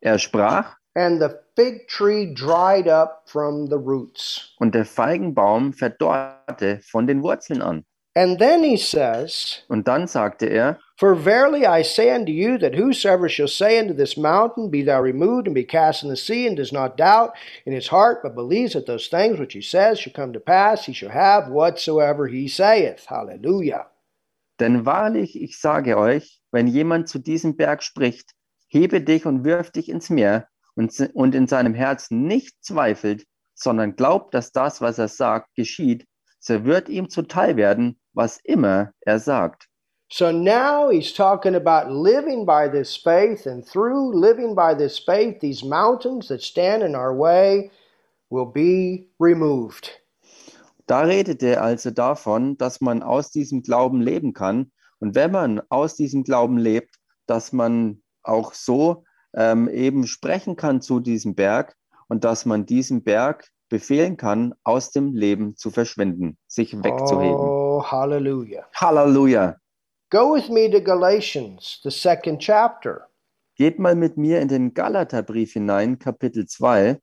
Er 0.00 0.18
sprach 0.18 0.76
and 0.94 1.20
the 1.20 1.40
fig 1.56 1.88
tree 1.88 2.32
dried 2.34 2.88
up 2.88 3.22
from 3.26 3.66
the 3.68 3.78
roots. 3.78 4.54
und 4.58 4.74
der 4.74 4.84
Feigenbaum 4.84 5.72
verdorrte 5.72 6.80
von 6.82 7.06
den 7.06 7.22
Wurzeln 7.22 7.62
an. 7.62 7.84
And 8.14 8.38
then 8.38 8.62
he 8.62 8.76
says, 8.76 9.62
Und 9.68 9.88
dann 9.88 10.06
sagte 10.06 10.44
er, 10.46 10.78
For 10.98 11.16
verily 11.16 11.64
I 11.64 11.82
say 11.82 12.14
unto 12.14 12.30
you 12.30 12.58
that 12.58 12.74
whosoever 12.74 13.26
shall 13.26 13.48
say 13.48 13.78
unto 13.78 13.94
this 13.94 14.18
mountain, 14.18 14.70
Be 14.70 14.82
thou 14.82 15.00
removed 15.00 15.46
and 15.46 15.54
be 15.54 15.64
cast 15.64 16.02
in 16.02 16.10
the 16.10 16.16
sea, 16.16 16.46
and 16.46 16.54
does 16.54 16.72
not 16.72 16.98
doubt 16.98 17.32
in 17.64 17.72
his 17.72 17.88
heart, 17.88 18.22
but 18.22 18.34
believes 18.34 18.74
that 18.74 18.84
those 18.86 19.08
things 19.08 19.38
which 19.38 19.54
he 19.54 19.62
says 19.62 19.98
shall 19.98 20.12
come 20.12 20.34
to 20.34 20.40
pass, 20.40 20.84
he 20.84 20.92
shall 20.92 21.08
have 21.08 21.48
whatsoever 21.48 22.26
he 22.26 22.48
saith. 22.48 23.06
Hallelujah. 23.06 23.86
Denn 24.60 24.84
wahrlich, 24.84 25.40
ich 25.40 25.58
sage 25.58 25.96
euch, 25.96 26.38
wenn 26.52 26.66
jemand 26.66 27.08
zu 27.08 27.18
diesem 27.18 27.56
Berg 27.56 27.82
spricht, 27.82 28.32
hebe 28.68 29.00
dich 29.00 29.24
und 29.24 29.44
wirf 29.44 29.70
dich 29.70 29.88
ins 29.88 30.10
Meer 30.10 30.48
und, 30.74 31.10
und 31.14 31.34
in 31.34 31.46
seinem 31.46 31.74
Herzen 31.74 32.26
nicht 32.26 32.64
zweifelt, 32.64 33.26
sondern 33.54 33.96
glaubt, 33.96 34.34
dass 34.34 34.52
das, 34.52 34.80
was 34.80 34.98
er 34.98 35.08
sagt, 35.08 35.54
geschieht, 35.54 36.06
so 36.40 36.64
wird 36.64 36.88
ihm 36.88 37.08
zuteil 37.08 37.56
werden, 37.56 38.00
was 38.12 38.38
immer 38.44 38.92
er 39.00 39.18
sagt. 39.18 39.68
So 40.10 40.30
now 40.30 40.90
he's 40.90 41.14
talking 41.14 41.54
about 41.54 41.90
living 41.90 42.44
by 42.44 42.68
this 42.68 42.94
faith, 42.94 43.46
and 43.46 43.64
through 43.64 44.12
living 44.12 44.54
by 44.54 44.74
this 44.74 44.98
faith, 44.98 45.40
these 45.40 45.64
mountains 45.64 46.28
that 46.28 46.42
stand 46.42 46.82
in 46.82 46.94
our 46.94 47.16
way 47.16 47.70
will 48.28 48.44
be 48.44 49.08
removed. 49.18 49.90
Da 50.86 51.02
redet 51.02 51.42
er 51.42 51.62
also 51.62 51.90
davon, 51.90 52.58
dass 52.58 52.82
man 52.82 53.02
aus 53.02 53.30
diesem 53.30 53.62
Glauben 53.62 54.02
leben 54.02 54.34
kann. 54.34 54.70
Und 54.98 55.14
wenn 55.14 55.32
man 55.32 55.62
aus 55.70 55.96
diesem 55.96 56.24
Glauben 56.24 56.58
lebt, 56.58 56.96
dass 57.26 57.52
man 57.52 58.02
auch 58.22 58.52
so 58.52 59.04
ähm, 59.34 59.68
eben 59.68 60.06
sprechen 60.06 60.56
kann 60.56 60.80
zu 60.80 61.00
diesem 61.00 61.34
Berg 61.34 61.74
und 62.08 62.24
dass 62.24 62.44
man 62.44 62.66
diesem 62.66 63.02
Berg 63.02 63.48
befehlen 63.68 64.16
kann, 64.18 64.54
aus 64.64 64.90
dem 64.90 65.14
Leben 65.14 65.56
zu 65.56 65.70
verschwinden, 65.70 66.36
sich 66.46 66.74
wegzuheben. 66.74 67.34
Oh, 67.34 67.82
hallelujah. 67.82 68.66
Halleluja! 68.74 69.56
Go 70.10 70.34
with 70.34 70.50
me 70.50 70.70
to 70.70 70.78
Galatians, 70.78 71.80
the 71.82 71.90
second 71.90 72.38
chapter. 72.38 73.08
Geht 73.56 73.78
mal 73.78 73.94
mit 73.94 74.18
mir 74.18 74.40
in 74.40 74.48
den 74.48 74.74
Galaterbrief 74.74 75.54
hinein, 75.54 75.98
Kapitel 75.98 76.46
2. 76.46 76.98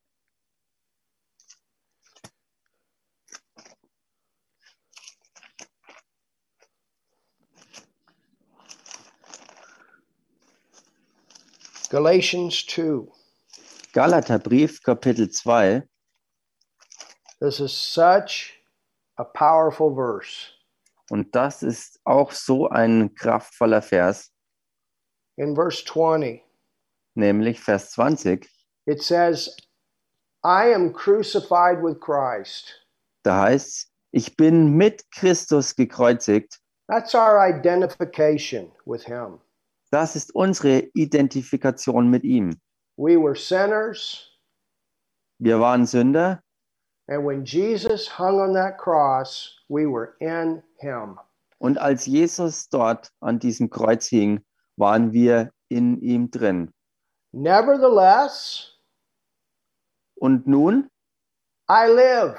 Galatians 11.90 12.64
2. 12.68 13.08
Galaterbrief, 13.94 14.82
Kapitel 14.84 15.28
2. 15.28 15.84
This 17.42 17.60
is 17.60 17.72
such 17.74 18.54
a 19.18 19.24
powerful 19.24 19.96
verse. 19.96 20.52
Und 21.10 21.34
das 21.36 21.64
ist 21.64 22.00
auch 22.06 22.32
so 22.32 22.70
ein 22.70 23.16
kraftvoller 23.16 23.82
Vers, 23.82 24.30
In 25.38 25.56
verse 25.56 25.84
20, 25.86 26.44
nämlich 27.16 27.60
Vers 27.60 27.92
20. 27.92 28.48
it 28.86 29.02
says, 29.02 29.56
I 30.44 30.72
am 30.74 30.94
crucified 30.94 31.82
with 31.82 32.00
Christ. 32.00 32.74
Da 33.24 33.42
heißt 33.46 33.88
ich 34.12 34.36
bin 34.38 34.76
mit 34.76 35.04
Christus 35.12 35.76
gekreuzigt. 35.76 36.60
That's 36.88 37.16
our 37.16 37.40
identification 37.40 38.72
with 38.86 39.04
Him. 39.06 39.40
Das 39.92 40.16
ist 40.16 40.34
unsere 40.36 40.90
Identifikation 40.94 42.10
mit 42.10 42.24
ihm. 42.24 42.60
We 42.98 43.18
were 43.18 43.36
sinners, 43.36 44.26
Wir 45.40 45.60
waren 45.60 45.86
Sünder 45.86 46.42
and 47.08 47.26
when 47.26 47.44
Jesus 47.44 48.08
hung 48.20 48.40
on 48.40 48.54
that 48.54 48.78
cross, 48.78 49.58
we 49.70 49.86
were 49.88 50.16
in 50.20 50.62
Him. 50.78 51.18
und 51.58 51.78
als 51.78 52.06
Jesus 52.06 52.70
dort 52.70 53.10
an 53.22 53.40
diesem 53.40 53.70
Kreuz 53.70 54.08
hing, 54.08 54.42
waren 54.78 55.12
wir 55.12 55.52
in 55.70 56.00
ihm 56.02 56.30
drin. 56.30 56.72
Nevertheless, 57.32 58.76
Und 60.16 60.48
nun 60.48 60.90
I 61.70 61.88
live. 61.88 62.36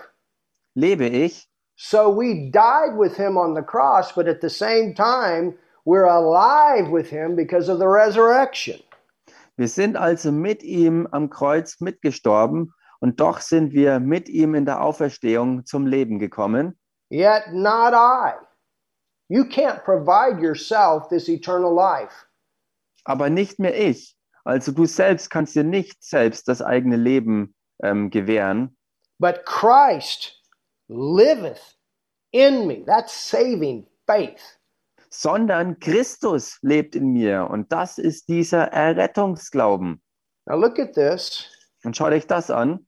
lebe 0.75 1.07
ich. 1.09 1.47
So 1.77 2.11
we 2.15 2.51
died 2.51 2.97
with 2.99 3.17
Him 3.17 3.37
on 3.39 3.55
the 3.55 3.63
cross, 3.63 4.13
but 4.15 4.27
at 4.29 4.41
the 4.43 4.51
same 4.51 4.95
time, 4.95 5.57
we're 5.85 6.07
alive 6.07 6.91
with 6.91 7.09
Him 7.09 7.37
because 7.37 7.71
of 7.71 7.79
the 7.79 7.87
resurrection. 7.87 8.81
Wir 9.57 9.69
sind 9.69 9.97
also 9.97 10.33
mit 10.33 10.63
ihm 10.63 11.07
am 11.11 11.29
Kreuz 11.29 11.81
mitgestorben 11.81 12.73
und 13.01 13.21
doch 13.21 13.41
sind 13.41 13.73
wir 13.73 14.01
mit 14.01 14.29
ihm 14.29 14.55
in 14.55 14.65
der 14.65 14.81
Auferstehung 14.83 15.67
zum 15.67 15.87
Leben 15.87 16.19
gekommen. 16.19 16.79
Yet 17.11 17.53
not 17.53 17.93
I. 17.93 18.35
You 19.29 19.45
can't 19.45 19.85
provide 19.85 20.41
yourself 20.41 21.09
this 21.09 21.29
eternal 21.29 21.75
life. 21.75 22.27
Aber 23.05 23.31
nicht 23.31 23.59
mehr 23.59 23.79
ich. 23.79 24.17
Also 24.45 24.73
du 24.73 24.87
selbst 24.87 25.31
kannst 25.31 25.55
dir 25.55 25.65
nicht 25.65 26.03
selbst 26.03 26.49
das 26.49 26.63
eigene 26.63 26.97
Leben 26.97 27.55
ähm, 27.83 28.11
gewähren, 28.11 28.77
But 29.21 29.45
Christ 29.45 30.33
liveth 30.89 31.77
in 32.33 32.67
me. 32.67 32.85
That's 32.87 33.13
saving 33.13 33.87
faith. 34.07 34.57
Sondern 35.11 35.79
Christus 35.81 36.59
lebt 36.63 36.95
in 36.95 37.13
mir 37.13 37.49
und 37.51 37.71
das 37.73 37.99
ist 37.99 38.29
dieser 38.29 38.69
Errettungsglauben. 38.73 40.01
Now 40.47 40.57
look 40.57 40.79
at 40.79 40.95
this. 40.95 41.47
Und 41.85 41.97
schaut 41.97 42.13
euch 42.13 42.27
das 42.27 42.51
an. 42.51 42.87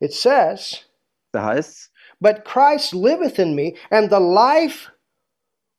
It 0.00 0.12
says, 0.12 0.84
Da 1.32 1.44
heißt 1.44 1.92
But 2.20 2.44
Christ 2.44 2.92
liveth 2.92 3.38
in 3.38 3.54
me, 3.54 3.74
and 3.90 4.10
the 4.10 4.18
life 4.18 4.90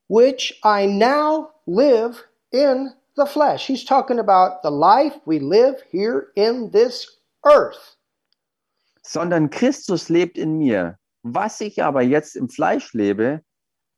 which 0.07 0.59
I 0.63 0.85
now 0.87 1.49
live 1.65 2.23
in 2.51 2.93
the 3.15 3.25
flesh. 3.25 3.67
He's 3.67 3.83
talking 3.83 4.19
about 4.19 4.61
the 4.63 4.71
life 4.71 5.19
we 5.25 5.39
live 5.39 5.83
here 5.91 6.31
in 6.35 6.71
this 6.71 7.19
earth. 7.45 7.97
sondern 9.01 9.49
Christus 9.49 10.07
lebt 10.09 10.37
in 10.37 10.59
mir. 10.59 10.99
Was 11.23 11.61
ich 11.61 11.81
aber 11.83 12.03
jetzt 12.03 12.35
im 12.35 12.47
Fleisch 12.47 12.93
lebe, 12.93 13.43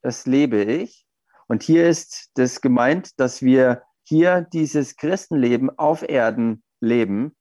das 0.01 0.25
lebe 0.25 0.63
ich. 0.63 1.05
Und 1.47 1.63
hier 1.63 1.87
ist 1.87 2.31
das 2.35 2.61
gemeint, 2.61 3.19
dass 3.19 3.41
wir 3.41 3.83
hier 4.03 4.47
dieses 4.53 4.95
Christenleben 4.95 5.69
auf 5.77 6.07
Erden 6.07 6.63
leben. 6.79 7.35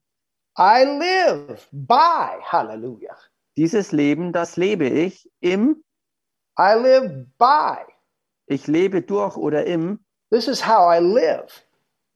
I 0.58 0.84
live 0.84 1.68
by, 1.72 2.40
hallelujah. 2.42 3.16
Dieses 3.56 3.92
Leben, 3.92 4.32
das 4.32 4.56
lebe 4.56 4.88
ich 4.88 5.30
im, 5.40 5.82
I 6.58 6.74
live 6.74 7.26
by. 7.38 7.78
ich 8.46 8.66
lebe 8.66 9.02
durch 9.02 9.36
oder 9.36 9.64
im. 9.66 10.00
This 10.30 10.48
is 10.48 10.66
how 10.66 10.92
I 10.92 11.00
live. 11.00 11.64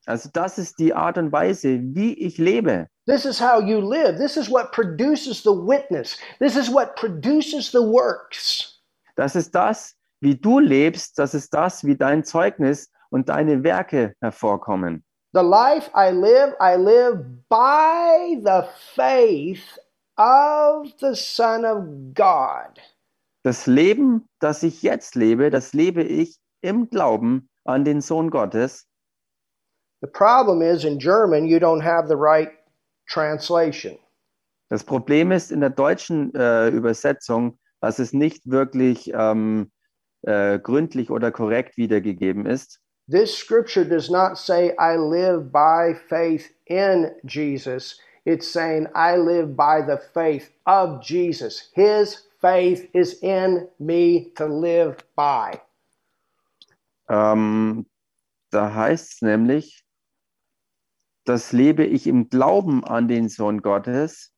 Also 0.06 0.28
das 0.32 0.58
ist 0.58 0.78
die 0.78 0.92
Art 0.92 1.16
und 1.16 1.32
Weise, 1.32 1.80
wie 1.80 2.12
ich 2.14 2.38
lebe. 2.38 2.88
This 3.06 3.24
is 3.24 3.40
how 3.40 3.62
you 3.62 3.80
live. 3.80 4.18
This 4.18 4.36
is 4.36 4.50
what 4.50 4.72
produces 4.72 5.42
the 5.42 5.50
witness. 5.50 6.18
This 6.40 6.56
is 6.56 6.70
what 6.70 6.94
produces 6.96 7.70
the 7.70 7.80
works. 7.80 8.82
Das 9.16 9.34
ist 9.36 9.54
das, 9.54 9.96
wie 10.24 10.34
du 10.34 10.58
lebst. 10.58 11.18
Das 11.18 11.34
ist 11.34 11.52
das, 11.54 11.84
wie 11.84 11.96
dein 11.96 12.24
Zeugnis 12.24 12.90
und 13.10 13.28
deine 13.28 13.62
Werke 13.62 14.14
hervorkommen. 14.20 15.04
The 15.34 15.42
life 15.42 15.90
I 15.94 16.10
live, 16.10 16.54
I 16.60 16.76
live 16.76 17.24
by 17.48 18.40
the 18.42 18.66
faith 18.94 19.78
of 20.16 20.92
the 21.00 21.14
Son 21.14 21.64
of 21.64 21.84
God. 22.14 22.80
Das 23.42 23.66
Leben, 23.66 24.26
das 24.40 24.62
ich 24.62 24.82
jetzt 24.82 25.14
lebe, 25.14 25.50
das 25.50 25.74
lebe 25.74 26.02
ich 26.02 26.38
im 26.62 26.88
Glauben 26.88 27.50
an 27.64 27.84
den 27.84 28.00
Sohn 28.00 28.30
Gottes. 28.30 28.86
The 30.00 30.08
problem 30.08 30.62
is 30.62 30.84
in 30.84 30.98
German, 30.98 31.46
you 31.46 31.58
don't 31.58 31.82
have 31.82 32.08
the 32.08 32.16
right 32.16 32.50
translation. 33.08 33.98
Das 34.70 34.84
Problem 34.84 35.32
ist 35.32 35.52
in 35.52 35.60
der 35.60 35.70
deutschen 35.70 36.34
äh, 36.34 36.68
Übersetzung, 36.68 37.58
dass 37.80 37.98
es 37.98 38.14
nicht 38.14 38.50
wirklich 38.50 39.12
ähm, 39.12 39.70
äh, 40.26 40.58
gründlich 40.58 41.10
oder 41.10 41.30
korrekt 41.30 41.76
wiedergegeben 41.76 42.46
ist. 42.46 42.80
This 43.10 43.36
scripture 43.36 43.84
does 43.84 44.08
not 44.08 44.38
say, 44.38 44.74
I 44.78 44.96
live 44.96 45.52
by 45.52 45.94
faith 46.08 46.50
in 46.66 47.10
Jesus. 47.24 48.00
It's 48.24 48.50
saying, 48.50 48.88
I 48.94 49.16
live 49.16 49.54
by 49.54 49.82
the 49.86 49.98
faith 49.98 50.50
of 50.64 51.02
Jesus. 51.02 51.70
His 51.74 52.26
faith 52.40 52.88
is 52.94 53.22
in 53.22 53.68
me 53.78 54.32
to 54.36 54.46
live 54.46 54.96
by. 55.14 55.60
Ähm, 57.10 57.86
da 58.50 58.72
heißt 58.72 59.14
es 59.14 59.22
nämlich, 59.22 59.84
das 61.26 61.52
lebe 61.52 61.84
ich 61.84 62.06
im 62.06 62.30
Glauben 62.30 62.84
an 62.84 63.08
den 63.08 63.28
Sohn 63.28 63.60
Gottes. 63.60 64.32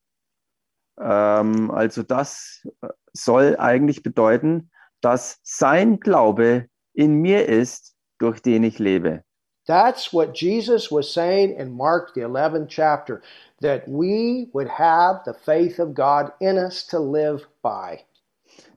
Ähm, 0.99 1.70
also 1.70 2.03
das 2.03 2.66
soll 3.12 3.57
eigentlich 3.59 4.03
bedeuten, 4.03 4.70
dass 5.01 5.38
sein 5.42 6.01
Glaube 6.01 6.66
in 6.94 7.20
mir 7.20 7.49
ist, 7.49 7.94
durch 8.18 8.40
den 8.40 8.64
ich 8.64 8.78
lebe. 8.78 9.22
That's 9.66 10.12
what 10.12 10.34
Jesus 10.34 10.92
was 10.92 11.12
saying 11.12 11.57
in 11.59 11.76
Mark, 11.76 12.14
the 12.14 12.22
11th 12.22 12.68
chapter, 12.68 13.20
that 13.61 13.82
we 13.88 14.49
would 14.53 14.68
have 14.68 15.22
the 15.24 15.34
faith 15.34 15.80
of 15.80 15.94
God 15.94 16.32
in 16.40 16.57
us 16.57 16.86
to 16.86 16.99
live 17.01 17.47
by. 17.62 18.05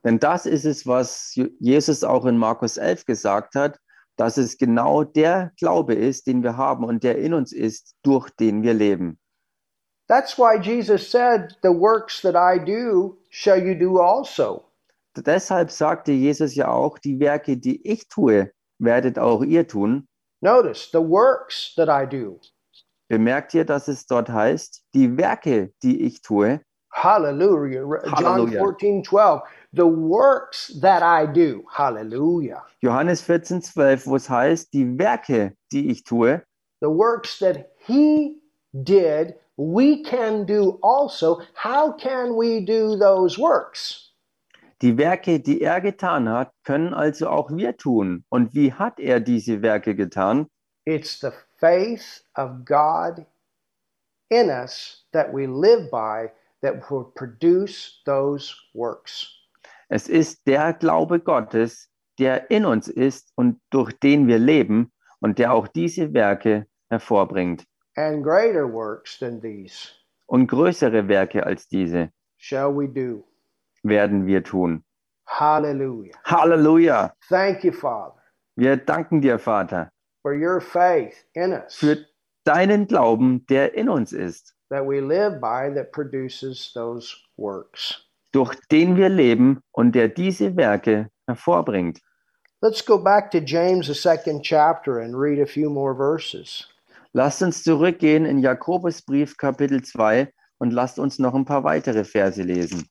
Denn 0.04 0.18
das 0.18 0.46
ist 0.46 0.64
es, 0.64 0.86
was 0.86 1.38
Jesus 1.60 2.02
auch 2.02 2.26
in 2.26 2.36
Markus 2.36 2.76
11 2.76 3.06
gesagt 3.06 3.54
hat, 3.54 3.78
dass 4.16 4.36
es 4.36 4.58
genau 4.58 5.04
der 5.04 5.52
Glaube 5.58 5.94
ist, 5.94 6.26
den 6.26 6.42
wir 6.42 6.56
haben 6.56 6.84
und 6.84 7.04
der 7.04 7.18
in 7.18 7.34
uns 7.34 7.52
ist, 7.52 7.94
durch 8.02 8.28
den 8.30 8.62
wir 8.62 8.74
leben. 8.74 9.18
That's 10.08 10.36
why 10.36 10.58
Jesus 10.60 11.08
said, 11.08 11.56
The 11.62 11.68
works 11.68 12.20
that 12.22 12.34
I 12.34 12.58
do 12.58 13.16
shall 13.30 13.64
you 13.64 13.74
do 13.74 14.00
also. 14.00 14.64
Deshalb 15.16 15.70
sagte 15.70 16.12
Jesus 16.12 16.54
ja 16.54 16.68
auch, 16.68 16.98
die 16.98 17.18
Werke, 17.20 17.56
die 17.56 17.86
ich 17.86 18.08
tue, 18.08 18.52
werdet 18.78 19.18
auch 19.18 19.42
ihr 19.42 19.66
tun. 19.66 20.06
Notice 20.40 20.88
the 20.92 20.98
works 20.98 21.74
that 21.76 21.88
I 21.88 22.06
do. 22.08 22.40
Bemerkt 23.08 23.54
ihr, 23.54 23.64
dass 23.64 23.88
es 23.88 24.06
dort 24.06 24.28
heißt, 24.28 24.84
die 24.94 25.16
Werke, 25.16 25.72
die 25.82 26.02
ich 26.02 26.22
tue, 26.22 26.60
Hallelujah. 26.92 27.82
John 27.82 28.24
Hallelujah. 28.24 28.58
14, 28.60 29.04
12. 29.04 29.42
The 29.72 29.86
works 29.86 30.80
that 30.80 31.02
I 31.02 31.26
do. 31.26 31.64
Hallelujah. 31.70 32.62
Johannes 32.82 33.22
14, 33.22 33.62
12, 33.62 34.06
wo 34.06 34.16
es 34.16 34.28
heißt, 34.28 34.72
die 34.72 34.98
Werke, 34.98 35.54
die 35.72 35.90
ich 35.90 36.04
tue, 36.04 36.42
The 36.80 36.88
works 36.88 37.38
that 37.40 37.70
he 37.86 38.40
did, 38.72 39.34
we 39.56 40.02
can 40.02 40.46
do 40.46 40.78
also. 40.82 41.42
How 41.54 41.92
can 41.92 42.36
we 42.36 42.64
do 42.64 42.96
those 42.96 43.38
works? 43.38 44.09
Die 44.82 44.96
Werke, 44.96 45.40
die 45.40 45.60
er 45.60 45.80
getan 45.80 46.28
hat, 46.28 46.52
können 46.64 46.94
also 46.94 47.28
auch 47.28 47.50
wir 47.50 47.76
tun. 47.76 48.24
Und 48.28 48.54
wie 48.54 48.72
hat 48.72 48.98
er 48.98 49.20
diese 49.20 49.62
Werke 49.62 49.94
getan? 49.94 50.46
It's 50.84 51.20
the 51.20 51.30
faith 51.58 52.24
of 52.36 52.64
God 52.64 53.26
in 54.30 54.48
us 54.48 55.06
that 55.12 55.32
we 55.32 55.46
live 55.46 55.90
by 55.90 56.30
that 56.62 56.90
will 56.90 57.04
produce 57.14 58.02
those 58.04 58.54
works. 58.74 59.28
Es 59.88 60.08
ist 60.08 60.46
der 60.46 60.72
Glaube 60.72 61.20
Gottes, 61.20 61.90
der 62.18 62.50
in 62.50 62.64
uns 62.64 62.88
ist 62.88 63.32
und 63.34 63.60
durch 63.70 63.92
den 63.98 64.28
wir 64.28 64.38
leben 64.38 64.92
und 65.20 65.38
der 65.38 65.52
auch 65.52 65.68
diese 65.68 66.14
Werke 66.14 66.66
hervorbringt. 66.88 67.66
And 67.96 68.22
greater 68.22 68.72
works 68.72 69.18
than 69.18 69.40
these 69.40 69.90
Und 70.26 70.46
größere 70.46 71.08
Werke 71.08 71.44
als 71.44 71.66
diese 71.68 72.10
shall 72.38 72.72
we 72.72 72.88
do. 72.88 73.29
Werden 73.82 74.26
wir 74.26 74.42
tun. 74.42 74.82
Hallelujah. 75.26 76.14
Halleluja! 76.24 77.12
Thank 77.28 77.64
you, 77.64 77.72
Father, 77.72 78.14
Wir 78.56 78.76
danken 78.76 79.20
dir, 79.20 79.38
Vater, 79.38 79.90
for 80.22 80.34
your 80.34 80.60
faith 80.60 81.24
in 81.34 81.52
us 81.52 81.76
für 81.76 81.98
deinen 82.44 82.86
Glauben, 82.86 83.46
der 83.46 83.74
in 83.74 83.88
uns 83.88 84.12
ist, 84.12 84.54
that 84.70 84.84
we 84.86 85.00
live 85.00 85.40
by 85.40 85.72
that 85.74 85.92
produces 85.92 86.72
those 86.74 87.14
works. 87.36 88.02
durch 88.32 88.54
den 88.70 88.96
wir 88.96 89.08
leben 89.08 89.60
und 89.72 89.94
der 89.94 90.08
diese 90.08 90.56
Werke 90.56 91.08
hervorbringt. 91.26 92.00
Let's 92.62 92.84
go 92.84 92.98
back 93.02 93.30
to 93.30 93.38
James, 93.38 93.86
the 93.86 93.94
second 93.94 94.42
chapter, 94.42 94.98
and 95.00 95.14
read 95.14 95.40
a 95.40 95.46
few 95.46 95.70
more 95.70 95.94
verses. 95.96 96.68
Lasst 97.12 97.42
uns 97.42 97.62
zurückgehen 97.64 98.24
in 98.26 98.38
Jakobusbrief 98.40 99.36
Kapitel 99.36 99.82
2 99.82 100.30
und 100.58 100.70
lasst 100.72 100.98
uns 100.98 101.18
noch 101.18 101.34
ein 101.34 101.44
paar 101.44 101.64
weitere 101.64 102.04
Verse 102.04 102.42
lesen. 102.42 102.86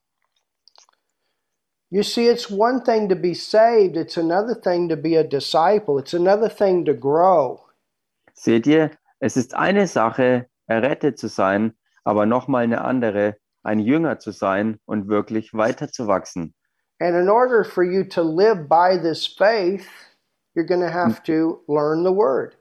You 1.92 2.04
see, 2.04 2.28
it's 2.28 2.52
one 2.52 2.84
thing 2.84 3.10
to 3.10 3.16
be 3.16 3.34
saved, 3.34 3.98
it's 3.98 4.18
another 4.18 4.54
thing 4.54 4.90
to 4.90 4.96
be 4.96 5.16
a 5.16 5.24
disciple, 5.24 5.98
it's 5.98 6.14
another 6.14 6.48
thing 6.48 6.86
to 6.86 6.94
grow. 6.94 7.66
Seht 8.34 8.68
ihr, 8.68 8.92
es 9.20 9.36
ist 9.36 9.56
eine 9.56 9.88
Sache, 9.88 10.46
errettet 10.68 11.18
zu 11.18 11.28
sein, 11.28 11.74
aber 12.04 12.28
nochmal 12.28 12.64
eine 12.64 12.82
andere, 12.82 13.38
ein 13.64 13.80
Jünger 13.80 14.20
zu 14.20 14.32
sein 14.32 14.78
und 14.86 15.08
wirklich 15.08 15.56
weiterzuwachsen. 15.56 16.54
And 17.00 17.16
in 17.16 17.28
order 17.28 17.64
for 17.64 17.84
you 17.84 18.04
to 18.04 18.22
live 18.22 18.68
by 18.70 18.96
this 18.96 19.26
faith, 19.26 19.88
you're 20.56 20.68
going 20.68 20.82
to 20.82 20.92
have 20.92 21.24
to 21.24 21.64
learn 21.68 22.04
the 22.04 22.14
word. 22.14 22.56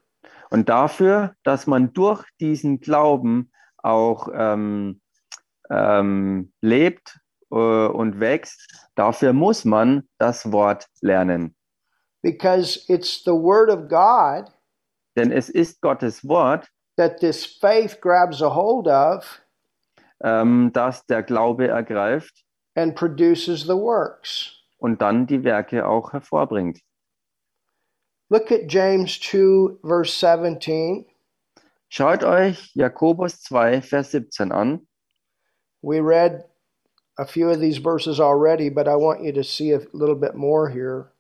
Und 0.51 0.71
dafür, 0.71 1.35
dass 1.45 1.67
man 1.67 1.93
durch 1.93 2.25
diesen 2.41 2.81
Glauben 2.81 3.51
auch 3.77 4.29
ähm, 4.33 5.03
ähm, 5.69 6.51
lebt 6.63 7.21
äh, 7.51 7.55
und 7.55 8.21
wächst, 8.21 8.89
dafür 8.95 9.33
muss 9.33 9.65
man 9.65 10.09
das 10.19 10.51
Wort 10.53 10.87
lernen. 11.01 11.55
Because 12.23 12.85
it's 12.89 13.23
the 13.25 13.33
word 13.33 13.71
of 13.71 13.89
God 13.89 14.53
Denn 15.17 15.33
es 15.33 15.49
ist 15.49 15.81
Gottes 15.81 16.27
Wort, 16.27 16.69
that 16.97 17.19
this 17.21 17.45
faith 17.45 18.01
grabs 18.01 18.43
a 18.43 18.55
hold 18.55 18.87
of 18.87 19.41
ähm, 20.23 20.71
das 20.73 21.05
der 21.07 21.23
Glaube 21.23 21.69
ergreift 21.69 22.45
and 22.75 22.95
produces 22.95 23.63
the 23.63 23.77
works. 23.77 24.53
und 24.79 25.01
dann 25.01 25.27
die 25.27 25.43
Werke 25.45 25.87
auch 25.87 26.13
hervorbringt. 26.13 26.81
Look 28.31 28.53
at 28.53 28.71
James 28.71 29.19
2, 29.21 29.79
verse 29.83 30.13
17. 30.13 31.07
Schaut 31.89 32.23
euch 32.23 32.71
Jakobus 32.75 33.41
2, 33.41 33.81
Vers 33.81 34.11
17 34.11 34.53
an. 34.53 34.87
We 35.81 36.01
read 36.01 36.45
a 37.19 37.27
few 37.27 37.51
of 37.51 37.61
these 37.61 37.79
verses 37.79 38.21
already, 38.21 38.71
but 38.71 38.87
I 38.89 38.97
want 38.97 39.23
you 39.23 39.33
to 39.33 39.45
see 39.45 39.73
a 39.73 39.81
little 39.93 40.15
bit 40.15 40.35
more 40.35 40.71
here. 40.71 41.13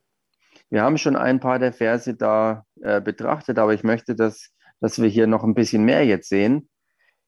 Wir 0.70 0.82
haben 0.82 0.98
schon 0.98 1.16
ein 1.16 1.40
paar 1.40 1.58
der 1.58 1.72
Verse 1.72 2.14
da 2.14 2.64
äh, 2.82 3.00
betrachtet, 3.00 3.58
aber 3.58 3.72
ich 3.72 3.82
möchte, 3.82 4.14
dass, 4.14 4.50
dass 4.80 5.00
wir 5.00 5.08
hier 5.08 5.26
noch 5.26 5.42
ein 5.42 5.54
bisschen 5.54 5.84
mehr 5.84 6.04
jetzt 6.04 6.28
sehen. 6.28 6.68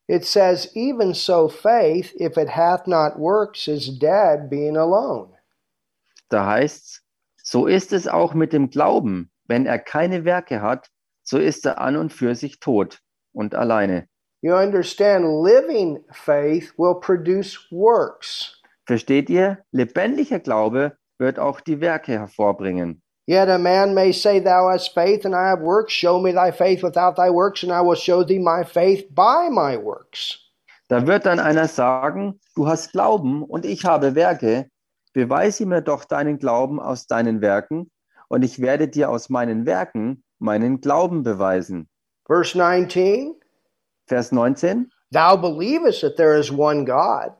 It 0.08 0.24
says, 0.24 0.70
Even 0.74 1.14
so, 1.14 1.48
faith, 1.48 2.12
if 2.20 2.36
it 2.36 2.48
hath 2.56 2.86
not 2.86 3.18
works, 3.18 3.68
is 3.68 3.98
dead, 3.98 4.50
being 4.50 4.76
alone. 4.76 5.32
Da 6.28 6.46
heißt's, 6.46 7.02
so 7.42 7.66
ist 7.66 7.92
es 7.92 8.06
auch 8.06 8.34
mit 8.34 8.52
dem 8.52 8.70
Glauben. 8.70 9.30
Wenn 9.46 9.66
er 9.66 9.78
keine 9.78 10.24
Werke 10.24 10.60
hat, 10.62 10.88
so 11.22 11.38
ist 11.38 11.66
er 11.66 11.80
an 11.80 11.96
und 11.96 12.12
für 12.12 12.34
sich 12.34 12.60
tot 12.60 13.00
und 13.32 13.54
alleine. 13.54 14.06
You 14.42 14.54
understand, 14.54 15.24
living 15.24 16.04
faith 16.12 16.72
will 16.76 17.00
produce 17.00 17.58
works. 17.70 18.59
Versteht 18.90 19.30
ihr? 19.30 19.58
Lebendiger 19.70 20.40
Glaube 20.40 20.96
wird 21.16 21.38
auch 21.38 21.60
die 21.60 21.80
Werke 21.80 22.10
hervorbringen. 22.10 23.00
Yet 23.28 23.48
a 23.48 23.56
man 23.56 23.94
may 23.94 24.12
say, 24.12 24.40
Thou 24.40 24.68
hast 24.68 24.92
faith, 24.92 25.24
and 25.24 25.32
I 25.32 25.48
have 25.48 25.62
works. 25.62 25.92
Show 25.92 26.18
me 26.18 26.32
thy 26.32 26.50
faith 26.50 26.82
without 26.82 27.14
thy 27.14 27.30
works, 27.30 27.62
and 27.62 27.70
I 27.70 27.80
will 27.86 27.94
show 27.94 28.24
thee 28.24 28.40
my 28.40 28.64
faith 28.64 29.06
by 29.14 29.48
my 29.48 29.76
works. 29.80 30.40
Da 30.88 31.06
wird 31.06 31.24
dann 31.24 31.38
einer 31.38 31.68
sagen, 31.68 32.40
du 32.56 32.66
hast 32.66 32.90
Glauben 32.90 33.44
und 33.44 33.64
ich 33.64 33.84
habe 33.84 34.16
Werke. 34.16 34.68
Beweise 35.12 35.66
mir 35.66 35.82
doch 35.82 36.04
deinen 36.04 36.40
Glauben 36.40 36.80
aus 36.80 37.06
deinen 37.06 37.40
Werken, 37.40 37.92
und 38.26 38.42
ich 38.42 38.60
werde 38.60 38.88
dir 38.88 39.08
aus 39.08 39.28
meinen 39.30 39.66
Werken 39.66 40.24
meinen 40.40 40.80
Glauben 40.80 41.22
beweisen. 41.22 41.88
Verse 42.26 42.58
19 42.58 43.36
Vers 44.08 44.32
19. 44.32 44.90
Thou 45.12 45.36
believest 45.36 46.00
that 46.00 46.16
there 46.16 46.36
is 46.36 46.50
one 46.50 46.84
God. 46.84 47.36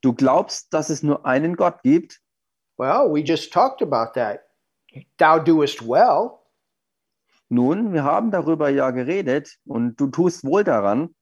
Du 0.00 0.12
glaubst, 0.14 0.72
dass 0.72 0.90
es 0.90 1.02
nur 1.02 1.26
einen 1.26 1.56
Gott 1.56 1.82
gibt? 1.82 2.20
Well, 2.78 3.10
we 3.12 3.20
just 3.20 3.52
talked 3.52 3.82
about 3.82 4.12
that. 4.14 4.40
Thou 5.18 5.38
doest 5.40 5.82
well. 5.86 6.38
Nun, 7.50 7.92
wir 7.92 8.04
haben 8.04 8.30
darüber 8.30 8.68
ja 8.68 8.90
geredet 8.90 9.58
und 9.64 9.96
du 9.96 10.08
tust 10.08 10.44
wohl 10.44 10.64
daran, 10.64 11.14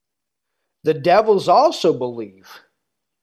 The 0.84 0.92
devils 0.94 1.48
also 1.48 1.98
believe. 1.98 2.46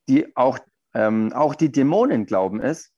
die 0.10 0.36
auch, 0.36 0.58
ähm, 0.94 1.32
auch 1.34 1.54
die 1.56 1.72
Dämonen 1.72 2.26
glauben 2.26 2.60
es, 2.62 2.92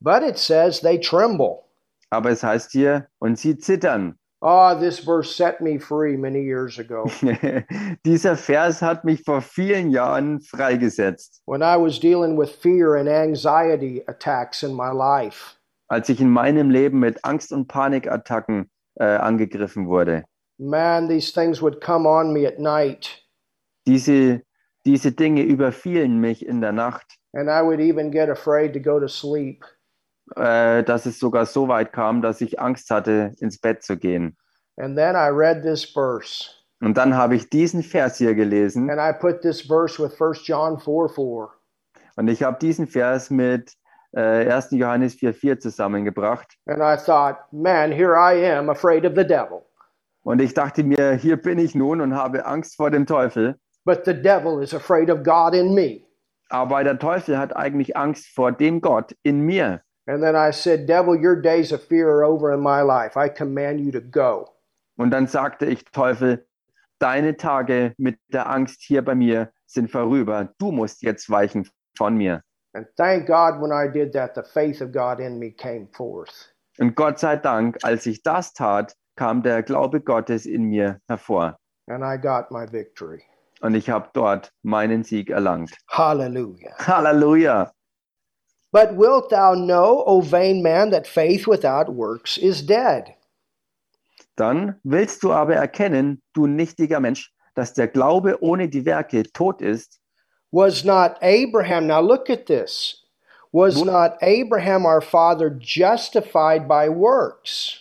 But 0.00 0.22
it 0.22 0.38
says 0.38 0.80
they 0.80 0.98
tremble. 1.00 1.64
aber 2.10 2.30
es 2.30 2.42
heißt 2.42 2.70
hier, 2.72 3.08
und 3.18 3.38
sie 3.38 3.58
zittern. 3.58 4.18
Ah, 4.42 4.74
this 4.74 5.00
verse 5.00 5.34
set 5.36 5.60
me 5.60 5.78
free 5.78 6.16
many 6.16 6.42
years 6.42 6.78
ago 6.78 7.04
Dieser 8.06 8.36
Vers 8.36 8.80
hat 8.80 9.04
mich 9.04 9.22
vor 9.22 9.42
vielen 9.42 9.90
Jahren 9.90 10.40
freigesetzt, 10.40 11.42
when 11.46 11.60
I 11.62 11.76
was 11.76 12.00
dealing 12.00 12.38
with 12.38 12.50
fear 12.50 12.96
and 12.96 13.06
anxiety 13.08 14.02
attacks 14.08 14.62
in 14.62 14.74
my 14.74 14.90
life. 14.92 15.56
als 15.88 16.08
ich 16.08 16.20
in 16.20 16.30
meinem 16.30 16.70
Leben 16.70 17.00
mit 17.00 17.22
Angst- 17.24 17.52
und 17.52 17.66
Panikattacken 17.68 18.70
äh, 18.94 19.04
angegriffen 19.04 19.88
wurde. 19.88 20.24
Man, 20.58 21.08
these 21.08 21.32
things 21.32 21.60
would 21.60 21.80
come 21.80 22.06
on 22.08 22.32
me 22.32 22.46
at 22.46 22.58
night, 22.58 23.08
Diese, 23.86 24.42
diese 24.86 25.10
Dinge 25.12 25.42
überfielen 25.42 26.18
mich 26.20 26.46
in 26.46 26.60
der 26.60 26.72
Nacht, 26.72 27.18
and 27.34 27.48
I 27.50 27.60
would 27.62 27.80
even 27.80 28.10
get 28.10 28.28
afraid 28.30 28.72
to 28.72 28.80
go 28.80 28.98
to 29.00 29.08
sleep. 29.08 29.64
Äh, 30.36 30.82
dass 30.82 31.06
es 31.06 31.18
sogar 31.18 31.46
so 31.46 31.68
weit 31.68 31.92
kam, 31.92 32.22
dass 32.22 32.40
ich 32.40 32.60
Angst 32.60 32.90
hatte, 32.90 33.32
ins 33.40 33.58
Bett 33.58 33.82
zu 33.82 33.96
gehen. 33.96 34.36
And 34.76 34.96
then 34.96 35.14
I 35.14 35.28
read 35.28 35.62
this 35.62 35.84
verse, 35.84 36.50
Und 36.80 36.96
dann 36.96 37.14
habe 37.14 37.34
ich 37.36 37.50
diesen 37.50 37.82
Vers 37.82 38.16
hier 38.16 38.34
gelesen 38.34 38.90
and 38.90 39.00
I 39.00 39.12
put 39.18 39.42
this 39.42 39.60
verse 39.60 40.02
with 40.02 40.20
1 40.20 40.46
John 40.46 40.78
4 40.78 41.08
4. 41.08 41.48
und 42.16 42.28
ich 42.28 42.42
habe 42.42 42.58
diesen 42.58 42.86
Vers 42.86 43.30
mit 43.30 43.74
äh, 44.12 44.50
1. 44.50 44.70
Johannes 44.72 45.16
4,4 45.16 45.58
zusammengebracht. 45.58 46.56
And 46.66 46.80
I 46.80 46.96
thought, 46.96 47.36
man, 47.52 47.92
here 47.92 48.14
I 48.14 48.52
am 48.52 48.70
afraid 48.70 49.04
of 49.04 49.12
the 49.14 49.24
devil. 49.24 49.66
Und 50.22 50.40
ich 50.40 50.54
dachte 50.54 50.82
mir, 50.84 51.12
hier 51.14 51.36
bin 51.36 51.58
ich 51.58 51.74
nun 51.74 52.00
und 52.00 52.14
habe 52.14 52.44
Angst 52.44 52.76
vor 52.76 52.90
dem 52.90 53.06
Teufel. 53.06 53.58
But 53.84 54.04
the 54.04 54.14
devil 54.14 54.62
is 54.62 54.74
afraid 54.74 55.10
of 55.10 55.22
God 55.22 55.54
in 55.54 55.74
me. 55.74 56.02
Aber 56.50 56.82
der 56.84 56.98
Teufel 56.98 57.38
hat 57.38 57.56
eigentlich 57.56 57.96
Angst 57.96 58.26
vor 58.34 58.52
dem 58.52 58.80
Gott 58.80 59.16
in 59.22 59.40
mir. 59.40 59.82
And 60.10 60.20
then 60.20 60.34
I 60.34 60.50
said, 60.50 60.86
Devil, 60.86 61.14
your 61.14 61.40
days 61.40 61.70
of 61.70 61.84
fear 61.84 62.10
are 62.10 62.24
over 62.24 62.52
in 62.52 62.60
my 62.60 62.82
life. 62.82 63.16
I 63.16 63.28
command 63.28 63.78
you 63.78 63.92
to 63.92 64.00
go. 64.00 64.48
Und 64.96 65.12
dann 65.12 65.28
sagte 65.28 65.66
ich, 65.66 65.84
Teufel, 65.84 66.44
deine 66.98 67.36
Tage 67.36 67.94
mit 67.96 68.18
der 68.32 68.50
Angst 68.50 68.82
hier 68.82 69.04
bei 69.04 69.14
mir 69.14 69.52
sind 69.66 69.88
vorüber. 69.88 70.48
Du 70.58 70.72
musst 70.72 71.02
jetzt 71.02 71.30
weichen 71.30 71.68
von 71.96 72.16
mir. 72.16 72.42
And 72.74 72.88
thank 72.96 73.28
God 73.28 73.60
when 73.60 73.70
I 73.70 73.86
did 73.86 74.12
that, 74.14 74.34
the 74.34 74.42
faith 74.42 74.82
of 74.82 74.90
God 74.90 75.20
in 75.20 75.38
me 75.38 75.52
came 75.52 75.86
forth. 75.92 76.52
Und 76.80 76.96
Gott 76.96 77.20
sei 77.20 77.36
Dank, 77.36 77.78
als 77.84 78.04
ich 78.06 78.24
das 78.24 78.52
tat, 78.52 78.96
kam 79.14 79.44
der 79.44 79.62
Glaube 79.62 80.00
Gottes 80.00 80.44
in 80.44 80.64
mir 80.64 80.98
hervor. 81.06 81.56
And 81.86 82.02
I 82.02 82.20
got 82.20 82.50
my 82.50 82.66
victory. 82.72 83.22
Und 83.60 83.76
ich 83.76 83.88
habe 83.88 84.08
dort 84.12 84.50
meinen 84.62 85.04
Sieg 85.04 85.30
erlangt. 85.30 85.76
Hallelujah. 85.88 86.76
Halleluja! 86.78 87.70
But 88.72 88.96
wilt 88.96 89.30
thou 89.30 89.54
know, 89.54 90.04
O 90.06 90.20
vain 90.20 90.62
man, 90.62 90.90
that 90.90 91.06
faith 91.06 91.46
without 91.46 91.88
works 91.92 92.38
is 92.38 92.64
dead? 92.64 93.14
Dann 94.36 94.78
willst 94.84 95.22
du 95.22 95.32
aber 95.32 95.54
erkennen, 95.56 96.22
du 96.34 96.46
nichtiger 96.46 97.00
Mensch, 97.00 97.32
dass 97.54 97.74
der 97.74 97.88
Glaube 97.88 98.42
ohne 98.42 98.68
die 98.68 98.86
Werke 98.86 99.24
tot 99.32 99.60
ist. 99.60 100.00
Was 100.52 100.84
not 100.84 101.16
Abraham, 101.22 101.86
now 101.86 102.00
look 102.00 102.30
at 102.30 102.46
this, 102.46 103.04
was 103.52 103.76
Wo- 103.76 103.84
not 103.84 104.16
Abraham 104.22 104.84
our 104.86 105.00
father 105.00 105.50
justified 105.50 106.66
by 106.68 106.88
works? 106.88 107.76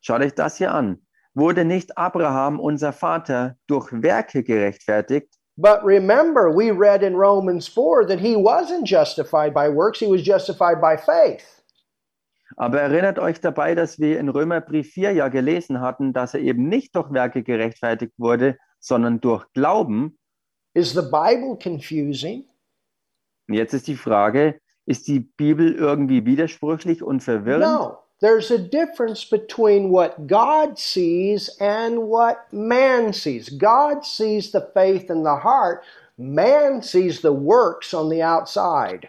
Schau 0.00 0.18
dich 0.18 0.34
das 0.34 0.58
hier 0.58 0.72
an. 0.72 1.02
Wurde 1.34 1.64
nicht 1.64 1.96
Abraham, 1.96 2.60
unser 2.60 2.92
Vater, 2.92 3.56
durch 3.66 3.90
Werke 3.92 4.42
gerechtfertigt? 4.42 5.34
But 5.60 5.84
remember, 5.84 6.54
we 6.54 6.70
read 6.70 7.02
in 7.02 7.16
Romans 7.16 7.66
4 7.66 8.06
that 8.06 8.20
he 8.20 8.36
wasn't 8.36 8.86
justified 8.86 9.52
by 9.52 9.68
works, 9.68 9.98
he 9.98 10.06
was 10.06 10.22
justified 10.22 10.80
by 10.80 10.96
faith. 10.96 11.64
Aber 12.56 12.80
erinnert 12.80 13.18
euch 13.18 13.40
dabei, 13.40 13.74
dass 13.74 13.98
wir 13.98 14.20
in 14.20 14.28
Römerbrief 14.28 14.92
4 14.92 15.12
ja 15.12 15.28
gelesen 15.28 15.80
hatten, 15.80 16.12
dass 16.12 16.34
er 16.34 16.40
eben 16.40 16.68
nicht 16.68 16.94
durch 16.94 17.12
Werke 17.12 17.42
gerechtfertigt 17.42 18.12
wurde, 18.18 18.56
sondern 18.78 19.20
durch 19.20 19.52
Glauben. 19.52 20.16
Is 20.74 20.92
the 20.92 21.02
Bible 21.02 21.58
confusing? 21.60 22.44
Jetzt 23.48 23.74
ist 23.74 23.88
die 23.88 23.96
Frage, 23.96 24.60
ist 24.86 25.08
die 25.08 25.20
Bibel 25.20 25.74
irgendwie 25.74 26.24
widersprüchlich 26.24 27.02
und 27.02 27.20
verwirrend? 27.20 27.64
No. 27.64 27.98
There's 28.20 28.50
a 28.50 28.58
difference 28.58 29.24
between 29.24 29.90
what 29.90 30.26
God 30.26 30.76
sees 30.76 31.50
and 31.60 32.08
what 32.08 32.52
man 32.52 33.12
sees. 33.12 33.48
God 33.48 34.04
sees 34.04 34.50
the 34.50 34.68
faith 34.74 35.08
in 35.08 35.22
the 35.22 35.36
heart, 35.36 35.84
man 36.16 36.82
sees 36.82 37.20
the 37.20 37.32
works 37.32 37.94
on 37.94 38.08
the 38.08 38.22
outside. 38.22 39.08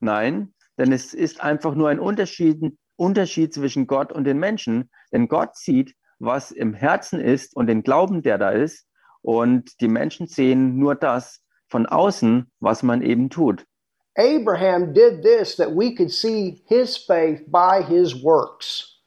Nein, 0.00 0.52
denn 0.78 0.92
es 0.92 1.14
ist 1.14 1.40
einfach 1.40 1.76
nur 1.76 1.90
ein 1.90 2.00
Unterschied, 2.00 2.76
Unterschied 2.96 3.54
zwischen 3.54 3.86
Gott 3.86 4.12
und 4.12 4.24
den 4.24 4.38
Menschen. 4.38 4.90
Denn 5.12 5.28
Gott 5.28 5.56
sieht, 5.56 5.94
was 6.18 6.50
im 6.50 6.74
Herzen 6.74 7.20
ist 7.20 7.54
und 7.54 7.68
den 7.68 7.84
Glauben, 7.84 8.22
der 8.22 8.38
da 8.38 8.50
ist. 8.50 8.84
Und 9.20 9.80
die 9.80 9.88
Menschen 9.88 10.26
sehen 10.26 10.76
nur 10.76 10.96
das 10.96 11.40
von 11.68 11.86
außen, 11.86 12.50
was 12.58 12.82
man 12.82 13.00
eben 13.02 13.30
tut. 13.30 13.64
Abraham 14.18 14.92
did 14.92 15.22
this 15.22 15.56
that 15.56 15.72
we 15.72 15.94
could 15.94 16.12
see 16.12 16.62
his 16.66 16.96
faith 16.96 17.42
by 17.48 17.82
his 17.82 18.22
works. 18.22 19.00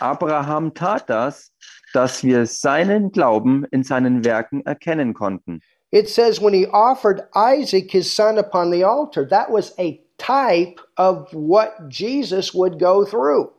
Abraham 0.00 0.72
tat 0.72 1.08
das, 1.08 1.50
dass 1.92 2.22
wir 2.22 2.46
seinen 2.46 3.12
Glauben 3.12 3.64
in 3.70 3.82
seinen 3.82 4.24
Werken 4.24 4.64
erkennen 4.64 5.14
konnten. 5.14 5.60
It 5.90 6.08
says 6.08 6.40
when 6.40 6.54
he 6.54 6.66
offered 6.66 7.28
Isaac 7.34 7.90
his 7.90 8.10
son 8.10 8.38
upon 8.38 8.70
the 8.70 8.82
altar, 8.82 9.26
that 9.28 9.50
was 9.50 9.74
a 9.78 10.00
type 10.16 10.80
of 10.96 11.28
what 11.34 11.74
Jesus 11.88 12.54
would 12.54 12.78
go 12.78 13.04
through. 13.04 13.50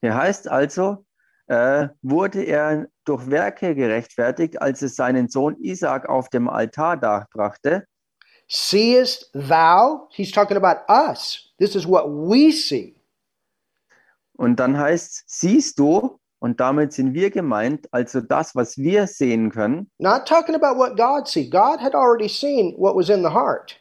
Hier 0.00 0.14
heißt 0.14 0.48
also, 0.50 1.04
äh, 1.48 1.88
wurde 2.02 2.42
er 2.42 2.86
durch 3.04 3.30
Werke 3.30 3.74
gerechtfertigt, 3.74 4.60
als 4.60 4.82
es 4.82 4.96
seinen 4.96 5.28
Sohn 5.28 5.56
Isaac 5.58 6.08
auf 6.08 6.28
dem 6.28 6.48
Altar 6.48 6.96
darbrachte. 6.96 7.86
Seest 8.48 9.30
thou? 9.32 10.08
He's 10.10 10.30
talking 10.30 10.56
about 10.56 10.82
us. 10.88 11.52
This 11.58 11.74
is 11.74 11.86
what 11.86 12.06
we 12.08 12.52
see. 12.52 12.94
Und 14.36 14.56
dann 14.56 14.78
heißt 14.78 15.24
siehst 15.26 15.78
du, 15.78 16.18
und 16.38 16.60
damit 16.60 16.92
sind 16.92 17.14
wir 17.14 17.30
gemeint, 17.30 17.88
also 17.92 18.20
das, 18.20 18.54
was 18.54 18.76
wir 18.76 19.06
sehen 19.06 19.50
können. 19.50 19.90
Not 19.98 20.26
talking 20.26 20.54
about 20.54 20.78
what 20.78 20.96
God 20.96 21.26
sees. 21.26 21.50
God 21.50 21.80
had 21.80 21.94
already 21.94 22.28
seen 22.28 22.74
what 22.76 22.94
was 22.94 23.08
in 23.08 23.22
the 23.22 23.30
heart. 23.30 23.80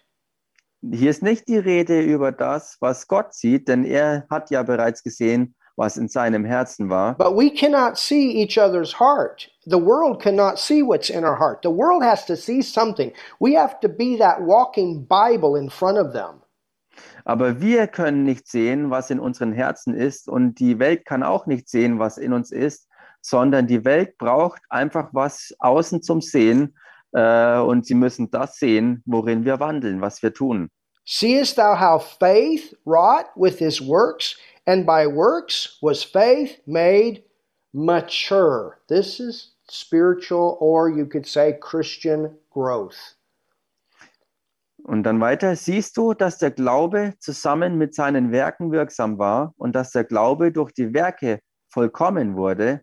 Hier 0.81 1.09
ist 1.09 1.23
nicht 1.23 1.47
die 1.47 1.57
Rede 1.57 2.01
über 2.01 2.31
das, 2.31 2.77
was 2.79 3.07
Gott 3.07 3.33
sieht, 3.33 3.67
denn 3.67 3.83
er 3.83 4.25
hat 4.29 4.51
ja 4.51 4.63
bereits 4.63 5.03
gesehen, 5.03 5.55
was 5.75 5.97
in 5.97 6.07
seinem 6.07 6.45
Herzen 6.45 6.89
war. 6.89 7.15
But 7.17 7.35
we 7.35 7.49
cannot 7.49 7.97
see 7.97 8.31
each 8.31 8.57
other's 8.57 8.93
heart. 8.93 9.49
The 9.65 9.77
world 9.77 10.21
cannot 10.21 10.59
see 10.59 10.81
what's 10.81 11.09
in 11.09 11.23
our 11.23 11.37
heart. 11.37 11.61
The 11.63 11.71
world 11.71 12.03
has 12.03 12.25
to 12.25 12.35
see 12.35 12.61
something. 12.61 13.11
We 13.39 13.55
have 13.55 13.79
to 13.81 13.89
be 13.89 14.17
that 14.17 14.41
walking 14.41 15.05
Bible 15.05 15.55
in 15.59 15.69
front 15.69 15.97
of 15.97 16.13
them. 16.13 16.41
Aber 17.25 17.59
wir 17.59 17.87
können 17.87 18.23
nicht 18.23 18.47
sehen, 18.47 18.91
was 18.91 19.09
in 19.09 19.19
unseren 19.19 19.51
Herzen 19.51 19.95
ist, 19.95 20.29
und 20.29 20.59
die 20.59 20.77
Welt 20.79 21.05
kann 21.05 21.23
auch 21.23 21.47
nicht 21.47 21.67
sehen, 21.67 21.97
was 21.97 22.17
in 22.17 22.33
uns 22.33 22.51
ist, 22.51 22.87
sondern 23.21 23.65
die 23.65 23.83
Welt 23.83 24.17
braucht 24.19 24.61
einfach 24.69 25.09
was 25.11 25.53
außen 25.59 26.03
zum 26.03 26.21
Sehen, 26.21 26.75
äh, 27.13 27.57
und 27.59 27.85
sie 27.85 27.95
müssen 27.95 28.29
das 28.29 28.57
sehen, 28.57 29.01
worin 29.05 29.45
wir 29.45 29.59
wandeln, 29.59 30.01
was 30.01 30.21
wir 30.21 30.33
tun. 30.33 30.69
Seest 31.07 31.57
thou 31.57 31.79
how 31.79 32.01
faith 32.01 32.75
wrought 32.85 33.27
with 33.35 33.57
his 33.57 33.79
works, 33.79 34.37
and 34.65 34.85
by 34.85 35.07
works 35.07 35.77
was 35.81 36.03
faith 36.03 36.59
made 36.65 37.23
mature. 37.73 38.79
This 38.87 39.19
is 39.19 39.53
spiritual, 39.69 40.57
or 40.59 40.89
you 40.89 41.05
could 41.05 41.27
say 41.27 41.53
Christian 41.53 42.37
growth. 42.49 43.15
Und 44.83 45.03
dann 45.03 45.19
weiter, 45.19 45.55
siehst 45.55 45.97
du, 45.97 46.13
dass 46.13 46.37
der 46.37 46.51
Glaube 46.51 47.15
zusammen 47.19 47.77
mit 47.77 47.95
seinen 47.95 48.31
Werken 48.31 48.71
wirksam 48.71 49.17
war 49.17 49.53
und 49.57 49.75
dass 49.75 49.91
der 49.91 50.03
Glaube 50.03 50.51
durch 50.51 50.71
die 50.73 50.93
Werke 50.93 51.39
vollkommen 51.69 52.35
wurde. 52.35 52.81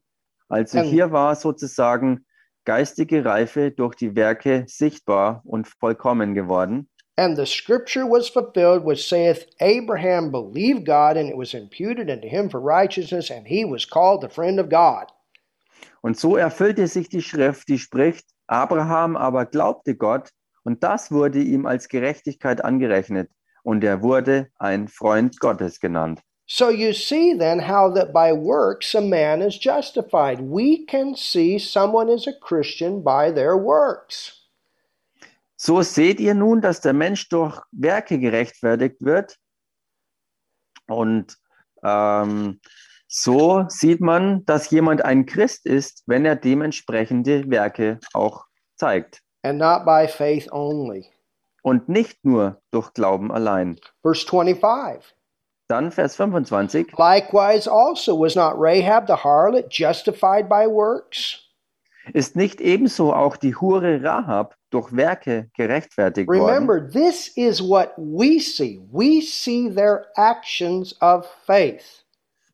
Also 0.49 0.79
Ähm. 0.79 0.85
hier 0.85 1.13
war 1.13 1.37
sozusagen 1.37 2.27
geistige 2.65 3.25
Reife 3.25 3.71
durch 3.71 3.95
die 3.95 4.17
Werke 4.17 4.65
sichtbar 4.67 5.43
und 5.45 5.69
vollkommen 5.69 6.35
geworden. 6.35 6.89
And 7.17 7.37
the 7.37 7.47
scripture 7.47 8.07
was 8.07 8.29
fulfilled, 8.29 8.85
which 8.85 9.07
saith, 9.07 9.45
Abraham 9.61 10.31
believed 10.31 10.87
God, 10.87 11.17
and 11.17 11.29
it 11.29 11.37
was 11.37 11.53
imputed 11.55 12.09
unto 12.09 12.29
him 12.29 12.49
for 12.49 12.61
righteousness, 12.61 13.31
and 13.31 13.47
he 13.47 13.65
was 13.65 13.85
called 13.85 14.23
the 14.23 14.31
friend 14.31 14.59
of 14.59 14.71
God. 14.71 15.13
Und 16.03 16.19
so 16.19 16.37
erfüllte 16.37 16.89
sich 16.89 17.09
die 17.09 17.23
Schrift, 17.23 17.69
die 17.69 17.79
spricht, 17.79 18.25
Abraham 18.49 19.17
aber 19.17 19.47
glaubte 19.47 19.95
Gott 19.95 20.31
und 20.65 20.83
das 20.83 21.11
wurde 21.11 21.41
ihm 21.41 21.67
als 21.67 21.89
Gerechtigkeit 21.89 22.65
angerechnet 22.65 23.31
und 23.63 23.85
er 23.85 24.03
wurde 24.03 24.49
ein 24.59 24.89
Freund 24.89 25.39
Gottes 25.41 25.81
genannt. 25.81 26.21
So 26.47 26.69
you 26.71 26.93
see 26.93 27.35
then 27.37 27.61
how 27.61 27.95
that 27.95 28.13
by 28.13 28.33
works 28.33 28.95
a 28.95 29.01
man 29.01 29.41
is 29.41 29.59
justified. 29.59 30.41
We 30.41 30.85
can 30.87 31.15
see 31.15 31.59
someone 31.59 32.13
is 32.13 32.27
a 32.27 32.33
Christian 32.33 33.03
by 33.03 33.33
their 33.33 33.57
works. 33.57 34.42
So 35.65 35.83
seht 35.83 36.19
ihr 36.19 36.35
nun, 36.35 36.61
dass 36.61 36.81
der 36.81 36.93
Mensch 36.93 37.29
durch 37.29 37.61
Werke 37.71 38.19
gerechtfertigt 38.19 38.97
wird. 38.99 39.37
Und 40.89 41.37
ähm, 41.85 42.61
so 43.07 43.65
sieht 43.69 44.01
man, 44.01 44.45
dass 44.45 44.71
jemand 44.71 45.05
ein 45.05 45.25
Christ 45.25 45.65
ist, 45.65 46.03
wenn 46.07 46.25
er 46.25 46.35
dementsprechende 46.35 47.49
Werke 47.49 48.01
auch 48.13 48.47
zeigt. 48.75 49.23
and 49.45 49.59
not 49.59 49.85
by 49.85 50.09
faith 50.09 50.51
only. 50.51 51.07
Und 51.63 51.89
nicht 51.89 52.25
nur 52.25 52.61
durch 52.73 52.93
Glauben 52.93 53.31
allein. 53.31 53.79
Verse 54.03 54.27
25. 54.27 55.15
Dann 55.69 55.93
Vers 55.93 56.17
25. 56.17 56.93
Likewise 56.99 57.71
also 57.71 58.19
was 58.19 58.35
not 58.35 58.55
Rahab 58.57 59.07
the 59.07 59.15
harlot 59.15 59.71
justified 59.71 60.49
by 60.49 60.67
works? 60.67 61.52
Ist 62.13 62.37
nicht 62.37 62.61
ebenso 62.61 63.13
auch 63.13 63.37
die 63.37 63.55
Hure 63.55 64.03
Rahab 64.03 64.57
durch 64.71 64.95
Werke 64.95 65.49
gerechtfertigt 65.57 66.29
worden? 66.29 66.43
Remember, 66.43 66.91
this 66.91 67.29
is 67.37 67.63
what 67.63 67.93
we 67.97 68.41
see. 68.41 68.81
We 68.91 69.21
see 69.21 69.71
their 69.73 70.07
actions 70.17 71.01
of 71.01 71.27
faith. 71.47 72.05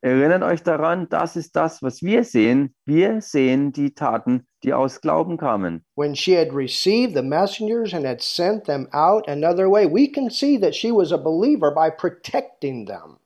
Erinnert 0.01 0.43
euch 0.43 0.63
daran, 0.63 1.09
das 1.09 1.35
ist 1.35 1.55
das, 1.57 1.81
was 1.81 2.01
wir 2.01 2.23
sehen. 2.23 2.73
Wir 2.85 3.21
sehen 3.21 3.73
die 3.73 3.93
Taten, 3.93 4.47
die 4.63 4.73
aus 4.73 5.01
Glauben 5.01 5.35
kamen. 5.35 5.83
When 5.95 6.15
she 6.15 6.37
had 6.37 6.53
received 6.53 7.15
the 7.15 7.21
messengers 7.21 7.93
and 7.93 8.05
had 8.05 8.21
sent 8.21 8.63
them 8.63 8.87
out 8.93 9.27
another 9.27 9.69
way, 9.69 9.85
we 9.85 10.09
can 10.09 10.29
see 10.29 10.57
that 10.59 10.73
she 10.73 10.91
was 10.91 11.11
a 11.11 11.17
believer 11.17 11.71
by 11.71 11.89
protecting 11.89 12.85
them. 12.85 13.17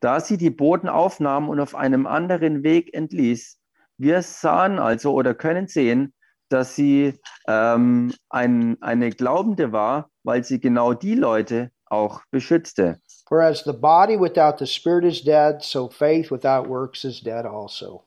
Da 0.00 0.20
sie 0.20 0.38
die 0.38 0.50
Boten 0.50 0.88
aufnahm 0.88 1.50
und 1.50 1.60
auf 1.60 1.74
einem 1.74 2.06
anderen 2.06 2.62
Weg 2.62 2.94
entließ. 2.94 3.58
Wir 3.98 4.22
sahen 4.22 4.78
also 4.78 5.12
oder 5.12 5.34
können 5.34 5.68
sehen, 5.68 6.12
dass 6.48 6.74
sie 6.74 7.18
ähm, 7.46 8.12
ein, 8.28 8.80
eine 8.82 9.10
Glaubende 9.10 9.72
war, 9.72 10.10
weil 10.22 10.44
sie 10.44 10.60
genau 10.60 10.94
die 10.94 11.14
Leute 11.14 11.70
auch 11.86 12.22
beschützte. 12.30 13.00
For 13.28 13.40
as 13.40 13.64
the 13.64 13.72
body 13.72 14.18
without 14.20 14.58
the 14.58 14.66
spirit 14.66 15.04
is 15.04 15.22
dead, 15.22 15.62
so 15.62 15.88
faith 15.88 16.30
without 16.30 16.68
works 16.68 17.04
is 17.04 17.20
dead 17.22 17.46
also. 17.46 18.04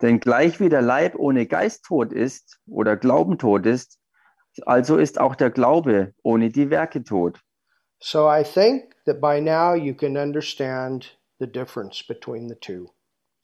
Denn 0.00 0.20
gleich 0.20 0.60
wie 0.60 0.68
der 0.68 0.82
Leib 0.82 1.14
ohne 1.16 1.46
Geist 1.46 1.84
tot 1.84 2.12
ist 2.12 2.58
oder 2.66 2.96
Glauben 2.96 3.38
tot 3.38 3.66
ist, 3.66 3.98
also 4.66 4.96
ist 4.96 5.18
auch 5.20 5.36
der 5.36 5.50
Glaube 5.50 6.12
ohne 6.22 6.50
die 6.50 6.70
Werke 6.70 7.04
tot. 7.04 7.40
So 8.00 8.28
I 8.28 8.42
think 8.42 8.96
that 9.06 9.20
by 9.20 9.40
now 9.40 9.74
you 9.74 9.94
can 9.94 10.16
understand 10.16 11.16
the 11.38 11.46
difference 11.46 12.02
between 12.06 12.48
the 12.48 12.56
two. 12.56 12.90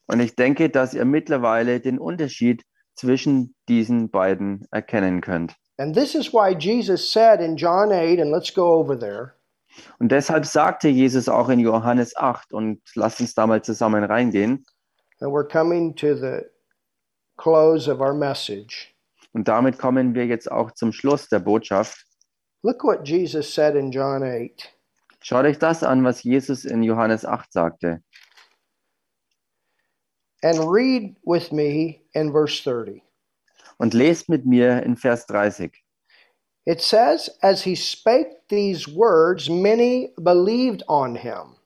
Und 0.08 0.20
ich 0.20 0.34
denke, 0.34 0.68
dass 0.70 0.94
ihr 0.94 1.04
mittlerweile 1.04 1.80
den 1.80 1.98
Unterschied 1.98 2.64
zwischen 2.94 3.54
diesen 3.68 4.10
beiden 4.10 4.66
erkennen 4.72 5.20
könnt. 5.20 5.54
And 5.78 5.94
this 5.94 6.16
is 6.16 6.32
why 6.32 6.56
Jesus 6.58 7.12
said 7.12 7.40
in 7.40 7.56
John 7.56 7.92
8, 7.92 8.18
and 8.20 8.32
let's 8.32 8.52
go 8.52 8.74
over 8.80 8.98
there, 8.98 9.34
Und 10.00 10.10
deshalb 10.10 10.44
sagte 10.44 10.88
Jesus 10.88 11.28
auch 11.28 11.48
in 11.50 11.60
Johannes 11.60 12.16
8, 12.16 12.52
und 12.52 12.80
lasst 12.96 13.20
uns 13.20 13.34
da 13.34 13.46
mal 13.46 13.62
zusammen 13.62 14.02
reingehen. 14.02 14.64
and 15.20 15.30
we're 15.32 15.46
coming 15.46 15.94
to 15.96 16.14
the 16.16 16.42
close 17.36 17.88
of 17.88 18.00
our 18.00 18.14
message. 18.14 18.92
Und 19.32 19.46
damit 19.46 19.78
kommen 19.78 20.14
wir 20.14 20.26
jetzt 20.26 20.50
auch 20.50 20.72
zum 20.72 20.92
Schluss 20.92 21.28
der 21.28 21.38
Botschaft. 21.40 22.04
Look 22.62 22.82
what 22.82 23.06
Jesus 23.06 23.52
said 23.54 23.76
in 23.76 23.92
John 23.92 24.22
8. 24.24 24.72
Schaut 25.20 25.44
euch 25.44 25.58
das 25.58 25.84
an, 25.84 26.02
was 26.04 26.22
Jesus 26.24 26.64
in 26.64 26.82
Johannes 26.82 27.24
8 27.24 27.52
sagte. 27.52 28.02
And 30.42 30.70
read 30.70 31.16
with 31.24 31.52
me 31.52 32.02
in 32.14 32.32
verse 32.32 32.62
30. 32.62 33.02
Und 33.78 33.94
lest 33.94 34.28
mit 34.28 34.46
mir 34.46 34.82
in 34.82 34.96
Vers 34.96 35.26
30. 35.26 35.72
It 36.66 36.80
says, 36.80 37.30
As 37.42 37.62
he 37.62 37.74
spake 37.74 38.46
these 38.48 38.86
words, 38.86 39.48
many 39.48 40.12
believed 40.22 40.82
on 40.88 41.14
him. 41.16 41.56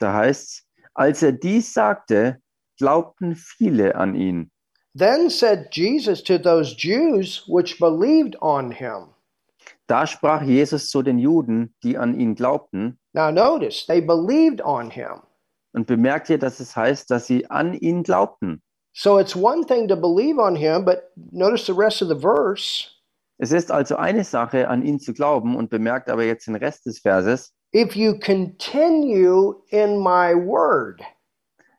Da 0.00 0.12
heißt's, 0.12 0.64
als 0.94 1.22
er 1.22 1.32
dies 1.32 1.72
sagte, 1.72 2.40
glaubten 2.78 3.36
viele 3.36 3.94
an 3.94 4.14
ihn. 4.14 4.50
Then 4.94 5.30
said 5.30 5.68
Jesus 5.70 6.22
to 6.22 6.38
those 6.38 6.74
Jews 6.74 7.44
which 7.46 7.78
believed 7.78 8.36
on 8.40 8.72
him. 8.72 9.14
Da 9.86 10.06
sprach 10.06 10.42
Jesus 10.42 10.90
zu 10.90 11.02
den 11.02 11.18
Juden, 11.18 11.74
die 11.82 11.96
an 11.96 12.18
ihn 12.18 12.34
glaubten, 12.34 12.98
Now 13.14 13.30
notice, 13.30 13.86
they 13.86 14.00
believed 14.00 14.60
on 14.60 14.90
him. 14.90 15.22
Und 15.72 15.86
bemerkt 15.86 16.30
ihr, 16.30 16.38
dass 16.38 16.60
es 16.60 16.76
heißt, 16.76 17.10
dass 17.10 17.26
sie 17.26 17.48
an 17.50 17.74
ihn 17.74 18.02
glaubten. 18.02 18.62
So 18.94 19.18
it's 19.18 19.36
one 19.36 19.64
thing 19.64 19.86
to 19.88 19.96
believe 19.96 20.38
on 20.40 20.56
him, 20.56 20.84
but 20.84 21.10
notice 21.30 21.66
the 21.66 21.72
rest 21.72 22.02
of 22.02 22.08
the 22.08 22.18
verse. 22.18 22.88
Es 23.38 23.52
ist 23.52 23.70
also 23.70 23.96
eine 23.96 24.24
Sache, 24.24 24.68
an 24.68 24.82
ihn 24.82 24.98
zu 24.98 25.12
glauben, 25.12 25.54
und 25.56 25.70
bemerkt 25.70 26.10
aber 26.10 26.24
jetzt 26.24 26.48
den 26.48 26.56
Rest 26.56 26.86
des 26.86 26.98
Verses, 26.98 27.52
If 27.72 27.94
you 27.94 28.18
continue 28.18 29.62
in 29.70 29.98
my 29.98 30.34
word, 30.34 31.00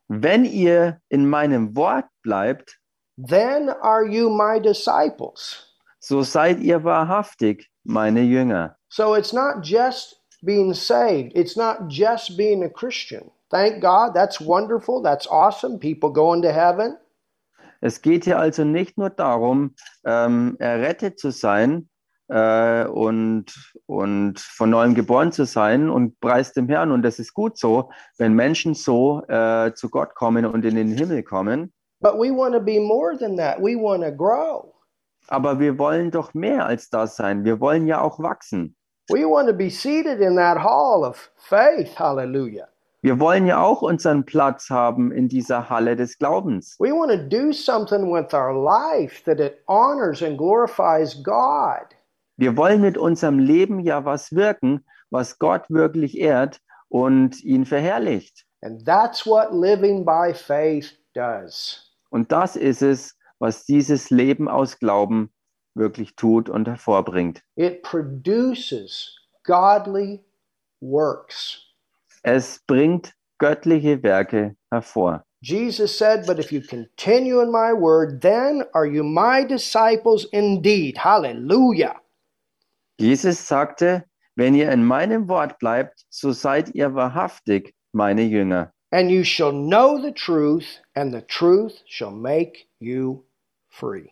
wenn 0.08 0.46
ihr 0.46 1.02
in 1.10 1.28
meinem 1.28 1.76
Wort 1.76 2.06
bleibt, 2.24 2.80
then 3.18 3.70
are 3.82 4.06
you 4.06 4.30
my 4.30 4.60
disciples. 4.62 5.66
so 6.00 6.22
seid 6.24 6.60
ihr 6.62 6.84
wahrhaftig 6.84 7.70
meine 7.84 8.22
Jünger. 8.22 8.78
So 8.88 9.16
it's 9.16 9.34
not 9.34 9.62
just 9.64 10.22
being 10.44 10.74
saved, 10.74 11.36
it's 11.36 11.58
not 11.58 11.90
just 11.90 12.38
being 12.38 12.64
a 12.64 12.70
Christian. 12.70 13.30
Thank 13.50 13.82
God, 13.82 14.14
that's 14.14 14.40
wonderful, 14.40 15.02
that's 15.02 15.28
awesome. 15.28 15.80
People 15.80 16.12
going 16.12 16.42
to 16.44 16.52
heaven. 16.52 16.98
Es 17.82 18.02
geht 18.02 18.26
hier 18.26 18.38
also 18.38 18.64
nicht 18.64 18.98
nur 18.98 19.10
darum, 19.10 19.74
ähm, 20.06 20.58
errettet 20.60 21.18
zu 21.18 21.32
sein 21.32 21.90
äh, 22.28 22.86
und, 22.86 23.46
und 23.86 24.40
von 24.40 24.70
neuem 24.70 24.96
geboren 24.96 25.32
zu 25.32 25.46
sein 25.46 25.90
und 25.90 26.20
preist 26.20 26.58
dem 26.58 26.68
Herrn. 26.68 26.92
Und 26.92 27.04
das 27.04 27.20
ist 27.20 27.34
gut 27.34 27.58
so, 27.58 27.90
wenn 28.18 28.34
Menschen 28.34 28.74
so 28.74 29.24
äh, 29.28 29.74
zu 29.74 29.90
Gott 29.90 30.14
kommen 30.16 30.46
und 30.46 30.66
in 30.66 30.76
den 30.76 30.90
Himmel 30.90 31.24
kommen. 31.24 31.74
But 32.02 32.16
we 32.16 32.32
want 32.32 32.54
to 32.54 32.62
be 32.62 32.80
more 32.80 33.18
than 33.18 33.36
that. 33.38 33.60
We 33.60 33.76
want 33.76 34.04
to 34.04 34.12
grow. 34.12 34.74
Aber 35.28 35.60
wir 35.60 35.78
wollen 35.78 36.12
doch 36.12 36.34
mehr 36.34 36.66
als 36.66 36.90
das 36.90 37.16
sein. 37.16 37.44
Wir 37.44 37.60
wollen 37.60 37.88
ja 37.88 38.02
auch 38.02 38.20
wachsen. 38.20 38.76
We 39.10 39.26
want 39.26 39.48
to 39.48 39.54
be 39.54 39.70
seated 39.70 40.22
in 40.22 40.36
that 40.36 40.58
hall 40.58 41.04
of 41.04 41.32
faith. 41.36 41.98
Hallelujah. 41.98 42.68
Wir 43.02 43.18
wollen 43.18 43.46
ja 43.46 43.62
auch 43.62 43.82
unseren 43.82 44.26
Platz 44.26 44.70
haben 44.70 45.14
in 45.14 45.30
dieser 45.30 45.70
Halle 45.70 45.96
des 45.96 46.18
Glaubens. 46.18 46.76
We 46.80 46.92
want 46.92 47.12
to 47.12 47.18
do 47.18 47.54
something 47.54 48.12
with 48.12 48.34
our 48.34 48.54
life 48.54 49.24
that 49.24 49.40
it 49.40 49.64
honors 49.68 50.22
and 50.22 50.38
glorifies 50.38 51.24
God. 51.24 51.96
Wir 52.36 52.58
wollen 52.58 52.82
mit 52.82 52.98
unserem 52.98 53.40
Leben 53.40 53.80
ja 53.80 54.04
was 54.04 54.34
wirken, 54.34 54.86
was 55.12 55.40
Gott 55.40 55.70
wirklich 55.70 56.18
ehrt 56.18 56.60
und 56.90 57.42
ihn 57.42 57.66
verherrlicht. 57.66 58.46
And 58.62 58.86
that's 58.86 59.26
what 59.26 59.54
living 59.54 60.04
by 60.04 60.34
faith 60.34 60.94
does. 61.14 61.96
Und 62.10 62.34
das 62.34 62.58
ist 62.58 62.82
es, 62.82 63.18
was 63.40 63.66
dieses 63.66 64.10
Leben 64.10 64.50
aus 64.50 64.78
Glauben 64.78 65.32
wirklich 65.74 66.18
tut 66.18 66.50
und 66.50 66.68
hervorbringt. 66.68 67.44
It 67.56 67.82
produces 67.84 69.16
godly 69.46 70.26
works. 70.82 71.69
Es 72.24 72.60
bringt 72.68 73.14
göttliche 73.40 74.04
Werke 74.04 74.56
hervor. 74.72 75.24
Jesus 75.42 75.98
said, 75.98 76.26
But 76.28 76.40
if 76.40 76.52
you 76.52 76.62
continue 76.62 77.40
in 77.40 77.52
my 77.52 77.72
word, 77.72 78.22
then 78.22 78.64
are 78.74 78.86
you 78.86 79.04
my 79.04 79.46
disciples 79.46 80.28
indeed. 80.34 80.98
Hallelujah. 80.98 81.96
Jesus 83.00 83.40
sagte, 83.40 84.04
wenn 84.36 84.54
ihr 84.54 84.72
in 84.72 84.84
meinem 84.84 85.30
Wort 85.30 85.58
bleibt, 85.60 86.06
so 86.10 86.32
seid 86.32 86.76
ihr 86.76 86.94
wahrhaftig 86.94 87.74
meine 87.94 88.24
Jünger. 88.24 88.74
And 88.92 89.10
you 89.10 89.24
shall 89.24 89.52
know 89.52 89.98
the 90.02 90.12
truth, 90.12 90.82
and 90.96 91.14
the 91.14 91.22
truth 91.22 91.84
shall 91.86 92.12
make 92.12 92.68
you 92.80 93.24
free. 93.70 94.12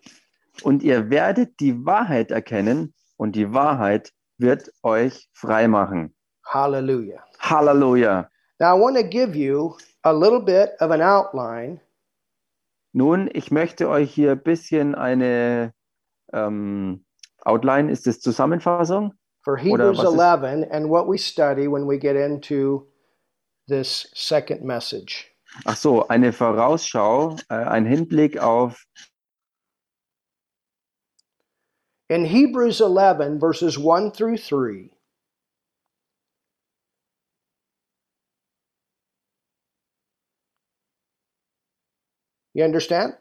Und 0.64 0.84
ihr 0.84 1.10
werdet 1.10 1.60
die 1.60 1.86
Wahrheit 1.86 2.32
erkennen 2.32 2.94
und 3.18 3.36
die 3.36 3.54
Wahrheit 3.54 4.14
wird 4.38 4.72
euch 4.84 5.28
frei 5.34 5.68
machen. 5.68 6.14
Hallelujah. 6.46 7.27
Halleluja. 7.42 8.28
Now, 8.60 8.76
I 8.76 8.80
want 8.80 8.96
to 8.98 9.04
give 9.04 9.36
you 9.36 9.78
a 10.04 10.14
little 10.14 10.40
bit 10.42 10.72
of 10.80 10.92
an 10.92 11.02
outline 11.02 11.80
Nun, 12.94 13.30
ich 13.34 13.52
möchte 13.52 13.90
euch 13.90 14.12
hier 14.12 14.32
ein 14.32 14.42
bisschen 14.42 14.96
eine 14.96 15.72
ähm, 16.34 17.06
Outline, 17.46 17.90
ist 17.92 18.08
das 18.08 18.20
Zusammenfassung? 18.22 19.14
for 19.44 19.56
Hebrews 19.58 19.98
was 20.00 20.14
ist- 20.14 20.20
11 20.20 20.68
and 20.72 20.90
what 20.90 21.08
we 21.08 21.18
study 21.18 21.68
when 21.68 21.86
we 21.88 21.98
get 21.98 22.16
into 22.16 22.88
this 23.68 24.10
second 24.16 24.64
message. 24.64 25.26
Ach 25.66 25.76
so, 25.78 26.08
eine 26.08 26.34
Vorausschau, 26.34 27.36
äh, 27.50 27.54
ein 27.56 27.86
Hinblick 27.86 28.38
auf 28.40 28.84
In 32.10 32.26
Hebrews 32.26 32.80
11, 32.82 33.40
verses 33.40 33.78
1 33.78 34.12
through 34.14 34.38
3, 34.38 34.90
you 42.58 42.64
understand? 42.64 43.14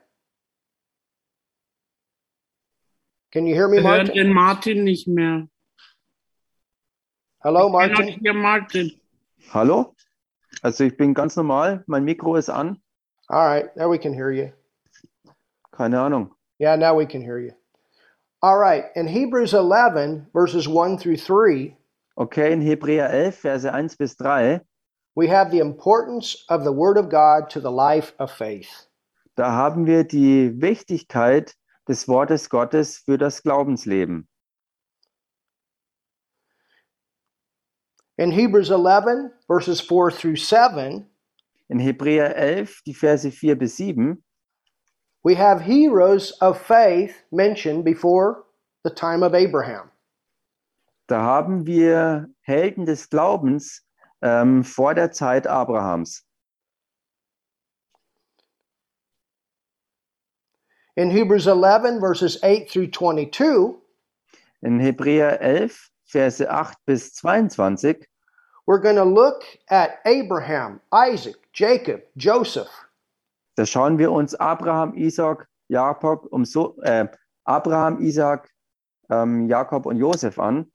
Can 3.32 3.46
you 3.46 3.54
hear 3.54 3.68
me, 3.68 3.76
Wir 3.76 3.82
hören 3.82 4.06
Martin? 4.06 4.14
den 4.14 4.32
Martin 4.32 4.84
nicht 4.84 5.06
mehr. 5.08 5.48
Hello, 7.42 7.70
Cannot 7.70 7.72
Martin. 7.98 8.20
hear 8.20 8.32
Martin. 8.34 9.00
Hallo? 9.52 9.94
Also 10.62 10.84
ich 10.84 10.96
bin 10.96 11.12
ganz 11.12 11.36
normal, 11.36 11.84
mein 11.86 12.04
Mikro 12.04 12.36
ist 12.36 12.48
an. 12.48 12.80
All 13.28 13.46
right, 13.46 13.76
now 13.76 13.90
we 13.90 13.98
can 13.98 14.14
hear 14.14 14.30
you. 14.30 14.52
Keine 15.72 16.00
Ahnung. 16.00 16.30
Yeah, 16.58 16.76
now 16.76 16.94
we 16.98 17.04
can 17.06 17.20
hear 17.20 17.38
you. 17.38 17.52
All 18.42 18.58
right, 18.58 18.84
in 18.94 19.06
Hebrews 19.06 19.52
11, 19.52 20.28
verses 20.32 20.66
1 20.66 20.98
through 20.98 21.18
3, 21.18 21.76
Okay, 22.18 22.52
in 22.52 22.62
Hebräer 22.62 23.10
11, 23.10 23.32
Verse 23.42 23.64
1 23.70 23.96
bis 23.98 24.16
3, 24.16 24.60
we 25.14 25.26
have 25.28 25.50
the 25.50 25.58
importance 25.60 26.42
of 26.48 26.64
the 26.64 26.72
Word 26.72 26.96
of 26.96 27.10
God 27.10 27.50
to 27.50 27.60
the 27.60 27.70
life 27.70 28.14
of 28.18 28.30
faith. 28.32 28.85
Da 29.36 29.52
haben 29.52 29.86
wir 29.86 30.04
die 30.04 30.60
Wichtigkeit 30.60 31.54
des 31.88 32.08
Wortes 32.08 32.50
Gottes 32.50 32.98
für 32.98 33.16
das 33.16 33.42
Glaubensleben. 33.42 34.28
In 38.16 38.30
Hebrews 38.30 38.70
11, 38.70 39.30
verses 39.46 39.80
4 39.80 40.10
through 40.10 40.36
7, 40.36 41.08
In 41.68 41.78
Hebräer 41.78 42.34
11, 42.34 42.82
die 42.86 42.94
Verse 42.94 43.30
4 43.30 43.56
bis 43.56 43.76
7, 43.76 44.24
we 45.22 45.36
have 45.36 45.60
heroes 45.60 46.32
of 46.40 46.58
faith 46.58 47.12
mentioned 47.30 47.84
before 47.84 48.44
the 48.84 48.90
time 48.90 49.24
of 49.24 49.34
Abraham. 49.34 49.90
da 51.06 51.22
haben 51.22 51.66
wir 51.66 52.28
Helden 52.40 52.86
des 52.86 53.08
Glaubens 53.10 53.86
ähm, 54.22 54.64
vor 54.64 54.94
der 54.94 55.12
Zeit 55.12 55.46
Abrahams. 55.46 56.25
In 60.96 61.10
Hebrews 61.10 61.46
11, 61.46 62.00
verses 62.00 62.42
8 62.42 62.70
through 62.70 62.90
22, 62.90 63.76
In 64.62 64.80
Hebräer 64.80 65.38
11, 65.40 65.90
Verse 66.06 66.40
8 66.40 66.74
bis 66.86 67.12
22, 67.14 68.06
we're 68.66 68.78
going 68.80 68.96
to 68.96 69.04
look 69.04 69.42
at 69.68 69.98
Abraham, 70.06 70.80
Isaac, 70.92 71.36
Jacob, 71.52 72.02
Joseph, 72.16 72.70
da 73.56 73.66
schauen 73.66 73.98
wir 73.98 74.10
uns 74.12 74.34
Abraham, 74.34 74.94
Isaac, 74.96 75.46
Jakob, 75.68 76.26
um 76.30 76.44
so, 76.44 76.80
äh, 76.82 77.06
Abraham, 77.44 78.00
Isaac, 78.00 78.50
ähm, 79.10 79.48
Jakob 79.48 79.86
und 79.86 79.96
Josef 79.96 80.38
an. 80.38 80.70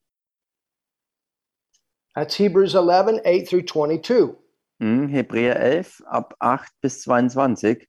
That's 2.16 2.36
Hebrews 2.36 2.76
11, 2.76 3.22
8 3.24 3.48
through 3.48 3.66
22. 3.66 4.36
Mhm, 4.80 5.08
Hebräer 5.08 5.56
11, 5.56 6.04
ab 6.06 6.36
8 6.40 6.72
bis 6.82 7.02
22. 7.02 7.88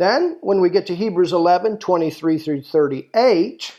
Then, 0.00 0.38
when 0.40 0.62
we 0.62 0.70
get 0.70 0.86
to 0.86 0.94
Hebrews 0.94 1.34
11, 1.34 1.78
23 1.78 2.38
through 2.38 2.62
38, 2.62 3.70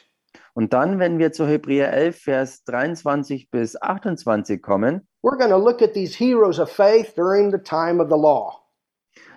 Und 0.53 0.72
dann, 0.72 0.99
wenn 0.99 1.17
wir 1.17 1.32
zu 1.32 1.47
Hebräer 1.47 1.91
11, 1.93 2.15
Vers 2.15 2.63
23 2.65 3.49
bis 3.49 3.76
28 3.82 4.61
kommen, 4.61 5.07
we're 5.24 5.36
going 5.36 5.49
to 5.49 5.57
look 5.57 5.82
at 5.82 5.95
these 5.95 6.13
heroes 6.13 6.59
of 6.59 6.69
faith 6.69 7.15
during 7.15 7.49
the 7.49 7.57
time 7.57 7.99
of 7.99 8.09
the 8.09 8.15
law. 8.15 8.61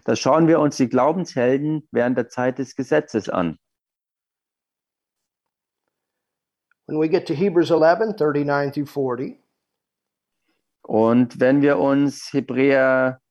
da 0.05 0.15
schauen 0.15 0.47
wir 0.47 0.61
uns 0.61 0.77
die 0.77 0.91
Glaubenshelden 0.91 1.89
während 1.91 2.19
der 2.19 2.29
Zeit 2.29 2.59
des 2.59 2.77
Gesetzes 2.77 3.31
an. 3.31 3.57
When 6.87 7.01
we 7.01 7.09
get 7.09 7.27
to 7.29 7.35
Hebrews 7.35 7.71
11, 7.71 8.19
39 8.19 8.73
through 8.73 8.91
40, 8.91 9.39
Und 10.83 11.41
wenn 11.41 11.63
wir 11.63 11.79
uns 11.79 12.31
Hebräer 12.35 13.23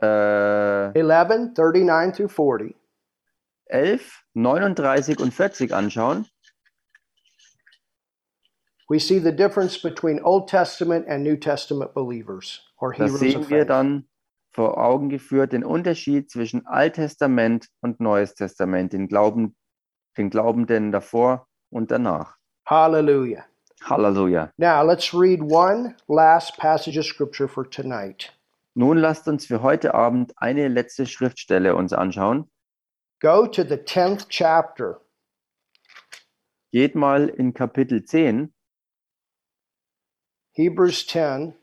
äh, 0.00 0.92
11, 0.98 1.54
39 1.56 2.16
through 2.16 2.28
40, 2.28 2.76
11, 3.66 4.24
39 4.34 5.18
und 5.20 5.32
40 5.32 5.72
anschauen, 5.72 6.26
we 8.88 8.98
see 9.00 9.18
the 9.18 9.32
difference 9.32 9.80
between 9.80 10.20
Old 10.22 10.48
Testament 10.48 11.08
and 11.08 11.24
New 11.24 11.36
Testament 11.36 11.92
believers 11.94 12.60
or 12.78 12.92
da 12.92 13.04
heroes 13.04 13.20
sehen 13.20 13.40
of 13.40 13.50
wir 13.50 13.60
faith. 13.60 13.68
dann 13.68 14.08
vor 14.52 14.78
Augen 14.78 15.08
geführt 15.08 15.52
den 15.52 15.64
Unterschied 15.64 16.30
zwischen 16.30 16.66
Alttestament 16.66 17.68
und 17.82 18.00
Neues 18.00 18.34
Testament, 18.34 18.92
den, 18.92 19.06
Glauben, 19.06 19.54
den 20.16 20.30
Glaubenden 20.30 20.92
davor 20.92 21.46
und 21.70 21.90
danach. 21.90 22.36
Hallelujah. 22.64 23.44
Halleluja. 23.84 24.50
Now, 24.56 24.82
let's 24.82 25.12
read 25.12 25.40
one 25.42 25.94
last 26.08 26.56
passage 26.56 26.96
of 26.96 27.04
scripture 27.04 27.48
for 27.48 27.64
tonight. 27.64 28.32
Nun 28.78 28.98
lasst 28.98 29.26
uns 29.26 29.46
für 29.46 29.62
heute 29.62 29.94
Abend 29.94 30.34
eine 30.36 30.68
letzte 30.68 31.06
Schriftstelle 31.06 31.74
uns 31.74 31.94
anschauen. 31.94 32.50
Go 33.22 33.46
to 33.46 33.62
the 33.62 33.76
10th 33.76 34.26
chapter. 34.28 35.00
Geht 36.72 36.94
mal 36.94 37.30
in 37.30 37.54
Kapitel 37.54 38.04
10, 38.04 38.52
Hebrews 40.52 41.06
10, 41.06 41.54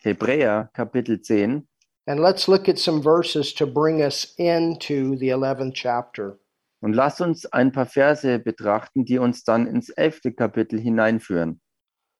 Hebräer 0.00 0.70
Kapitel 0.72 1.20
10, 1.20 1.68
and 2.06 2.18
let's 2.18 2.48
look 2.48 2.66
at 2.66 2.78
some 2.78 3.02
verses 3.02 3.52
to 3.52 3.66
bring 3.66 4.00
us 4.00 4.32
into 4.38 5.14
the 5.16 5.28
11th 5.28 5.74
chapter. 5.74 6.38
und 6.80 6.94
lasst 6.94 7.20
uns 7.20 7.44
ein 7.44 7.72
paar 7.72 7.86
Verse 7.86 8.38
betrachten, 8.38 9.04
die 9.04 9.18
uns 9.18 9.44
dann 9.44 9.66
ins 9.66 9.90
elfte 9.90 10.32
Kapitel 10.32 10.80
hineinführen. 10.80 11.60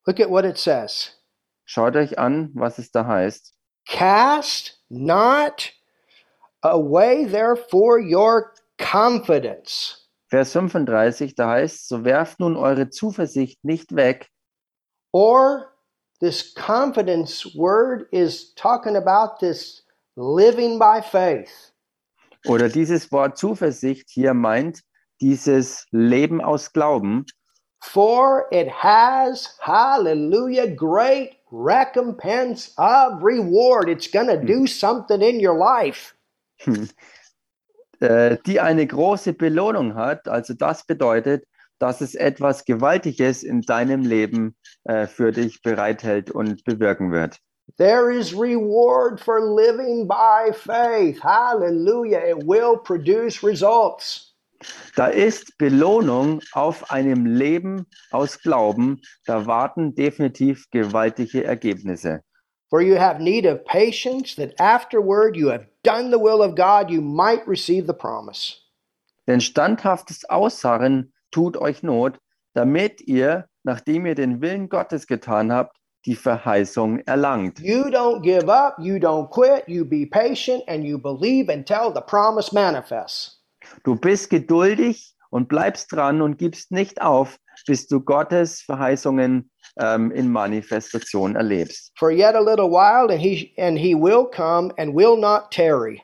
Look 0.06 0.20
at 0.20 0.28
what 0.28 0.44
it 0.44 0.58
says 0.58 1.23
Schaut 1.64 1.96
euch 1.96 2.18
an, 2.18 2.50
was 2.54 2.78
es 2.78 2.90
da 2.90 3.06
heißt. 3.06 3.54
Cast 3.86 4.82
not 4.88 5.72
away, 6.62 7.24
therefore, 7.26 7.98
your 8.00 8.52
confidence, 8.78 10.00
Vers 10.30 10.52
35, 10.52 11.34
da 11.36 11.50
heißt, 11.50 11.86
so 11.88 12.04
werft 12.04 12.40
nun 12.40 12.56
eure 12.56 12.88
Zuversicht 12.90 13.62
nicht 13.64 13.94
weg. 13.94 14.30
or 15.12 15.70
this 16.20 16.54
confidence 16.54 17.44
word 17.54 18.06
is 18.12 18.52
talking 18.54 18.96
about 18.96 19.38
this 19.38 19.82
living 20.16 20.78
by 20.78 21.00
faith. 21.02 21.72
Oder 22.46 22.68
dieses 22.68 23.10
Wort 23.12 23.38
Zuversicht 23.38 24.08
hier 24.10 24.34
meint 24.34 24.80
dieses 25.20 25.86
Leben 25.92 26.40
aus 26.40 26.72
Glauben, 26.72 27.24
For 27.80 28.46
it 28.50 28.68
has, 28.70 29.58
hallelujah, 29.60 30.66
great 30.74 31.36
recompense 31.54 32.72
of 32.76 33.22
reward. 33.22 33.88
It's 33.88 34.08
going 34.08 34.26
to 34.26 34.44
do 34.44 34.66
something 34.66 35.22
in 35.22 35.40
your 35.40 35.56
life. 35.56 36.14
äh, 38.00 38.36
die 38.46 38.60
eine 38.60 38.86
große 38.86 39.32
Belohnung 39.32 39.94
hat. 39.94 40.28
Also 40.28 40.54
das 40.54 40.84
bedeutet, 40.84 41.44
dass 41.78 42.00
es 42.00 42.14
etwas 42.14 42.64
Gewaltiges 42.64 43.42
in 43.42 43.62
deinem 43.62 44.02
Leben 44.02 44.56
äh, 44.84 45.06
für 45.06 45.32
dich 45.32 45.62
bereithält 45.62 46.30
und 46.30 46.64
bewirken 46.64 47.12
wird. 47.12 47.38
There 47.78 48.10
is 48.10 48.34
reward 48.34 49.20
for 49.20 49.40
living 49.40 50.06
by 50.06 50.52
faith. 50.52 51.18
Hallelujah. 51.22 52.20
It 52.20 52.46
will 52.46 52.76
produce 52.76 53.42
results. 53.42 54.33
Da 54.96 55.06
ist 55.06 55.58
Belohnung 55.58 56.40
auf 56.52 56.90
einem 56.90 57.26
Leben 57.26 57.86
aus 58.10 58.40
Glauben. 58.40 59.00
Da 59.26 59.46
warten 59.46 59.94
definitiv 59.94 60.66
gewaltige 60.70 61.44
Ergebnisse. 61.44 62.22
For 62.70 62.80
you 62.80 62.96
have 62.96 63.20
need 63.20 63.46
of 63.46 63.64
patience, 63.64 64.34
that 64.36 64.58
afterward 64.58 65.36
you 65.36 65.48
have 65.48 65.66
done 65.84 66.10
the 66.10 66.18
will 66.18 66.42
of 66.42 66.56
God, 66.56 66.90
you 66.90 67.00
might 67.00 67.46
receive 67.46 67.86
the 67.86 67.92
promise. 67.92 68.56
Denn 69.26 69.40
standhaftes 69.40 70.28
Ausharren 70.28 71.12
tut 71.30 71.56
euch 71.56 71.82
Not, 71.82 72.18
damit 72.54 73.00
ihr, 73.02 73.48
nachdem 73.62 74.06
ihr 74.06 74.14
den 74.14 74.40
Willen 74.40 74.68
Gottes 74.68 75.06
getan 75.06 75.52
habt, 75.52 75.76
die 76.06 76.16
Verheißung 76.16 76.98
erlangt. 77.06 77.60
You 77.60 77.84
don't 77.84 78.22
give 78.22 78.48
up, 78.48 78.76
you 78.78 78.96
don't 78.96 79.30
quit, 79.30 79.64
you 79.66 79.84
be 79.84 80.06
patient, 80.06 80.62
and 80.68 80.84
you 80.84 80.98
believe 80.98 81.50
until 81.50 81.92
the 81.94 82.02
promise 82.02 82.52
manifests. 82.52 83.33
Du 83.84 83.96
bist 83.96 84.30
geduldig 84.30 85.14
und 85.30 85.48
bleibst 85.48 85.92
dran 85.92 86.22
und 86.22 86.38
gibst 86.38 86.70
nicht 86.70 87.02
auf, 87.02 87.38
bis 87.66 87.86
du 87.86 88.00
Gottes 88.00 88.60
Verheißungen 88.62 89.50
ähm, 89.78 90.10
in 90.12 90.30
Manifestation 90.30 91.34
erlebst. 91.36 91.92
For 91.98 92.10
yet 92.10 92.34
a 92.34 92.40
little 92.40 92.70
while, 92.70 93.10
and 93.10 93.20
he 93.20 93.52
and 93.58 93.78
he 93.78 93.94
will 93.94 94.26
come 94.26 94.72
and 94.78 94.94
will 94.94 95.16
not 95.16 95.50
tarry. 95.50 96.00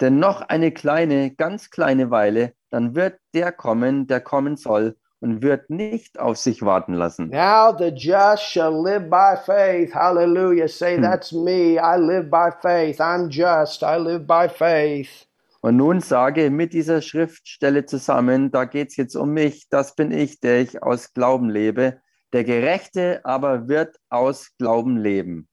Denn 0.00 0.18
noch 0.18 0.40
eine 0.42 0.72
kleine, 0.72 1.30
ganz 1.32 1.70
kleine 1.70 2.10
Weile, 2.10 2.54
dann 2.70 2.96
wird 2.96 3.18
der 3.34 3.52
kommen, 3.52 4.08
der 4.08 4.20
kommen 4.20 4.56
soll 4.56 4.96
und 5.20 5.42
wird 5.42 5.70
nicht 5.70 6.18
auf 6.18 6.36
sich 6.36 6.62
warten 6.62 6.94
lassen. 6.94 7.28
Now 7.28 7.72
the 7.78 7.92
just 7.94 8.42
shall 8.42 8.72
live 8.72 9.08
by 9.08 9.36
faith. 9.46 9.94
Hallelujah. 9.94 10.66
Say, 10.68 10.96
Hmm. 10.96 11.02
that's 11.02 11.32
me. 11.32 11.78
I 11.78 11.96
live 11.96 12.28
by 12.30 12.50
faith. 12.60 13.00
I'm 13.00 13.28
just. 13.30 13.84
I 13.84 13.96
live 13.98 14.26
by 14.26 14.48
faith. 14.48 15.26
Und 15.62 15.76
nun 15.76 16.00
sage 16.00 16.50
mit 16.50 16.72
dieser 16.72 17.00
Schriftstelle 17.00 17.86
zusammen, 17.86 18.50
da 18.50 18.64
geht's 18.64 18.96
jetzt 18.96 19.14
um 19.14 19.30
mich, 19.30 19.68
das 19.68 19.94
bin 19.94 20.10
ich, 20.10 20.40
der 20.40 20.60
ich 20.60 20.82
aus 20.82 21.14
Glauben 21.14 21.48
lebe. 21.48 22.00
Der 22.32 22.42
Gerechte 22.42 23.20
aber 23.24 23.68
wird 23.68 23.96
aus 24.08 24.50
Glauben 24.58 24.96
leben. 24.96 25.48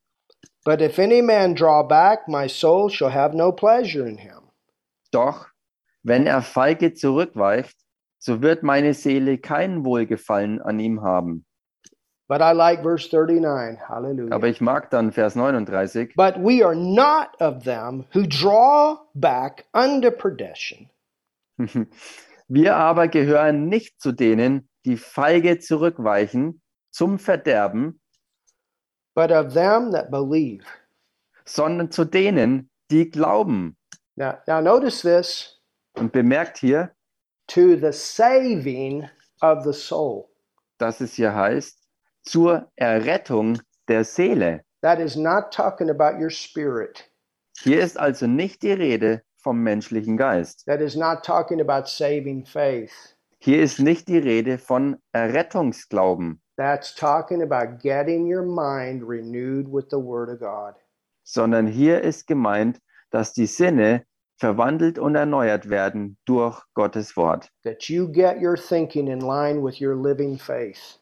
But 0.65 0.81
if 0.81 0.97
any 0.97 1.21
man 1.21 1.53
draw 1.53 1.87
back, 1.87 2.27
my 2.27 2.49
soul 2.49 2.89
shall 2.89 3.13
have 3.13 3.37
no 3.37 3.51
pleasure 3.51 4.07
in 4.07 4.17
him. 4.17 4.49
Doch 5.11 5.47
wenn 6.01 6.25
er 6.25 6.41
feige 6.41 6.93
zurückweicht, 6.95 7.77
so 8.17 8.41
wird 8.41 8.63
meine 8.63 8.95
Seele 8.95 9.37
kein 9.37 9.85
Wohlgefallen 9.85 10.59
an 10.59 10.79
ihm 10.79 11.03
haben. 11.03 11.45
But 12.29 12.41
I 12.41 12.51
like 12.53 12.83
verse 12.83 13.09
39. 13.11 13.79
Hallelujah. 13.89 14.31
Aber 14.35 14.47
ich 14.47 14.61
mag 14.61 14.91
dann 14.91 15.11
Vers 15.11 15.35
39. 15.35 16.13
But 16.15 16.37
we 16.37 16.63
are 16.63 16.75
not 16.75 17.29
of 17.41 17.63
them 17.63 18.05
who 18.13 18.27
draw 18.27 18.99
back 19.15 19.65
unto 19.73 20.11
perdition, 20.11 20.89
Wir 22.47 22.75
aber 22.75 23.07
gehören 23.07 23.67
nicht 23.67 23.99
zu 23.99 24.11
denen, 24.11 24.69
die 24.85 24.95
feige 24.97 25.57
zurückweichen 25.59 26.61
zum 26.91 27.17
Verderben, 27.19 27.99
but 29.15 29.31
of 29.31 29.53
them 29.53 29.91
that 29.91 30.09
believe. 30.11 30.63
sondern 31.45 31.89
zu 31.91 32.05
denen, 32.05 32.69
die 32.91 33.09
glauben. 33.09 33.75
Now, 34.15 34.37
now 34.47 34.61
notice 34.61 35.01
this 35.01 35.59
Und 35.95 36.11
bemerkt 36.11 36.59
hier, 36.59 36.91
to 37.47 37.75
the 37.75 37.91
saving 37.91 39.09
of 39.41 39.63
the 39.63 39.73
soul. 39.73 40.29
dass 40.77 41.01
es 41.01 41.13
hier 41.15 41.33
heißt, 41.35 41.78
zur 42.29 42.69
Errettung 42.75 43.59
der 43.87 44.03
Seele. 44.03 44.61
That 44.81 44.99
is 44.99 45.15
not 45.15 45.51
talking 45.51 45.89
about 45.89 46.21
your 46.21 46.29
spirit. 46.29 47.09
Hier 47.61 47.81
ist 47.81 47.99
also 47.99 48.27
nicht 48.27 48.61
die 48.61 48.71
Rede 48.71 49.23
vom 49.41 49.61
menschlichen 49.63 50.15
Geist. 50.15 50.63
That 50.67 50.79
is 50.79 50.95
not 50.95 51.23
talking 51.23 51.59
about 51.59 51.87
saving 51.87 52.45
faith. 52.45 53.15
Hier 53.39 53.61
ist 53.61 53.79
nicht 53.79 54.07
die 54.07 54.17
Rede 54.19 54.57
von 54.57 54.97
Errettungsglauben, 55.13 56.41
That's 56.57 56.93
talking 56.93 57.41
about 57.41 57.79
getting 57.81 58.25
your 58.31 58.43
mind 58.43 59.01
renewed 59.03 59.67
with 59.71 59.85
the 59.89 59.97
Word 59.97 60.29
of 60.29 60.39
God. 60.39 60.75
sondern 61.23 61.67
hier 61.67 62.01
ist 62.01 62.27
gemeint, 62.27 62.79
dass 63.11 63.33
die 63.33 63.47
Sinne 63.47 64.05
verwandelt 64.37 64.99
und 64.99 65.15
erneuert 65.15 65.69
werden 65.69 66.17
durch 66.25 66.61
Gottes 66.73 67.17
Wort. 67.17 67.49
That 67.63 67.89
you 67.89 68.07
get 68.11 68.41
your 68.41 68.55
thinking 68.55 69.07
in 69.07 69.19
line 69.21 69.63
with 69.63 69.81
your 69.81 69.95
living 69.95 70.37
faith. 70.37 70.99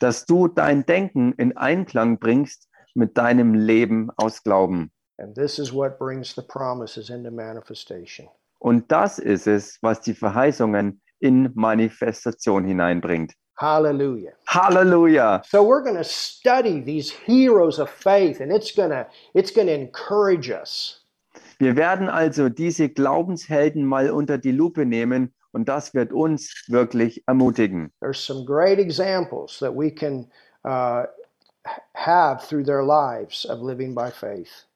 Dass 0.00 0.26
du 0.26 0.48
dein 0.48 0.84
Denken 0.86 1.32
in 1.34 1.56
Einklang 1.56 2.18
bringst 2.18 2.68
mit 2.94 3.16
deinem 3.16 3.54
Leben 3.54 4.10
aus 4.16 4.42
Glauben. 4.42 4.90
And 5.18 5.34
this 5.34 5.58
is 5.58 5.72
what 5.72 5.98
brings 5.98 6.34
the 6.34 6.42
promises 6.42 7.10
into 7.10 7.30
manifestation. 7.30 8.28
Und 8.58 8.90
das 8.90 9.18
ist 9.18 9.46
es, 9.46 9.78
was 9.82 10.00
die 10.00 10.14
Verheißungen 10.14 11.00
in 11.20 11.50
Manifestation 11.54 12.64
hineinbringt. 12.64 13.34
Hallelujah. 13.56 14.32
Halleluja! 14.48 15.42
So 15.46 15.62
we're 15.62 15.82
going 15.82 15.96
to 15.96 16.04
study 16.04 16.80
these 16.80 17.12
heroes 17.12 17.78
of 17.78 17.88
faith 17.88 18.40
and 18.40 18.50
it's 18.50 18.74
going 18.74 18.90
to 18.90 19.06
it's 19.32 19.52
going 19.52 19.68
to 19.68 19.74
encourage 19.74 20.50
us. 20.50 21.00
Wir 21.58 21.76
werden 21.76 22.08
also 22.08 22.48
diese 22.48 22.88
Glaubenshelden 22.88 23.84
mal 23.84 24.10
unter 24.10 24.38
die 24.38 24.50
Lupe 24.50 24.84
nehmen 24.84 25.32
und 25.54 25.68
das 25.68 25.94
wird 25.94 26.12
uns 26.12 26.64
wirklich 26.68 27.22
ermutigen. 27.26 27.92
There's 28.00 28.24
some 28.24 28.44
great 28.44 28.78
examples 28.78 29.58
that 29.60 29.74
we 29.74 29.90
can 29.90 30.30
uh, 30.64 31.04
have 31.94 32.46
through 32.46 32.64
their 32.64 32.82
lives 32.82 33.46
of 33.48 33.60
living 33.62 33.94
by 33.94 34.10
faith. 34.10 34.66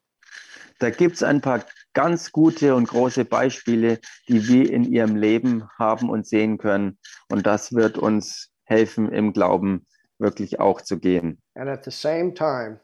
Da 0.79 0.91
gibt 0.91 1.17
es 1.17 1.23
ein 1.25 1.41
paar 1.41 1.65
ganz 1.93 2.31
gute 2.31 2.77
und 2.77 2.89
große 2.89 3.25
Beispiele, 3.25 3.99
die 4.29 4.47
wir 4.47 4.73
in 4.73 4.85
ihrem 4.85 5.17
Leben 5.17 5.69
haben 5.77 6.09
und 6.09 6.27
sehen 6.27 6.57
können. 6.57 6.99
Und 7.29 7.47
das 7.47 7.73
wird 7.73 7.99
uns 7.99 8.51
helfen, 8.63 9.11
im 9.11 9.33
Glauben 9.33 9.85
wirklich 10.19 10.61
auch 10.61 10.81
zu 10.81 11.01
gehen. 11.01 11.43
And 11.55 11.69
at 11.69 11.85
the 11.85 11.91
same 11.91 12.33
time, 12.35 12.79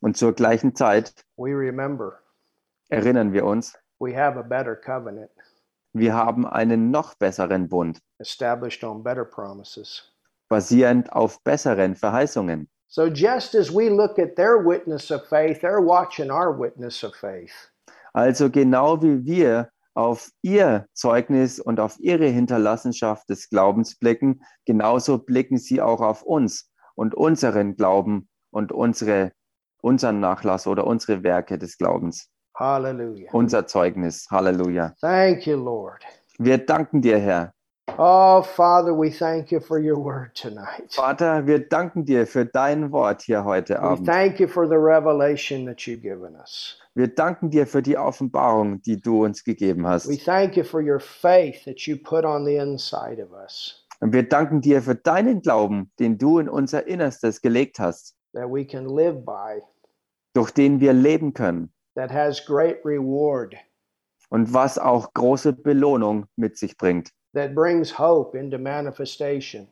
Und 0.00 0.16
zur 0.16 0.32
gleichen 0.32 0.74
Zeit 0.74 1.12
we 1.36 1.50
remember 1.50 2.20
erinnern 2.88 3.32
wir 3.32 3.44
uns, 3.44 3.74
we 3.98 4.16
have 4.16 4.38
a 4.38 4.42
better 4.42 4.74
covenant 4.74 5.30
wir 5.94 6.14
haben 6.14 6.46
einen 6.46 6.90
noch 6.90 7.14
besseren 7.14 7.68
Bund, 7.68 8.00
established 8.18 8.84
on 8.84 9.02
better 9.02 9.24
promises. 9.24 10.12
basierend 10.48 11.12
auf 11.12 11.42
besseren 11.42 11.94
Verheißungen. 11.96 12.68
So 12.88 13.06
just 13.06 13.54
as 13.54 13.70
we 13.74 13.88
look 13.88 14.18
at 14.18 14.36
their 14.36 14.64
witness 14.64 15.10
of 15.10 15.26
faith, 15.28 15.60
they're 15.62 15.84
watching 15.84 16.30
our 16.30 16.56
witness 16.56 17.02
of 17.02 17.14
faith. 17.16 17.52
Also 18.12 18.50
genau 18.50 19.02
wie 19.02 19.24
wir 19.24 19.70
auf 19.94 20.30
ihr 20.42 20.86
Zeugnis 20.92 21.58
und 21.58 21.80
auf 21.80 21.98
ihre 22.00 22.26
Hinterlassenschaft 22.26 23.28
des 23.30 23.48
Glaubens 23.48 23.96
blicken, 23.96 24.42
genauso 24.64 25.18
blicken 25.18 25.58
sie 25.58 25.80
auch 25.80 26.00
auf 26.00 26.22
uns 26.22 26.70
und 26.94 27.14
unseren 27.14 27.76
Glauben 27.76 28.28
und 28.50 28.72
unsere, 28.72 29.32
unseren 29.82 30.20
Nachlass 30.20 30.66
oder 30.66 30.86
unsere 30.86 31.22
Werke 31.22 31.58
des 31.58 31.78
Glaubens, 31.78 32.28
Hallelujah. 32.54 33.30
unser 33.32 33.66
Zeugnis. 33.66 34.26
Halleluja. 34.30 34.94
Thank 35.00 35.46
you, 35.46 35.56
Lord. 35.56 36.02
Wir 36.38 36.58
danken 36.58 37.00
dir, 37.02 37.18
Herr. 37.18 37.52
Oh, 37.98 38.42
Father, 38.42 38.92
we 38.98 39.10
thank 39.10 39.52
you 39.52 39.60
for 39.60 39.78
your 39.78 39.96
word 40.02 40.34
tonight. 40.34 40.92
Vater, 40.94 41.46
wir 41.46 41.68
danken 41.68 42.04
dir 42.04 42.26
für 42.26 42.44
dein 42.46 42.90
Wort 42.90 43.22
hier 43.22 43.44
heute 43.44 43.74
We 43.74 43.80
Abend. 43.80 44.06
thank 44.06 44.40
you 44.40 44.48
for 44.48 44.66
the 44.66 44.74
revelation 44.76 45.66
that 45.66 45.80
you've 45.86 46.00
given 46.00 46.34
us. 46.34 46.78
Wir 46.94 47.08
danken 47.08 47.50
dir 47.50 47.66
für 47.66 47.82
die 47.82 47.96
Offenbarung, 47.98 48.80
die 48.82 49.00
du 49.00 49.24
uns 49.24 49.44
gegeben 49.44 49.86
hast. 49.86 50.08
We 50.08 50.16
thank 50.16 50.56
you 50.56 50.64
for 50.64 50.80
your 50.80 50.98
faith 50.98 51.64
that 51.66 51.80
you 51.86 51.96
put 51.96 52.24
on 52.24 52.44
the 52.44 52.56
inside 52.56 53.22
of 53.22 53.32
us, 53.32 53.84
Und 54.00 54.12
wir 54.12 54.28
danken 54.28 54.60
dir 54.60 54.80
für 54.82 54.94
deinen 54.94 55.40
Glauben, 55.42 55.90
den 56.00 56.18
du 56.18 56.38
in 56.38 56.48
unser 56.48 56.86
Innerstes 56.86 57.42
gelegt 57.42 57.78
hast, 57.78 58.16
that 58.32 58.48
we 58.50 58.64
can 58.64 58.86
live 58.88 59.24
by, 59.24 59.60
durch 60.34 60.50
den 60.52 60.80
wir 60.80 60.92
leben 60.94 61.34
können. 61.34 61.70
That 61.94 62.10
has 62.10 62.44
great 62.44 62.84
reward, 62.84 63.54
und 64.30 64.52
was 64.52 64.78
auch 64.78 65.12
große 65.14 65.52
Belohnung 65.52 66.26
mit 66.36 66.56
sich 66.58 66.76
bringt 66.76 67.10
that 67.34 67.54
brings 67.54 67.98
hope 67.98 68.36
into 68.38 68.58
manifestation, 68.58 69.68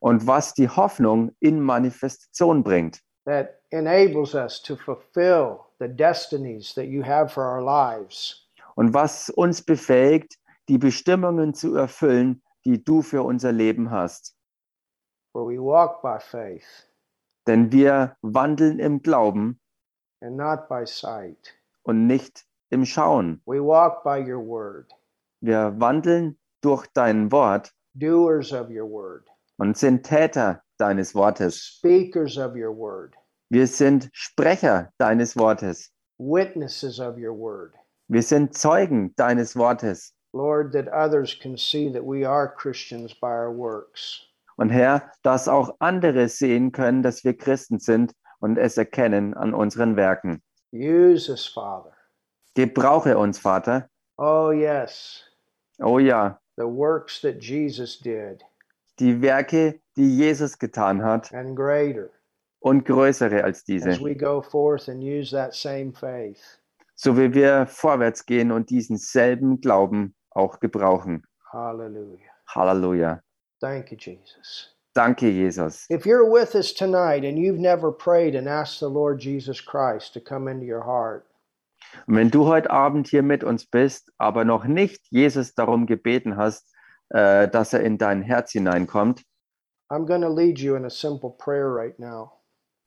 und 0.00 0.26
was 0.26 0.54
die 0.54 0.68
Hoffnung 0.68 1.32
in 1.40 1.60
Manifestation 1.60 2.62
bringt 2.62 3.00
that 3.24 3.60
enables 3.70 4.34
us 4.34 4.62
to 4.62 4.76
fulfill 4.76 5.60
the 5.80 5.88
destinies 5.88 6.74
that 6.74 6.86
you 6.86 7.02
have 7.02 7.28
for 7.32 7.44
our 7.44 7.62
lives. 7.62 8.48
und 8.76 8.94
was 8.94 9.30
uns 9.30 9.62
befähigt, 9.62 10.38
die 10.68 10.78
Bestimmungen 10.78 11.54
zu 11.54 11.74
erfüllen, 11.76 12.42
die 12.64 12.82
du 12.82 13.02
für 13.02 13.22
unser 13.22 13.52
Leben 13.52 13.90
hast. 13.90 14.34
For 15.32 15.46
we 15.48 15.58
walk 15.58 16.02
by 16.02 16.18
faith 16.18 16.88
Denn 17.46 17.70
wir 17.70 18.16
wandeln 18.22 18.80
im 18.80 19.02
Glauben 19.02 19.60
and 20.20 20.36
not 20.36 20.68
by 20.68 20.84
sight. 20.86 21.54
und 21.84 22.06
nicht 22.06 22.44
im 22.70 22.84
Schauen. 22.84 23.40
We 23.46 23.60
walk 23.62 24.02
by 24.02 24.18
your 24.20 24.40
word, 24.44 24.92
Wir 25.40 25.74
wandeln 25.78 26.36
durch 26.62 26.86
dein 26.94 27.30
Wort 27.30 27.72
doers 27.94 28.52
of 28.52 28.68
your 28.70 28.88
word, 28.90 29.28
und 29.58 29.76
sind 29.76 30.04
Täter 30.04 30.62
deines 30.78 31.14
Wortes. 31.14 31.56
speakers 31.78 32.36
of 32.38 32.54
your 32.56 32.74
word, 32.76 33.14
Wir 33.50 33.66
sind 33.66 34.08
Sprecher 34.12 34.90
deines 34.98 35.36
Wortes. 35.36 35.90
witnesses 36.18 36.98
of 36.98 37.16
your 37.18 37.32
word. 37.34 37.74
Wir 38.08 38.22
sind 38.22 38.54
Zeugen 38.54 39.14
deines 39.16 39.54
Wortes. 39.56 40.12
Lord, 40.32 40.72
that 40.72 40.88
others 40.88 41.34
can 41.38 41.56
see 41.56 41.88
that 41.92 42.04
we 42.04 42.24
are 42.28 42.48
Christians 42.48 43.14
by 43.14 43.28
our 43.28 43.50
works. 43.56 44.22
Und 44.56 44.70
Herr, 44.70 45.10
dass 45.22 45.48
auch 45.48 45.74
andere 45.80 46.28
sehen 46.28 46.72
können, 46.72 47.02
dass 47.02 47.24
wir 47.24 47.36
Christen 47.36 47.78
sind 47.78 48.12
und 48.40 48.58
es 48.58 48.76
erkennen 48.76 49.34
an 49.34 49.54
unseren 49.54 49.96
Werken. 49.96 50.42
Use 50.72 51.30
us, 51.30 51.46
Father. 51.46 51.92
Gebrauche 52.54 53.16
uns, 53.18 53.38
Vater. 53.38 53.88
Oh, 54.18 54.50
yes, 54.50 55.22
Oh 55.78 55.98
ja, 55.98 56.40
the 56.56 56.64
works 56.64 57.20
that 57.20 57.42
Jesus 57.42 57.98
did 57.98 58.42
die 58.98 59.20
Werke, 59.20 59.80
die 59.96 60.16
Jesus 60.16 60.58
getan 60.58 61.02
hat 61.02 61.32
and 61.34 61.54
greater. 61.54 62.08
und 62.60 62.84
größere 62.86 63.44
als 63.44 63.64
diese. 63.64 63.90
as 63.90 64.00
we 64.00 64.14
go 64.14 64.40
forth 64.40 64.88
and 64.88 65.02
use 65.02 65.30
that 65.30 65.54
same 65.54 65.92
faith. 65.92 66.60
So 66.94 67.16
wie 67.18 67.34
wir 67.34 67.66
vorwärts 67.66 68.24
gehen 68.24 68.50
und 68.50 68.70
diesen 68.70 68.96
selben 68.96 69.60
Glauben 69.60 70.14
auch 70.30 70.60
gebrauchen. 70.60 71.26
Hallelujah. 71.52 72.30
Halleluja. 72.48 73.20
Thank 73.60 73.90
you, 73.92 73.98
Jesus. 73.98 74.75
Danke, 74.96 75.30
Jesus. 75.30 75.86
If 75.90 76.06
you're 76.06 76.24
with 76.28 76.54
us 76.54 76.72
tonight 76.72 77.24
and 77.24 77.38
you've 77.38 77.60
never 77.60 77.92
prayed 77.92 78.34
and 78.34 78.48
asked 78.48 78.80
the 78.80 78.88
Lord 78.88 79.20
Jesus 79.20 79.60
Christ 79.60 80.14
to 80.14 80.20
come 80.20 80.48
into 80.48 80.64
your 80.64 80.84
heart, 80.84 81.26
Und 82.06 82.16
wenn 82.16 82.30
du 82.30 82.46
heute 82.46 82.70
Abend 82.70 83.06
hier 83.08 83.22
mit 83.22 83.44
uns 83.44 83.66
bist, 83.66 84.10
aber 84.18 84.44
noch 84.44 84.64
nicht 84.64 85.04
Jesus 85.10 85.54
darum 85.54 85.86
gebeten 85.86 86.36
hast, 86.36 86.74
äh, 87.10 87.46
dass 87.48 87.72
er 87.72 87.80
in 87.80 87.98
dein 87.98 88.22
Herz 88.22 88.52
hineinkommt, 88.52 89.22
I'm 89.90 90.04
going 90.06 90.22
to 90.22 90.28
lead 90.28 90.58
you 90.58 90.74
in 90.74 90.84
a 90.84 90.90
simple 90.90 91.30
prayer 91.38 91.68
right 91.68 91.98
now. 91.98 92.32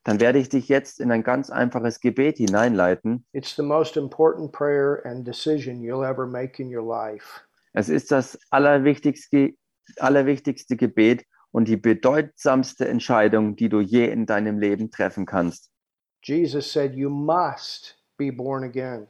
dann 0.04 0.20
werde 0.20 0.40
ich 0.40 0.50
dich 0.50 0.68
jetzt 0.68 1.00
in 1.00 1.12
ein 1.12 1.24
ganz 1.24 1.50
einfaches 1.52 2.00
Gebet 2.00 2.38
hineinleiten. 2.38 3.26
It's 3.34 3.56
the 3.56 3.62
most 3.62 3.96
important 3.96 4.52
prayer 4.52 5.06
and 5.06 5.26
decision 5.26 5.82
you'll 5.82 6.04
ever 6.04 6.26
make 6.26 6.62
in 6.62 6.76
your 6.76 6.84
life. 6.84 7.42
Es 7.74 7.88
ist 7.88 8.12
das 8.12 8.38
allerwichtigste, 8.50 9.54
allerwichtigste 9.98 10.76
Gebet 10.76 11.26
und 11.52 11.68
die 11.68 11.78
bedeutsamste 11.78 12.88
Entscheidung, 12.88 13.56
die 13.56 13.70
du 13.70 13.80
je 13.80 14.10
in 14.10 14.26
deinem 14.26 14.60
Leben 14.60 14.92
treffen 14.92 15.26
kannst. 15.26 15.72
Jesus 16.24 16.72
said, 16.72 16.94
You 16.96 17.10
must 17.10 17.98
be 18.18 18.32
born 18.32 18.64
again 18.64 19.08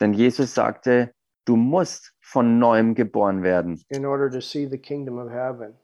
Denn 0.00 0.12
Jesus 0.12 0.54
sagte, 0.54 1.14
du 1.46 1.56
musst 1.56 2.12
von 2.20 2.58
neuem 2.58 2.94
geboren 2.94 3.42
werden, 3.42 3.82
in 3.88 4.04
order 4.04 4.30
to 4.30 4.40
see 4.40 4.66
the 4.66 4.78
kingdom 4.78 5.18
of 5.18 5.30
heaven. 5.30 5.74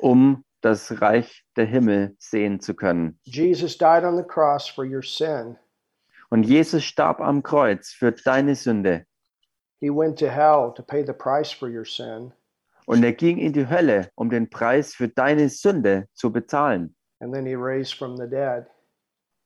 um 0.00 0.44
das 0.60 1.00
Reich 1.00 1.44
der 1.56 1.66
Himmel 1.66 2.16
sehen 2.18 2.60
zu 2.60 2.74
können. 2.74 3.18
Jesus 3.24 3.76
died 3.76 4.04
on 4.04 4.16
the 4.16 4.22
cross 4.22 4.68
for 4.68 4.84
your 4.84 5.02
sin. 5.02 5.56
Und 6.30 6.44
Jesus 6.44 6.84
starb 6.84 7.20
am 7.20 7.42
Kreuz 7.42 7.90
für 7.92 8.12
deine 8.12 8.54
Sünde. 8.54 9.06
He 9.80 9.90
went 9.90 10.18
to 10.18 10.26
hell 10.26 10.72
to 10.74 10.82
pay 10.82 11.04
the 11.04 11.12
price 11.12 11.52
for 11.52 11.68
your 11.68 11.84
sin. 11.84 12.32
Und 12.86 13.02
er 13.02 13.12
ging 13.12 13.38
in 13.38 13.52
die 13.52 13.68
Hölle, 13.68 14.10
um 14.14 14.30
den 14.30 14.50
Preis 14.50 14.94
für 14.94 15.08
deine 15.08 15.48
Sünde 15.48 16.08
zu 16.12 16.32
bezahlen. 16.32 16.94
And 17.20 17.32
then 17.32 17.46
he 17.46 17.54
raised 17.54 17.94
from 17.94 18.16
the 18.16 18.28
dead. 18.28 18.66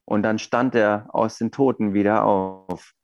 Und 0.07 0.23
dann 0.23 0.39
stand 0.39 0.75
er 0.75 1.07
aus 1.13 1.39
den 1.39 1.51
Toten 1.51 1.93
wieder 1.95 2.25
auf. 2.25 2.95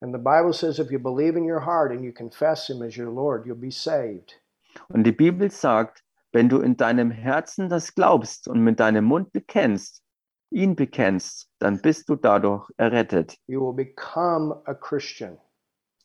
And 0.00 0.12
the 0.14 0.20
Bible 0.20 0.52
says 0.52 0.78
if 0.78 0.90
you 0.90 0.98
believe 0.98 1.36
in 1.36 1.44
your 1.44 1.64
heart 1.64 1.92
and 1.92 2.04
you 2.04 2.12
confess 2.12 2.66
him 2.66 2.82
as 2.82 2.96
your 2.96 3.10
Lord, 3.10 3.46
you'll 3.46 3.54
be 3.54 3.70
saved. 3.70 4.40
Und 4.88 5.04
die 5.04 5.12
Bibel 5.12 5.50
sagt, 5.50 6.02
wenn 6.32 6.48
du 6.48 6.60
in 6.60 6.76
deinem 6.76 7.10
Herzen 7.10 7.68
das 7.68 7.94
glaubst 7.94 8.48
und 8.48 8.62
mit 8.62 8.80
deinem 8.80 9.04
Mund 9.04 9.32
bekennst, 9.32 10.02
ihn 10.50 10.76
bekennst, 10.76 11.48
dann 11.58 11.80
bist 11.80 12.08
du 12.08 12.16
dadurch 12.16 12.70
errettet. 12.76 13.36
You 13.46 13.60
will 13.60 13.74
become 13.74 14.60
a 14.66 14.74
Christian 14.74 15.38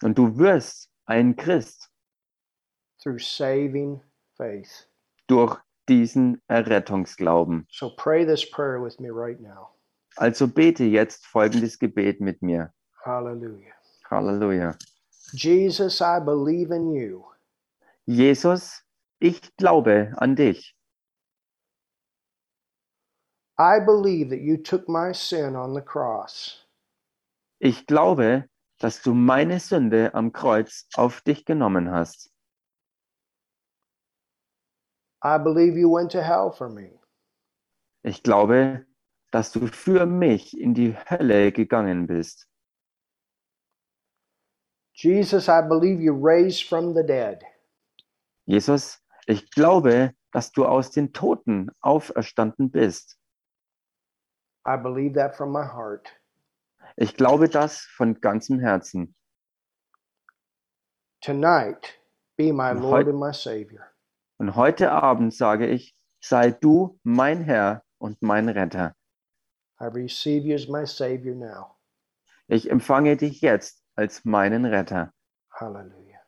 Und 0.04 0.18
du 0.18 0.38
wirst 0.38 0.92
ein 1.06 1.36
Christ 1.36 1.87
through 3.02 3.20
saving 3.20 4.02
faith. 4.38 4.88
durch 5.28 5.58
diesen 5.88 6.42
Errettungsglauben. 6.48 7.66
So 7.70 7.90
pray 7.96 8.26
this 8.26 8.46
prayer 8.50 8.82
with 8.82 9.00
me 9.00 9.10
right 9.10 9.40
now. 9.40 9.70
Also 10.18 10.48
bete 10.48 10.84
jetzt 10.84 11.26
folgendes 11.26 11.78
Gebet 11.80 12.20
mit 12.20 12.42
mir. 12.42 12.74
Hallelujah. 13.06 13.74
Halleluja. 14.10 14.76
Jesus, 15.34 16.02
I 16.02 16.20
believe 16.20 16.72
in 16.72 16.94
you. 16.94 17.26
Jesus, 18.06 18.84
ich 19.20 19.56
glaube 19.58 20.14
an 20.18 20.36
dich. 20.36 20.76
I 23.60 23.80
believe 23.80 24.30
that 24.30 24.42
you 24.42 24.58
took 24.58 24.88
my 24.88 25.12
sin 25.14 25.56
on 25.56 25.74
the 25.74 25.82
cross. 25.82 26.66
Ich 27.60 27.88
glaube, 27.88 28.48
dass 28.80 29.02
du 29.02 29.14
meine 29.14 29.60
Sünde 29.60 30.14
am 30.14 30.32
Kreuz 30.32 30.88
auf 30.96 31.22
dich 31.22 31.44
genommen 31.44 31.92
hast. 31.92 32.32
I 35.24 35.38
believe 35.38 35.78
you 35.78 35.90
went 35.90 36.12
to 36.12 36.22
hell 36.22 36.52
for 36.52 36.70
me. 36.70 37.00
Ich 38.04 38.24
glaube, 38.24 38.86
dass 39.32 39.52
du 39.52 39.68
für 39.68 40.06
mich 40.06 40.58
in 40.58 40.74
die 40.74 40.96
Hölle 41.10 41.52
gegangen 41.52 42.08
bist. 42.08 42.48
Jesus, 44.94 45.48
I 45.48 45.62
believe 45.62 46.02
you 46.02 46.14
raised 46.14 46.68
from 46.68 46.94
the 46.96 47.04
dead. 47.04 47.44
Jesus, 48.46 49.00
ich 49.28 49.52
glaube, 49.52 50.14
dass 50.32 50.52
du 50.52 50.66
aus 50.66 50.92
den 50.92 51.14
Toten 51.14 51.70
auferstanden 51.82 52.72
bist. 52.72 53.18
I 54.66 54.78
believe 54.78 55.14
that 55.14 55.36
from 55.36 55.52
my 55.52 55.66
heart. 55.66 56.10
Ich 56.96 57.16
glaube 57.16 57.50
das 57.50 57.82
von 57.96 58.20
ganzem 58.22 58.60
Herzen. 58.60 59.16
Tonight, 61.22 62.00
be 62.38 62.52
my 62.52 62.72
Lord 62.72 63.08
and 63.08 63.20
my 63.20 63.34
Savior. 63.34 63.94
Und 64.38 64.56
heute 64.56 64.92
Abend 64.92 65.34
sage 65.34 65.68
ich, 65.68 65.96
sei 66.20 66.52
du 66.52 67.00
mein 67.04 67.42
Herr 67.44 67.84
und 67.98 68.22
mein 68.22 68.50
Retter. 68.50 68.96
I 69.80 69.86
receive 69.86 70.46
you 70.46 70.56
as 70.56 70.68
my 70.68 70.86
Savior 70.86 71.36
now. 71.36 71.76
Ich 72.48 72.70
empfange 72.70 73.18
dich 73.18 73.42
jetzt 73.42 73.84
als 73.96 74.26
meinen 74.26 74.66
Retter. 74.66 75.14
Hallelujah. 75.52 76.20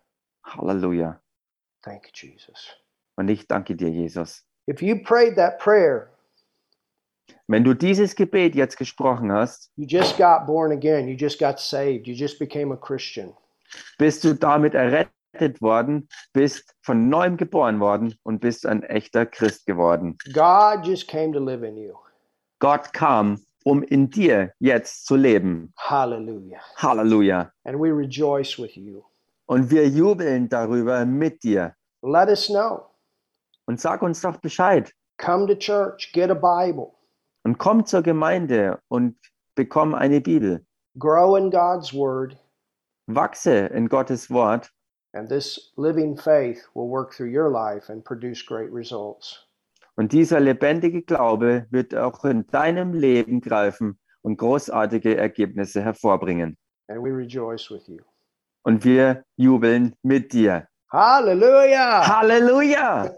Halleluja. 0.44 1.22
Thank 1.84 2.07
you, 2.07 2.11
Jesus. 2.14 2.76
Und 3.15 3.30
ich 3.30 3.48
danke 3.48 3.76
dir, 3.76 3.90
Jesus. 3.90 4.45
If 4.68 4.81
you 4.81 5.02
prayed 5.02 5.36
that 5.36 5.60
prayer, 5.60 6.10
Wenn 7.48 7.64
du 7.64 7.73
dieses 7.73 8.15
Gebet 8.15 8.56
jetzt 8.56 8.77
gesprochen 8.77 9.31
hast, 9.31 9.72
you 9.76 9.86
just 9.88 10.18
got 10.18 10.45
born 10.45 10.72
again. 10.72 11.07
You 11.07 11.15
just 11.15 11.40
got 11.40 11.60
saved. 11.60 12.07
You 12.07 12.14
just 12.14 12.38
became 12.40 12.72
a 12.72 12.77
Christian. 12.77 13.34
bist 13.98 14.23
du 14.23 14.34
damit 14.34 14.73
errettet 14.73 15.14
worden, 15.61 16.07
bist 16.34 16.76
von 16.81 17.10
neuem 17.10 17.38
geboren 17.38 17.80
worden 17.80 18.15
und 18.23 18.39
bist 18.41 18.65
ein 18.65 18.84
echter 18.84 19.26
Christ 19.26 19.65
geworden. 19.65 20.18
God 20.34 20.85
just 20.85 21.07
came 21.07 21.31
to 21.31 21.39
live 21.39 21.64
in 21.64 21.77
you. 21.77 21.93
Gott 22.60 22.91
kam, 22.93 23.39
um 23.64 23.84
in 23.84 24.10
dir 24.10 24.51
jetzt 24.60 25.06
zu 25.06 25.15
leben. 25.15 25.73
Hallelujah. 25.77 26.60
Halleluja. 26.77 27.51
And 27.64 27.80
we 27.80 27.89
rejoice 27.91 28.57
with 28.57 28.76
you. 28.76 29.03
Und 29.45 29.69
wir 29.72 29.88
jubeln 29.88 30.49
darüber 30.49 31.06
mit 31.06 31.43
dir. 31.43 31.73
Let 32.01 32.30
us 32.30 32.47
know. 32.47 32.85
Und 33.65 33.80
sag 33.80 34.01
uns 34.01 34.22
doch 34.22 34.38
Bescheid. 34.38 34.91
Come 35.18 35.47
to 35.47 35.56
church, 35.56 36.11
get 36.14 36.30
a 36.31 36.34
Bible, 36.34 36.91
Und 37.43 37.57
komm 37.57 37.85
zur 37.85 38.01
Gemeinde 38.01 38.80
und 38.88 39.15
bekomm 39.56 39.93
eine 39.93 40.22
Bibel. 40.22 40.65
grow 40.97 41.38
in 41.38 41.49
God's 41.51 41.93
Word, 41.93 42.38
Wachse 43.07 43.68
in 43.68 43.88
Gottes 43.89 44.30
Wort 44.30 44.72
and 45.14 45.27
this 45.27 45.72
living 45.77 46.15
faith 46.15 46.68
will 46.73 46.88
work 46.88 47.14
through 47.14 47.30
your 47.30 47.49
life 47.49 47.90
and 47.90 48.03
produce 48.03 48.41
great 48.41 48.72
results. 48.72 49.40
Und 49.95 50.14
dieser 50.14 50.40
lebendige 50.40 51.02
Glaube 51.02 51.65
wird 51.72 51.94
auch 51.94 52.23
in 52.23 52.48
deinem 52.48 52.94
Leben 52.94 53.41
greifen 53.41 53.99
und 54.22 54.38
großartige 54.38 55.18
Ergebnisse 55.18 55.81
hervorbringen. 55.81 56.57
And 56.88 57.03
we 57.03 57.11
rejoice 57.11 57.69
with 57.69 57.88
you. 57.88 57.99
Und 58.64 58.84
wir 58.86 59.23
jubeln 59.36 59.95
mit 60.03 60.31
dir. 60.31 60.68
Hallelujah. 60.91 62.07
Halleluja! 62.07 63.11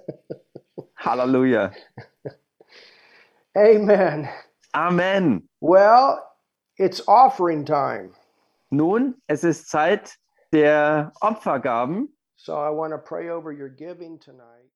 Halleluja! 0.97 1.71
Amen. 3.55 4.27
Amen! 4.73 5.47
Well, 5.59 6.19
it's 6.77 7.07
offering 7.07 7.65
time. 7.65 8.11
Nun, 8.69 9.15
es 9.27 9.43
ist 9.43 9.69
Zeit 9.69 10.17
der 10.51 11.11
Opfergaben. 11.21 12.09
So 12.35 12.55
I 12.55 12.69
want 12.69 12.93
to 12.93 12.97
pray 12.97 13.29
over 13.29 13.51
your 13.51 13.69
giving 13.69 14.19
tonight. 14.19 14.69